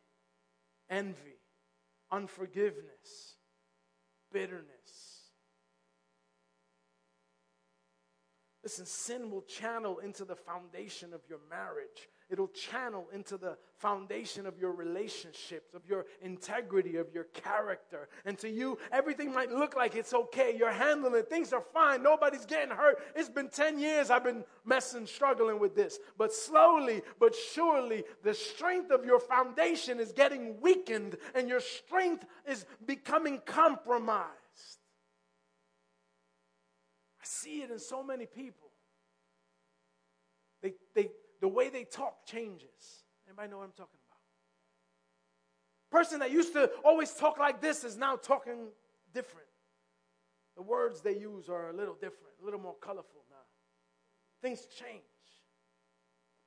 envy, 0.88 1.40
unforgiveness, 2.12 3.36
bitterness 4.30 5.09
Listen, 8.62 8.84
sin 8.84 9.30
will 9.30 9.42
channel 9.42 9.98
into 9.98 10.24
the 10.24 10.36
foundation 10.36 11.14
of 11.14 11.20
your 11.28 11.38
marriage. 11.48 12.08
It'll 12.28 12.48
channel 12.48 13.08
into 13.12 13.36
the 13.36 13.56
foundation 13.78 14.46
of 14.46 14.58
your 14.58 14.72
relationships, 14.72 15.74
of 15.74 15.82
your 15.88 16.06
integrity, 16.22 16.96
of 16.96 17.08
your 17.12 17.24
character. 17.24 18.08
And 18.24 18.38
to 18.38 18.48
you, 18.48 18.78
everything 18.92 19.32
might 19.32 19.50
look 19.50 19.74
like 19.74 19.96
it's 19.96 20.14
okay. 20.14 20.54
You're 20.56 20.70
handling 20.70 21.14
it. 21.16 21.28
Things 21.28 21.52
are 21.52 21.64
fine. 21.72 22.02
Nobody's 22.02 22.46
getting 22.46 22.76
hurt. 22.76 22.98
It's 23.16 23.30
been 23.30 23.48
10 23.48 23.78
years 23.78 24.10
I've 24.10 24.22
been 24.22 24.44
messing, 24.64 25.06
struggling 25.06 25.58
with 25.58 25.74
this. 25.74 25.98
But 26.18 26.32
slowly 26.32 27.02
but 27.18 27.34
surely, 27.34 28.04
the 28.22 28.34
strength 28.34 28.90
of 28.90 29.04
your 29.04 29.20
foundation 29.20 30.00
is 30.00 30.12
getting 30.12 30.60
weakened 30.60 31.16
and 31.34 31.48
your 31.48 31.60
strength 31.60 32.24
is 32.46 32.66
becoming 32.86 33.40
compromised. 33.44 34.39
See 37.30 37.62
it 37.62 37.70
in 37.70 37.78
so 37.78 38.02
many 38.02 38.26
people. 38.26 38.72
They, 40.62 40.74
they, 40.96 41.10
the 41.40 41.46
way 41.46 41.68
they 41.68 41.84
talk 41.84 42.26
changes. 42.26 43.04
Anybody 43.28 43.52
know 43.52 43.58
what 43.58 43.66
I'm 43.66 43.70
talking 43.70 44.00
about? 44.08 44.18
Person 45.96 46.18
that 46.18 46.32
used 46.32 46.52
to 46.54 46.72
always 46.84 47.12
talk 47.12 47.38
like 47.38 47.60
this 47.60 47.84
is 47.84 47.96
now 47.96 48.16
talking 48.16 48.66
different. 49.14 49.46
The 50.56 50.62
words 50.62 51.02
they 51.02 51.16
use 51.16 51.48
are 51.48 51.70
a 51.70 51.72
little 51.72 51.94
different, 51.94 52.34
a 52.42 52.44
little 52.44 52.58
more 52.58 52.74
colorful 52.80 53.22
now. 53.30 53.36
Things 54.42 54.66
change. 54.66 55.02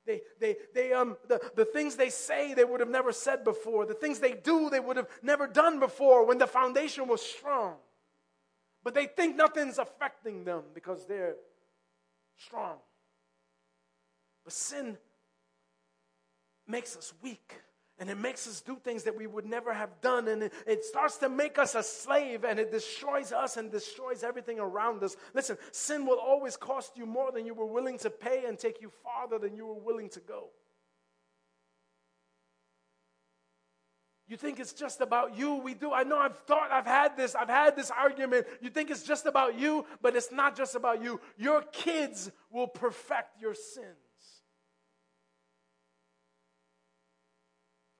They, 0.04 0.20
they, 0.38 0.56
they, 0.74 0.92
um, 0.92 1.16
the, 1.28 1.40
the 1.56 1.64
things 1.64 1.96
they 1.96 2.10
say 2.10 2.52
they 2.52 2.64
would 2.64 2.80
have 2.80 2.90
never 2.90 3.10
said 3.10 3.42
before. 3.42 3.86
The 3.86 3.94
things 3.94 4.18
they 4.18 4.34
do 4.34 4.68
they 4.68 4.80
would 4.80 4.98
have 4.98 5.08
never 5.22 5.46
done 5.46 5.80
before 5.80 6.26
when 6.26 6.36
the 6.36 6.46
foundation 6.46 7.08
was 7.08 7.22
strong. 7.22 7.76
But 8.84 8.94
they 8.94 9.06
think 9.06 9.34
nothing's 9.34 9.78
affecting 9.78 10.44
them 10.44 10.62
because 10.74 11.06
they're 11.06 11.36
strong. 12.36 12.76
But 14.44 14.52
sin 14.52 14.98
makes 16.68 16.94
us 16.96 17.14
weak. 17.22 17.54
And 17.98 18.10
it 18.10 18.18
makes 18.18 18.48
us 18.48 18.60
do 18.60 18.76
things 18.82 19.04
that 19.04 19.16
we 19.16 19.28
would 19.28 19.46
never 19.46 19.72
have 19.72 20.00
done. 20.00 20.26
And 20.26 20.42
it, 20.42 20.52
it, 20.66 20.84
starts 20.84 21.16
to 21.18 21.28
make 21.28 21.58
us 21.58 21.76
a 21.76 21.82
slave 21.82 22.44
and 22.44 22.58
it 22.58 22.72
destroys 22.72 23.32
us 23.32 23.56
and 23.56 23.70
destroys 23.70 24.24
everything 24.24 24.58
around 24.58 25.02
us. 25.04 25.16
Listen, 25.32 25.56
sin 25.70 26.04
will 26.04 26.18
always 26.18 26.56
cost 26.56 26.96
you 26.96 27.06
more 27.06 27.30
than 27.30 27.46
you 27.46 27.54
were 27.54 27.66
willing 27.66 27.96
to 27.98 28.10
pay 28.10 28.44
and 28.46 28.58
take 28.58 28.82
you 28.82 28.90
farther 29.04 29.38
than 29.38 29.56
you 29.56 29.64
were 29.64 29.74
willing 29.74 30.08
to 30.10 30.20
go. 30.20 30.48
You 34.34 34.38
think 34.38 34.58
it's 34.58 34.72
just 34.72 35.00
about 35.00 35.38
you. 35.38 35.54
We 35.54 35.74
do. 35.74 35.92
I 35.92 36.02
know 36.02 36.18
I've 36.18 36.36
thought, 36.38 36.72
I've 36.72 36.88
had 36.88 37.16
this, 37.16 37.36
I've 37.36 37.48
had 37.48 37.76
this 37.76 37.92
argument. 37.92 38.48
You 38.60 38.68
think 38.68 38.90
it's 38.90 39.04
just 39.04 39.26
about 39.26 39.56
you, 39.56 39.86
but 40.02 40.16
it's 40.16 40.32
not 40.32 40.56
just 40.56 40.74
about 40.74 41.00
you. 41.00 41.20
Your 41.38 41.62
kids 41.62 42.32
will 42.50 42.66
perfect 42.66 43.40
your 43.40 43.54
sins. 43.54 43.86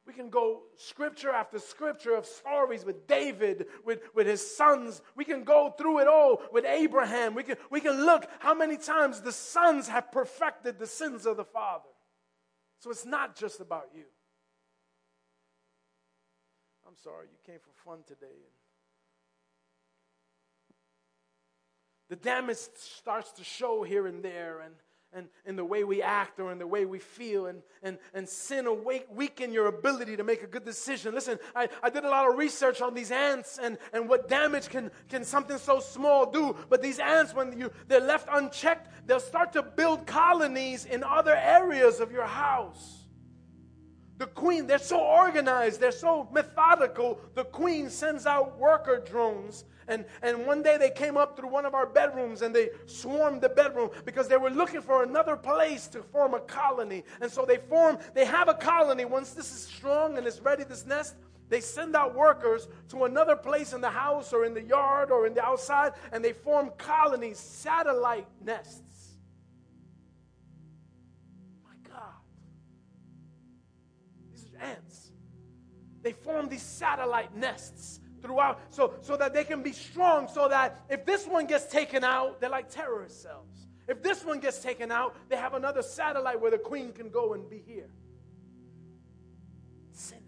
We 0.08 0.12
can 0.12 0.28
go 0.28 0.62
scripture 0.76 1.30
after 1.30 1.60
scripture 1.60 2.16
of 2.16 2.26
stories 2.26 2.84
with 2.84 3.06
David, 3.06 3.66
with, 3.84 4.00
with 4.12 4.26
his 4.26 4.56
sons. 4.56 5.02
We 5.14 5.24
can 5.24 5.44
go 5.44 5.72
through 5.78 6.00
it 6.00 6.08
all 6.08 6.42
with 6.52 6.64
Abraham. 6.64 7.36
We 7.36 7.44
can, 7.44 7.58
we 7.70 7.80
can 7.80 8.04
look 8.04 8.26
how 8.40 8.54
many 8.54 8.76
times 8.76 9.20
the 9.20 9.30
sons 9.30 9.86
have 9.86 10.10
perfected 10.10 10.80
the 10.80 10.88
sins 10.88 11.26
of 11.26 11.36
the 11.36 11.44
father. 11.44 11.90
So 12.80 12.90
it's 12.90 13.06
not 13.06 13.36
just 13.36 13.60
about 13.60 13.90
you. 13.94 14.06
I'm 16.94 17.02
sorry, 17.02 17.26
you 17.26 17.38
came 17.44 17.58
for 17.58 17.90
fun 17.90 18.04
today. 18.06 18.46
the 22.08 22.16
damage 22.16 22.58
starts 22.76 23.32
to 23.32 23.42
show 23.42 23.82
here 23.82 24.06
and 24.06 24.22
there, 24.22 24.60
and, 24.60 24.74
and 25.12 25.28
in 25.44 25.56
the 25.56 25.64
way 25.64 25.82
we 25.82 26.00
act 26.00 26.38
or 26.38 26.52
in 26.52 26.58
the 26.58 26.66
way 26.66 26.84
we 26.84 27.00
feel, 27.00 27.46
and, 27.46 27.60
and, 27.82 27.98
and 28.12 28.28
sin 28.28 28.66
will 28.66 29.02
weaken 29.10 29.52
your 29.52 29.66
ability 29.66 30.16
to 30.16 30.22
make 30.22 30.44
a 30.44 30.46
good 30.46 30.64
decision. 30.64 31.12
Listen, 31.12 31.40
I, 31.56 31.68
I 31.82 31.90
did 31.90 32.04
a 32.04 32.08
lot 32.08 32.28
of 32.28 32.36
research 32.36 32.80
on 32.80 32.94
these 32.94 33.10
ants 33.10 33.58
and, 33.60 33.78
and 33.92 34.08
what 34.08 34.28
damage 34.28 34.68
can, 34.68 34.92
can 35.08 35.24
something 35.24 35.58
so 35.58 35.80
small 35.80 36.30
do. 36.30 36.54
But 36.68 36.82
these 36.82 37.00
ants, 37.00 37.34
when 37.34 37.58
you, 37.58 37.72
they're 37.88 38.00
left 38.00 38.28
unchecked, 38.30 38.88
they'll 39.08 39.18
start 39.18 39.52
to 39.54 39.62
build 39.64 40.06
colonies 40.06 40.84
in 40.84 41.02
other 41.02 41.34
areas 41.34 41.98
of 41.98 42.12
your 42.12 42.26
house. 42.26 43.03
The 44.18 44.26
queen, 44.26 44.66
they're 44.66 44.78
so 44.78 45.00
organized, 45.00 45.80
they're 45.80 45.90
so 45.90 46.28
methodical. 46.32 47.18
The 47.34 47.44
queen 47.44 47.90
sends 47.90 48.26
out 48.26 48.58
worker 48.58 49.02
drones. 49.04 49.64
And, 49.88 50.04
and 50.22 50.46
one 50.46 50.62
day 50.62 50.78
they 50.78 50.90
came 50.90 51.16
up 51.16 51.36
through 51.36 51.50
one 51.50 51.66
of 51.66 51.74
our 51.74 51.86
bedrooms 51.86 52.42
and 52.42 52.54
they 52.54 52.70
swarmed 52.86 53.42
the 53.42 53.48
bedroom 53.48 53.90
because 54.04 54.28
they 54.28 54.36
were 54.36 54.50
looking 54.50 54.80
for 54.80 55.02
another 55.02 55.36
place 55.36 55.88
to 55.88 56.02
form 56.02 56.34
a 56.34 56.40
colony. 56.40 57.04
And 57.20 57.30
so 57.30 57.44
they 57.44 57.58
form, 57.58 57.98
they 58.14 58.24
have 58.24 58.48
a 58.48 58.54
colony. 58.54 59.04
Once 59.04 59.32
this 59.32 59.52
is 59.52 59.66
strong 59.66 60.16
and 60.16 60.26
it's 60.26 60.40
ready, 60.40 60.64
this 60.64 60.86
nest, 60.86 61.16
they 61.48 61.60
send 61.60 61.94
out 61.94 62.14
workers 62.14 62.68
to 62.88 63.04
another 63.04 63.36
place 63.36 63.72
in 63.72 63.80
the 63.80 63.90
house 63.90 64.32
or 64.32 64.44
in 64.44 64.54
the 64.54 64.62
yard 64.62 65.10
or 65.10 65.26
in 65.26 65.34
the 65.34 65.44
outside, 65.44 65.92
and 66.12 66.24
they 66.24 66.32
form 66.32 66.70
colonies, 66.78 67.38
satellite 67.38 68.26
nests. 68.42 69.03
Ants. 74.60 75.12
They 76.02 76.12
form 76.12 76.48
these 76.48 76.62
satellite 76.62 77.34
nests 77.36 78.00
throughout 78.22 78.60
so, 78.70 78.94
so 79.00 79.16
that 79.16 79.32
they 79.34 79.44
can 79.44 79.62
be 79.62 79.72
strong, 79.72 80.28
so 80.28 80.48
that 80.48 80.84
if 80.88 81.04
this 81.04 81.26
one 81.26 81.46
gets 81.46 81.66
taken 81.66 82.04
out, 82.04 82.40
they're 82.40 82.50
like 82.50 82.70
terrorist 82.70 83.22
cells. 83.22 83.66
If 83.86 84.02
this 84.02 84.24
one 84.24 84.40
gets 84.40 84.60
taken 84.60 84.90
out, 84.90 85.14
they 85.28 85.36
have 85.36 85.54
another 85.54 85.82
satellite 85.82 86.40
where 86.40 86.50
the 86.50 86.58
queen 86.58 86.92
can 86.92 87.10
go 87.10 87.34
and 87.34 87.48
be 87.48 87.62
here. 87.66 87.90
Sin 89.92 90.23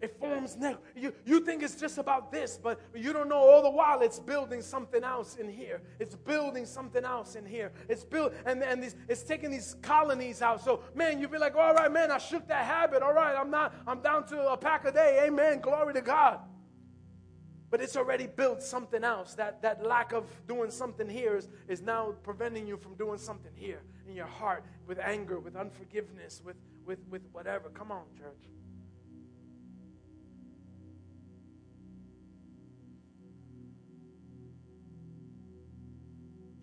It 0.00 0.18
forms 0.18 0.56
now. 0.56 0.78
You, 0.96 1.12
you 1.26 1.40
think 1.40 1.62
it's 1.62 1.74
just 1.74 1.98
about 1.98 2.32
this, 2.32 2.58
but 2.62 2.80
you 2.94 3.12
don't 3.12 3.28
know 3.28 3.38
all 3.38 3.62
the 3.62 3.70
while 3.70 4.00
it's 4.00 4.18
building 4.18 4.62
something 4.62 5.04
else 5.04 5.36
in 5.36 5.48
here. 5.48 5.82
It's 5.98 6.16
building 6.16 6.64
something 6.64 7.04
else 7.04 7.34
in 7.34 7.44
here. 7.44 7.72
It's 7.88 8.04
built 8.04 8.32
and, 8.46 8.62
and 8.62 8.82
this, 8.82 8.96
it's 9.08 9.22
taking 9.22 9.50
these 9.50 9.76
colonies 9.82 10.40
out. 10.40 10.64
So, 10.64 10.82
man, 10.94 11.20
you'd 11.20 11.30
be 11.30 11.38
like, 11.38 11.54
all 11.54 11.74
right, 11.74 11.92
man, 11.92 12.10
I 12.10 12.18
shook 12.18 12.48
that 12.48 12.64
habit. 12.64 13.02
All 13.02 13.12
right, 13.12 13.36
I'm 13.36 13.50
not, 13.50 13.74
I'm 13.86 14.00
down 14.00 14.26
to 14.28 14.52
a 14.52 14.56
pack 14.56 14.86
a 14.86 14.92
day. 14.92 15.24
Amen. 15.26 15.60
Glory 15.60 15.92
to 15.94 16.00
God. 16.00 16.40
But 17.70 17.82
it's 17.82 17.96
already 17.96 18.26
built 18.26 18.62
something 18.62 19.04
else. 19.04 19.34
That, 19.34 19.60
that 19.62 19.84
lack 19.84 20.12
of 20.12 20.24
doing 20.48 20.70
something 20.70 21.08
here 21.08 21.36
is, 21.36 21.48
is 21.68 21.82
now 21.82 22.14
preventing 22.22 22.66
you 22.66 22.76
from 22.78 22.94
doing 22.94 23.18
something 23.18 23.52
here 23.54 23.82
in 24.08 24.16
your 24.16 24.26
heart 24.26 24.64
with 24.86 24.98
anger, 24.98 25.38
with 25.38 25.56
unforgiveness, 25.56 26.40
with, 26.44 26.56
with, 26.86 26.98
with 27.10 27.22
whatever. 27.32 27.68
Come 27.68 27.92
on, 27.92 28.04
church. 28.18 28.48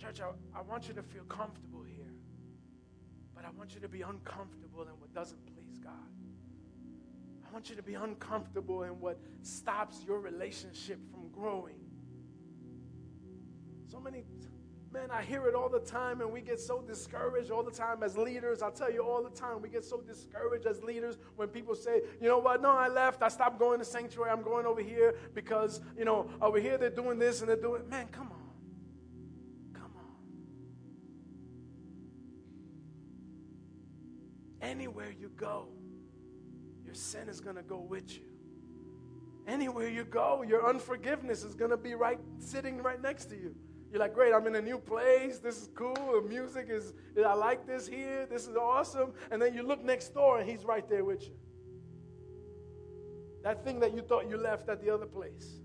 Church, 0.08 0.22
I, 0.22 0.60
I 0.60 0.62
want 0.62 0.88
you 0.88 0.94
to 0.94 1.04
feel 1.04 1.24
comfortable 1.24 1.84
here, 1.84 2.14
but 3.36 3.44
I 3.44 3.50
want 3.58 3.74
you 3.74 3.82
to 3.82 3.90
be 3.90 4.04
uncomfortable 4.04 4.84
in 4.84 5.00
what 5.00 5.14
doesn't 5.14 5.46
please 5.48 5.80
God. 5.80 5.92
I 7.46 7.52
want 7.52 7.70
you 7.70 7.76
to 7.76 7.84
be 7.84 7.96
uncomfortable 7.96 8.84
in 8.84 8.92
what 9.02 9.20
stops 9.42 10.04
your 10.06 10.22
relationship 10.22 11.00
from 11.12 11.28
growing. 11.30 11.76
So 13.92 14.00
many, 14.00 14.24
man, 14.94 15.12
I 15.12 15.24
hear 15.24 15.46
it 15.48 15.56
all 15.56 15.68
the 15.68 15.80
time, 15.80 16.22
and 16.22 16.32
we 16.32 16.40
get 16.40 16.62
so 16.62 16.82
discouraged 16.82 17.52
all 17.52 17.64
the 17.64 17.72
time 17.72 18.02
as 18.02 18.18
leaders. 18.18 18.62
I 18.62 18.70
tell 18.70 18.92
you 18.92 19.02
all 19.02 19.22
the 19.22 19.30
time, 19.30 19.62
we 19.62 19.68
get 19.68 19.84
so 19.84 20.00
discouraged 20.00 20.68
as 20.68 20.82
leaders 20.84 21.18
when 21.36 21.50
people 21.50 21.76
say, 21.76 22.02
you 22.22 22.30
know 22.30 22.40
what, 22.40 22.62
no, 22.62 22.72
I 22.72 22.88
left, 22.88 23.24
I 23.24 23.28
stopped 23.28 23.60
going 23.60 23.80
to 23.80 23.86
sanctuary, 23.86 24.32
I'm 24.32 24.42
going 24.42 24.66
over 24.66 24.82
here 24.82 25.16
because, 25.34 25.82
you 25.98 26.06
know, 26.06 26.30
over 26.42 26.62
here 26.62 26.78
they're 26.78 26.90
doing 26.90 27.20
this 27.20 27.42
and 27.42 27.50
they're 27.50 27.58
doing, 27.58 27.90
man, 27.90 28.08
come 28.08 28.32
on. 28.32 28.37
Anywhere 34.78 35.12
you 35.20 35.32
go, 35.36 35.70
your 36.86 36.94
sin 36.94 37.28
is 37.30 37.42
going 37.42 37.56
to 37.56 37.64
go 37.64 37.80
with 37.80 38.16
you. 38.16 38.26
Anywhere 39.48 39.90
you 39.90 40.04
go, 40.04 40.44
your 40.48 40.70
unforgiveness 40.70 41.44
is 41.44 41.56
going 41.56 41.72
to 41.72 41.78
be 41.78 41.96
right 41.96 42.20
sitting 42.38 42.84
right 42.84 43.02
next 43.02 43.26
to 43.26 43.36
you. 43.36 43.56
You're 43.90 44.00
like, 44.00 44.14
great, 44.14 44.36
I'm 44.36 44.46
in 44.46 44.54
a 44.54 44.62
new 44.62 44.78
place. 44.78 45.40
This 45.40 45.60
is 45.60 45.70
cool. 45.74 45.96
The 45.96 46.30
music 46.30 46.68
is, 46.70 46.94
I 47.18 47.34
like 47.34 47.66
this 47.66 47.88
here. 47.88 48.28
This 48.30 48.46
is 48.46 48.56
awesome. 48.56 49.14
And 49.32 49.42
then 49.42 49.56
you 49.56 49.64
look 49.64 49.84
next 49.84 50.14
door 50.14 50.38
and 50.38 50.48
he's 50.48 50.64
right 50.64 50.88
there 50.88 51.04
with 51.04 51.24
you. 51.24 51.34
That 53.44 53.64
thing 53.66 53.80
that 53.80 53.96
you 53.96 54.04
thought 54.04 54.30
you 54.30 54.38
left 54.38 54.70
at 54.70 54.80
the 54.84 54.94
other 54.94 55.08
place. 55.08 55.62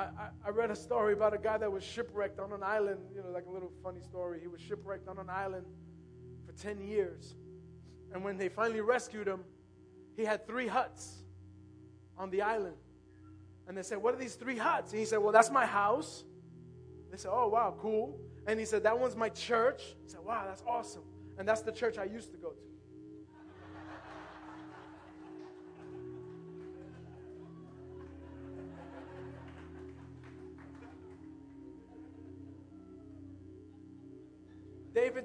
I, 0.00 0.28
I, 0.46 0.50
read 0.50 0.70
a 0.70 0.76
story 0.76 1.12
about 1.12 1.34
a 1.34 1.38
guy 1.38 1.58
that 1.58 1.70
was 1.70 1.84
shipwrecked 1.84 2.38
on 2.38 2.52
an 2.52 2.62
island, 2.62 3.00
you 3.14 3.22
know, 3.22 3.30
like 3.30 3.46
a 3.46 3.50
little 3.50 3.70
funny 3.82 4.00
story. 4.00 4.38
He 4.40 4.46
was 4.46 4.60
shipwrecked 4.60 5.08
on 5.08 5.18
an 5.18 5.28
island 5.28 5.66
for 6.46 6.52
10 6.52 6.80
years. 6.80 7.34
And 8.12 8.24
when 8.24 8.36
they 8.36 8.48
finally 8.48 8.80
rescued 8.80 9.26
him, 9.26 9.40
he 10.16 10.24
had 10.24 10.46
three 10.46 10.66
huts 10.66 11.22
on 12.16 12.30
the 12.30 12.42
island. 12.42 12.76
And 13.68 13.76
they 13.76 13.82
said, 13.82 13.98
What 13.98 14.14
are 14.14 14.18
these 14.18 14.34
three 14.34 14.56
huts? 14.56 14.92
And 14.92 14.98
he 14.98 15.06
said, 15.06 15.18
Well, 15.18 15.32
that's 15.32 15.50
my 15.50 15.66
house. 15.66 16.24
They 17.10 17.16
said, 17.16 17.30
Oh, 17.32 17.48
wow, 17.48 17.74
cool. 17.78 18.18
And 18.46 18.58
he 18.58 18.66
said, 18.66 18.82
That 18.82 18.98
one's 18.98 19.16
my 19.16 19.28
church. 19.28 19.82
He 20.02 20.08
said, 20.08 20.20
Wow, 20.24 20.44
that's 20.46 20.62
awesome. 20.66 21.02
And 21.38 21.48
that's 21.48 21.62
the 21.62 21.72
church 21.72 21.98
I 21.98 22.04
used 22.04 22.32
to 22.32 22.38
go 22.38 22.50
to. 22.50 22.69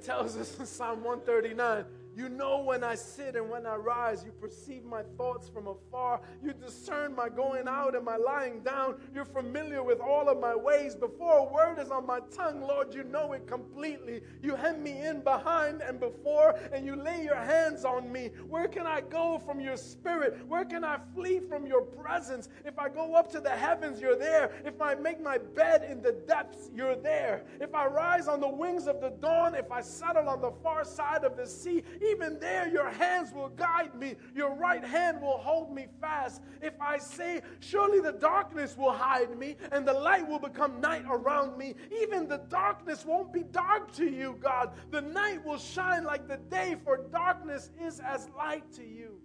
Tells 0.06 0.38
us 0.38 0.60
in 0.60 0.66
Psalm 0.66 1.03
139 1.03 1.86
you 2.16 2.30
know 2.30 2.61
when 2.61 2.84
I 2.84 2.95
sit 2.95 3.36
and 3.36 3.49
when 3.49 3.66
I 3.66 3.76
rise. 3.76 4.24
You 4.26 4.32
perceive 4.32 4.86
my 4.86 5.03
thoughts 5.18 5.49
from 5.49 5.68
afar. 5.68 6.22
You 6.43 6.53
discern 6.53 7.16
my 7.16 7.30
going 7.30 7.68
out 7.68 7.95
and 7.95 8.05
my 8.05 8.16
lying 8.16 8.61
down. 8.61 8.95
You're 9.13 9.26
familiar 9.26 9.84
with 9.84 9.99
all 9.99 10.30
of 10.30 10.39
my 10.39 10.55
ways. 10.55 10.95
Before 10.95 11.39
a 11.39 11.43
word 11.43 11.80
is 11.80 11.91
on 11.91 12.05
my 12.05 12.20
tongue, 12.36 12.61
Lord, 12.61 12.93
you 12.93 13.03
know 13.03 13.34
it 13.34 13.47
completely. 13.47 14.22
You 14.41 14.55
hem 14.55 14.82
me 14.82 15.05
in 15.05 15.22
behind 15.22 15.82
and 15.82 15.99
before, 15.99 16.55
and 16.72 16.86
you 16.86 16.95
lay 16.95 17.24
your 17.24 17.36
hands 17.36 17.84
on 17.84 18.11
me. 18.11 18.32
Where 18.47 18.68
can 18.68 18.88
I 18.88 19.01
go 19.01 19.38
from 19.45 19.59
your 19.59 19.78
spirit? 19.78 20.39
Where 20.47 20.66
can 20.66 20.84
I 20.84 20.99
flee 21.13 21.39
from 21.39 21.66
your 21.66 21.82
presence? 21.82 22.49
If 22.63 22.80
I 22.80 22.89
go 22.89 23.16
up 23.16 23.32
to 23.32 23.41
the 23.41 23.49
heavens, 23.49 23.99
you're 23.99 24.18
there. 24.18 24.51
If 24.66 24.82
I 24.82 24.95
make 24.95 25.22
my 25.22 25.38
bed 25.38 25.88
in 25.89 26.01
the 26.01 26.13
depths, 26.28 26.70
you're 26.74 26.95
there. 26.95 27.43
If 27.59 27.76
I 27.76 27.88
rise 27.88 28.28
on 28.28 28.39
the 28.39 28.47
wings 28.47 28.88
of 28.88 29.01
the 29.01 29.09
dawn, 29.09 29.55
if 29.55 29.72
I 29.72 29.82
settle 29.82 30.30
on 30.30 30.41
the 30.41 30.51
far 30.63 30.86
side 30.86 31.24
of 31.24 31.36
the 31.36 31.45
sea, 31.45 31.84
even 32.12 32.39
there, 32.39 32.68
your 32.68 32.89
hands 32.89 33.34
will 33.34 33.49
guide 33.49 33.95
me, 33.95 34.16
your 34.36 34.53
right 34.56 34.84
hand 34.84 35.22
will 35.22 35.38
hold 35.38 35.74
me 35.74 35.88
fast. 35.99 36.41
If 36.62 36.74
I 36.80 36.97
say, 36.97 37.41
Surely 37.60 37.99
the 37.99 38.14
darkness 38.14 38.78
will 38.78 38.91
hide 38.91 39.38
me, 39.38 39.56
and 39.72 39.88
the 39.88 39.93
light 39.93 40.28
will 40.28 40.39
become 40.39 40.80
night 40.82 41.06
around 41.10 41.58
me, 41.58 41.76
even 42.01 42.28
the 42.28 42.41
darkness 42.49 43.06
won't 43.06 43.34
be 43.34 43.43
dark 43.43 43.93
to 43.95 44.10
you, 44.10 44.38
God. 44.41 44.74
The 44.91 45.01
night 45.01 45.43
will 45.45 45.58
shine 45.58 46.03
like 46.03 46.28
the 46.28 46.38
day, 46.38 46.76
for 46.84 46.97
darkness 47.12 47.72
is 47.82 47.99
as 47.99 48.30
light 48.38 48.72
to 48.74 48.86
you. 48.86 49.20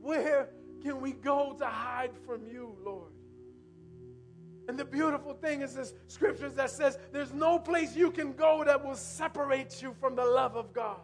Where 0.00 0.48
can 0.82 1.00
we 1.00 1.12
go 1.12 1.54
to 1.58 1.66
hide 1.66 2.12
from 2.26 2.46
you, 2.46 2.76
Lord? 2.84 3.12
And 4.70 4.78
the 4.78 4.84
beautiful 4.84 5.34
thing 5.34 5.62
is 5.62 5.74
this 5.74 5.92
scriptures 6.06 6.54
that 6.54 6.70
says 6.70 6.96
there's 7.10 7.32
no 7.32 7.58
place 7.58 7.96
you 7.96 8.12
can 8.12 8.32
go 8.34 8.62
that 8.62 8.84
will 8.84 8.94
separate 8.94 9.82
you 9.82 9.96
from 9.98 10.14
the 10.14 10.24
love 10.24 10.54
of 10.54 10.72
God. 10.72 11.00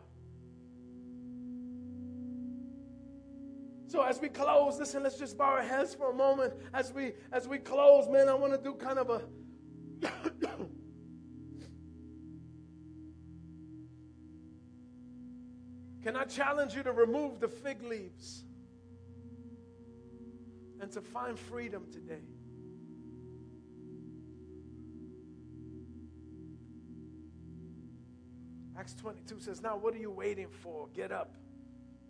So 3.88 4.04
as 4.04 4.20
we 4.20 4.28
close, 4.28 4.78
listen, 4.78 5.02
let's 5.02 5.18
just 5.18 5.36
bow 5.36 5.46
our 5.46 5.64
heads 5.64 5.96
for 5.96 6.12
a 6.12 6.14
moment. 6.14 6.54
As 6.72 6.92
we 6.92 7.14
as 7.32 7.48
we 7.48 7.58
close, 7.58 8.08
man, 8.08 8.28
I 8.28 8.34
want 8.34 8.52
to 8.52 8.58
do 8.62 8.74
kind 8.74 9.00
of 9.00 9.10
a 9.10 9.22
Can 16.04 16.14
I 16.14 16.22
challenge 16.22 16.76
you 16.76 16.84
to 16.84 16.92
remove 16.92 17.40
the 17.40 17.48
fig 17.48 17.82
leaves 17.82 18.44
and 20.80 20.88
to 20.92 21.00
find 21.00 21.36
freedom 21.36 21.86
today? 21.90 22.36
Acts 28.87 28.95
22 29.01 29.41
says, 29.41 29.62
Now 29.62 29.76
what 29.76 29.95
are 29.95 29.99
you 29.99 30.12
waiting 30.12 30.47
for? 30.49 30.87
Get 30.95 31.11
up 31.11 31.34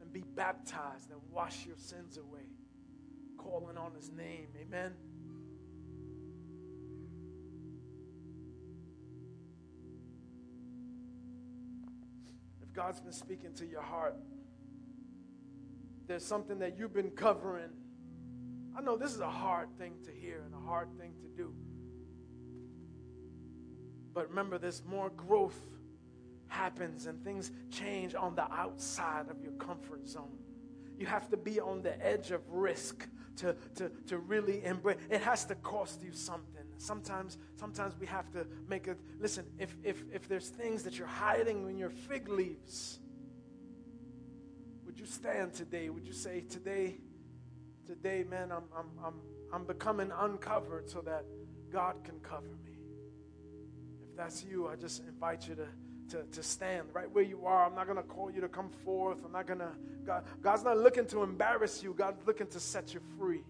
and 0.02 0.12
be 0.12 0.22
baptized 0.34 1.10
and 1.10 1.18
wash 1.32 1.64
your 1.64 1.78
sins 1.78 2.18
away, 2.18 2.44
calling 3.38 3.78
on 3.78 3.94
his 3.94 4.10
name. 4.10 4.48
Amen. 4.60 4.92
If 12.60 12.74
God's 12.74 13.00
been 13.00 13.12
speaking 13.12 13.54
to 13.54 13.64
your 13.64 13.80
heart, 13.80 14.16
there's 16.06 16.26
something 16.26 16.58
that 16.58 16.78
you've 16.78 16.92
been 16.92 17.12
covering. 17.12 17.70
I 18.76 18.82
know 18.82 18.98
this 18.98 19.14
is 19.14 19.20
a 19.20 19.30
hard 19.30 19.70
thing 19.78 19.94
to 20.04 20.10
hear 20.10 20.42
and 20.44 20.54
a 20.54 20.68
hard 20.68 20.88
thing 20.98 21.14
to 21.22 21.28
do. 21.42 21.54
But 24.12 24.28
remember, 24.28 24.58
there's 24.58 24.82
more 24.84 25.08
growth 25.08 25.58
happens 26.48 27.06
and 27.06 27.22
things 27.22 27.50
change 27.70 28.14
on 28.14 28.34
the 28.34 28.50
outside 28.52 29.28
of 29.30 29.42
your 29.42 29.52
comfort 29.52 30.08
zone. 30.08 30.38
You 30.98 31.06
have 31.06 31.28
to 31.30 31.36
be 31.36 31.60
on 31.60 31.82
the 31.82 32.04
edge 32.04 32.30
of 32.30 32.40
risk 32.50 33.06
to, 33.36 33.54
to, 33.74 33.90
to 34.06 34.18
really 34.18 34.64
embrace. 34.64 34.96
It 35.10 35.20
has 35.20 35.44
to 35.46 35.54
cost 35.56 36.02
you 36.02 36.12
something. 36.12 36.64
Sometimes, 36.78 37.38
sometimes 37.56 37.94
we 37.98 38.06
have 38.06 38.30
to 38.32 38.46
make 38.68 38.86
it. 38.86 38.98
Listen, 39.18 39.44
if, 39.58 39.76
if, 39.82 40.04
if 40.12 40.28
there's 40.28 40.48
things 40.48 40.82
that 40.84 40.98
you're 40.98 41.06
hiding 41.06 41.68
in 41.68 41.78
your 41.78 41.90
fig 41.90 42.28
leaves, 42.28 42.98
would 44.84 44.98
you 44.98 45.06
stand 45.06 45.52
today? 45.52 45.90
Would 45.90 46.06
you 46.06 46.12
say, 46.12 46.40
today, 46.40 46.96
today, 47.86 48.24
man, 48.28 48.50
I'm, 48.52 48.64
I'm, 48.76 48.86
I'm, 49.04 49.14
I'm 49.52 49.64
becoming 49.64 50.10
uncovered 50.18 50.88
so 50.88 51.00
that 51.02 51.24
God 51.70 51.96
can 52.04 52.18
cover 52.20 52.56
me? 52.64 52.78
If 54.02 54.16
that's 54.16 54.44
you, 54.44 54.68
I 54.68 54.76
just 54.76 55.02
invite 55.06 55.46
you 55.48 55.54
to 55.56 55.66
to, 56.10 56.22
to 56.32 56.42
stand 56.42 56.88
right 56.92 57.10
where 57.12 57.24
you 57.24 57.46
are. 57.46 57.66
I'm 57.66 57.74
not 57.74 57.86
going 57.86 57.96
to 57.96 58.02
call 58.02 58.30
you 58.30 58.40
to 58.40 58.48
come 58.48 58.70
forth. 58.84 59.24
I'm 59.24 59.32
not 59.32 59.46
going 59.46 59.58
to, 59.58 59.70
God, 60.04 60.24
God's 60.42 60.64
not 60.64 60.78
looking 60.78 61.06
to 61.06 61.22
embarrass 61.22 61.82
you, 61.82 61.94
God's 61.94 62.24
looking 62.26 62.46
to 62.48 62.60
set 62.60 62.94
you 62.94 63.00
free. 63.18 63.42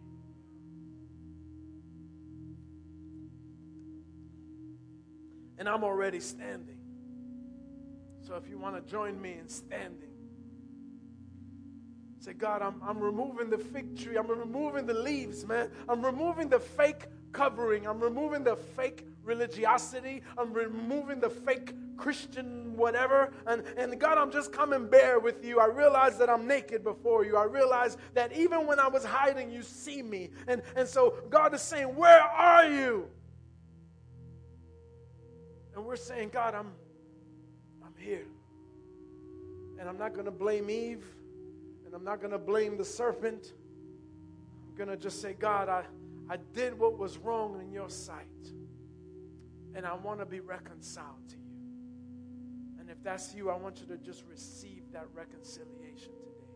And 5.58 5.68
I'm 5.68 5.84
already 5.84 6.20
standing. 6.20 6.78
So 8.20 8.34
if 8.34 8.48
you 8.48 8.58
want 8.58 8.74
to 8.76 8.90
join 8.90 9.20
me 9.20 9.36
in 9.40 9.48
standing, 9.48 10.10
say, 12.18 12.32
God, 12.32 12.60
I'm, 12.60 12.80
I'm 12.82 12.98
removing 12.98 13.50
the 13.50 13.58
fig 13.58 13.96
tree. 13.98 14.16
I'm 14.16 14.28
removing 14.28 14.84
the 14.84 14.94
leaves, 14.94 15.46
man. 15.46 15.70
I'm 15.88 16.04
removing 16.04 16.48
the 16.48 16.58
fake 16.58 17.06
covering. 17.32 17.86
I'm 17.86 18.00
removing 18.00 18.42
the 18.42 18.56
fake 18.56 19.06
religiosity. 19.22 20.22
I'm 20.36 20.52
removing 20.52 21.20
the 21.20 21.30
fake 21.30 21.72
Christian 21.96 22.76
whatever. 22.76 23.32
And, 23.46 23.64
and 23.76 23.98
God, 23.98 24.18
I'm 24.18 24.30
just 24.30 24.52
coming 24.52 24.88
bare 24.88 25.18
with 25.18 25.44
you. 25.44 25.60
I 25.60 25.66
realize 25.66 26.18
that 26.18 26.28
I'm 26.28 26.46
naked 26.46 26.84
before 26.84 27.24
you. 27.24 27.36
I 27.36 27.44
realize 27.44 27.96
that 28.14 28.32
even 28.36 28.66
when 28.66 28.78
I 28.78 28.88
was 28.88 29.04
hiding, 29.04 29.50
you 29.50 29.62
see 29.62 30.02
me. 30.02 30.30
And, 30.46 30.62
and 30.76 30.86
so 30.88 31.14
God 31.30 31.54
is 31.54 31.62
saying, 31.62 31.94
Where 31.94 32.20
are 32.20 32.66
you? 32.66 33.08
And 35.74 35.84
we're 35.84 35.96
saying, 35.96 36.30
God, 36.32 36.54
I'm, 36.54 36.72
I'm 37.84 37.94
here. 37.98 38.26
And 39.78 39.88
I'm 39.88 39.98
not 39.98 40.14
going 40.14 40.24
to 40.24 40.30
blame 40.30 40.70
Eve. 40.70 41.04
And 41.84 41.94
I'm 41.94 42.04
not 42.04 42.20
going 42.20 42.32
to 42.32 42.38
blame 42.38 42.78
the 42.78 42.84
serpent. 42.84 43.52
I'm 44.66 44.74
going 44.74 44.88
to 44.88 44.96
just 44.96 45.20
say, 45.20 45.34
God, 45.38 45.68
I, 45.68 45.84
I 46.30 46.38
did 46.54 46.78
what 46.78 46.98
was 46.98 47.18
wrong 47.18 47.60
in 47.60 47.70
your 47.72 47.90
sight. 47.90 48.24
And 49.74 49.84
I 49.84 49.94
want 49.94 50.20
to 50.20 50.26
be 50.26 50.40
reconciled 50.40 51.28
to 51.28 51.36
you. 51.36 51.45
And 52.86 52.96
if 52.96 53.02
that's 53.02 53.34
you, 53.34 53.50
I 53.50 53.56
want 53.56 53.80
you 53.80 53.86
to 53.86 53.96
just 53.96 54.22
receive 54.30 54.84
that 54.92 55.08
reconciliation 55.12 56.12
today. 56.12 56.46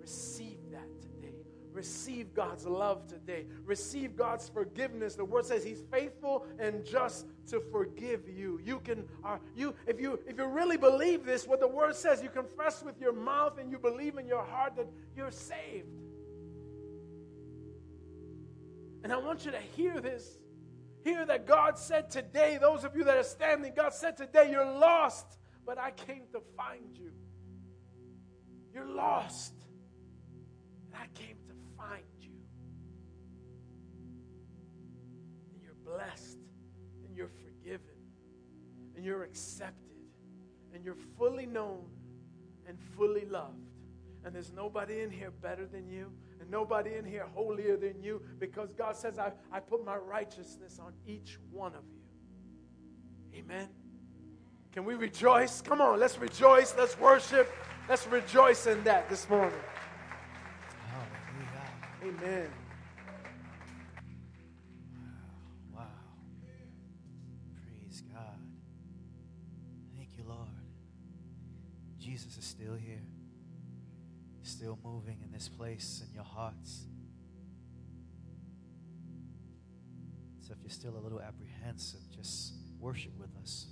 Receive 0.00 0.56
that 0.72 0.88
today. 1.02 1.34
Receive 1.70 2.32
God's 2.32 2.64
love 2.64 3.06
today. 3.08 3.44
Receive 3.66 4.16
God's 4.16 4.48
forgiveness. 4.48 5.16
The 5.16 5.24
word 5.26 5.44
says 5.44 5.62
He's 5.62 5.82
faithful 5.90 6.46
and 6.58 6.82
just 6.82 7.26
to 7.48 7.60
forgive 7.60 8.26
you. 8.26 8.58
You 8.64 8.80
can, 8.80 9.04
uh, 9.22 9.36
you 9.54 9.74
if 9.86 10.00
you 10.00 10.18
if 10.26 10.38
you 10.38 10.46
really 10.46 10.78
believe 10.78 11.26
this, 11.26 11.46
what 11.46 11.60
the 11.60 11.68
word 11.68 11.94
says, 11.94 12.22
you 12.22 12.30
confess 12.30 12.82
with 12.82 12.98
your 12.98 13.12
mouth 13.12 13.58
and 13.58 13.70
you 13.70 13.78
believe 13.78 14.16
in 14.16 14.26
your 14.26 14.44
heart 14.44 14.76
that 14.76 14.88
you're 15.14 15.30
saved. 15.30 15.88
And 19.02 19.12
I 19.12 19.18
want 19.18 19.44
you 19.44 19.50
to 19.50 19.60
hear 19.76 20.00
this 20.00 20.38
Hear 21.04 21.26
that 21.26 21.46
God 21.46 21.78
said 21.78 22.10
today, 22.10 22.56
those 22.58 22.82
of 22.82 22.96
you 22.96 23.04
that 23.04 23.18
are 23.18 23.22
standing, 23.22 23.74
God 23.76 23.92
said 23.92 24.16
today, 24.16 24.50
you're 24.50 24.64
lost, 24.64 25.38
but 25.66 25.78
I 25.78 25.90
came 25.90 26.22
to 26.32 26.40
find 26.56 26.96
you. 26.96 27.12
You're 28.72 28.88
lost, 28.88 29.52
and 30.86 30.94
I 30.94 31.06
came 31.12 31.36
to 31.46 31.54
find 31.76 32.02
you. 32.20 32.30
And 35.52 35.62
you're 35.62 35.76
blessed, 35.84 36.38
and 37.06 37.14
you're 37.14 37.28
forgiven, 37.28 38.00
and 38.96 39.04
you're 39.04 39.24
accepted, 39.24 40.08
and 40.72 40.82
you're 40.82 40.96
fully 41.18 41.44
known 41.44 41.84
and 42.66 42.78
fully 42.96 43.26
loved. 43.26 43.68
And 44.24 44.34
there's 44.34 44.52
nobody 44.52 45.02
in 45.02 45.10
here 45.10 45.30
better 45.30 45.66
than 45.66 45.86
you 45.86 46.10
and 46.44 46.50
nobody 46.50 46.94
in 46.96 47.04
here 47.04 47.26
holier 47.34 47.76
than 47.76 48.02
you 48.02 48.20
because 48.38 48.72
God 48.72 48.96
says, 48.96 49.18
I, 49.18 49.32
I 49.50 49.60
put 49.60 49.84
my 49.84 49.96
righteousness 49.96 50.78
on 50.78 50.92
each 51.06 51.38
one 51.50 51.74
of 51.74 51.82
you. 51.90 53.38
Amen. 53.40 53.68
Can 54.72 54.84
we 54.84 54.94
rejoice? 54.94 55.62
Come 55.62 55.80
on, 55.80 55.98
let's 55.98 56.18
rejoice. 56.18 56.74
Let's 56.76 56.98
worship. 56.98 57.50
Let's 57.88 58.06
rejoice 58.06 58.66
in 58.66 58.82
that 58.84 59.08
this 59.08 59.28
morning. 59.28 59.58
Hallelujah. 62.02 62.18
Amen. 62.22 62.50
Wow. 65.74 65.80
wow. 65.80 65.86
Praise 67.62 68.02
God. 68.12 68.38
Thank 69.96 70.10
you, 70.18 70.24
Lord. 70.28 70.48
Jesus 71.98 72.36
is 72.36 72.44
still 72.44 72.74
here 72.74 73.00
still 74.64 74.78
moving 74.82 75.18
in 75.22 75.30
this 75.30 75.46
place 75.46 76.02
in 76.08 76.14
your 76.14 76.24
hearts. 76.24 76.86
So 80.40 80.54
if 80.54 80.58
you're 80.62 80.70
still 80.70 80.96
a 80.96 81.02
little 81.04 81.20
apprehensive, 81.20 82.00
just 82.10 82.54
worship 82.80 83.12
with 83.20 83.28
us. 83.42 83.66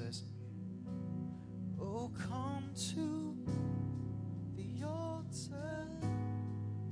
Says, 0.00 0.22
Oh, 1.80 2.10
come 2.18 2.70
to 2.92 3.36
the 4.56 4.84
altar. 4.86 5.88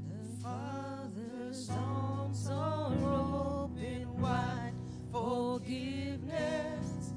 The 0.09 0.43
Father's 0.43 1.71
arms 1.71 2.49
are 2.51 2.93
open 2.93 4.21
wide. 4.21 4.73
Forgiveness 5.13 7.13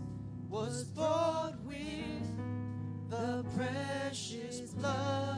was 0.49 0.83
bought 0.85 1.59
with 1.65 2.27
the 3.09 3.43
precious 3.55 4.71
blood 4.71 5.30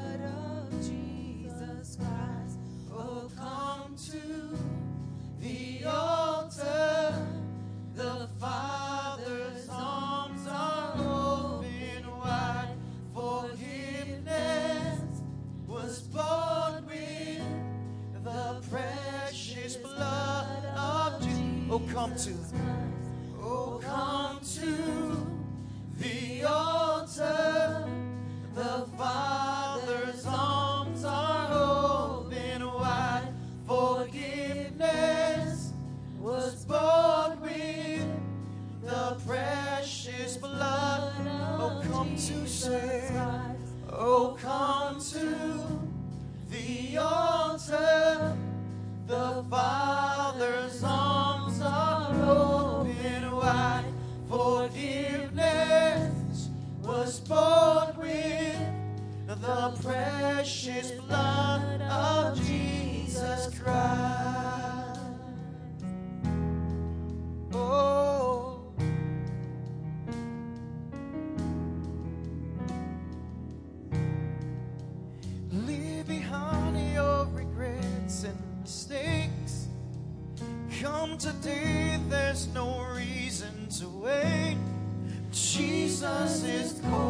is 86.46 87.03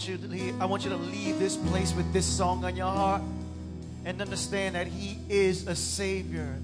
want 0.00 0.08
you 0.08 0.16
to 0.16 0.28
leave, 0.28 0.62
I 0.62 0.64
want 0.64 0.82
you 0.82 0.88
to 0.88 0.96
leave 0.96 1.38
this 1.38 1.58
place 1.58 1.92
with 1.92 2.10
this 2.10 2.24
song 2.24 2.64
on 2.64 2.74
your 2.74 2.86
heart 2.86 3.20
and 4.06 4.22
understand 4.22 4.74
that 4.74 4.86
He 4.86 5.18
is 5.28 5.66
a 5.66 5.76
Savior. 5.76 6.56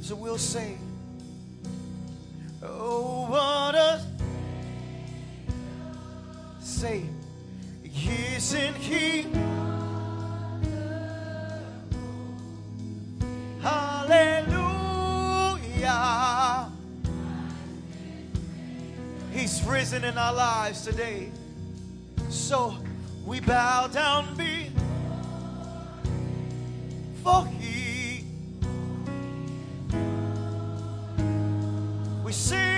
So 0.00 0.14
we'll 0.14 0.38
say, 0.38 0.78
Oh, 2.62 3.26
what 3.28 3.74
a 3.74 4.00
say, 6.60 7.02
isn't 7.84 8.76
He? 8.76 9.26
Hallelujah. 13.60 14.72
He's 19.30 19.62
risen 19.64 20.04
in 20.04 20.16
our 20.16 20.32
lives 20.32 20.86
today. 20.86 21.30
So 22.34 22.74
we 23.24 23.38
bow 23.40 23.86
down 23.86 24.36
before 27.14 27.46
He. 27.46 28.24
We 32.24 32.32
sing. 32.32 32.73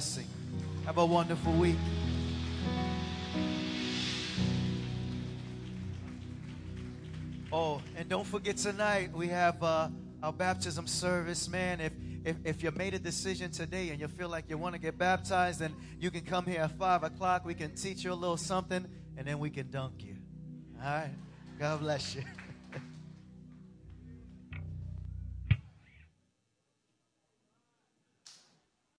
blessing. 0.00 0.28
Have 0.86 0.96
a 0.96 1.04
wonderful 1.04 1.52
week. 1.52 1.76
Oh, 7.52 7.82
and 7.98 8.08
don't 8.08 8.26
forget 8.26 8.56
tonight 8.56 9.12
we 9.12 9.28
have 9.28 9.62
uh, 9.62 9.90
our 10.22 10.32
baptism 10.32 10.86
service, 10.86 11.50
man. 11.50 11.82
If 11.82 11.92
if, 12.24 12.36
if 12.44 12.62
you 12.62 12.70
made 12.70 12.94
a 12.94 12.98
decision 12.98 13.50
today 13.50 13.90
and 13.90 14.00
you 14.00 14.08
feel 14.08 14.30
like 14.30 14.48
you 14.48 14.56
want 14.56 14.74
to 14.74 14.80
get 14.80 14.96
baptized, 14.96 15.60
then 15.60 15.76
you 15.98 16.10
can 16.10 16.22
come 16.22 16.46
here 16.46 16.62
at 16.62 16.70
5 16.78 17.02
o'clock. 17.02 17.44
We 17.44 17.52
can 17.52 17.74
teach 17.74 18.02
you 18.02 18.14
a 18.14 18.14
little 18.14 18.38
something, 18.38 18.86
and 19.18 19.26
then 19.26 19.38
we 19.38 19.50
can 19.50 19.70
dunk 19.70 19.96
you. 19.98 20.16
All 20.82 20.84
right? 20.84 21.10
God 21.58 21.80
bless 21.80 22.14
you. 22.14 22.22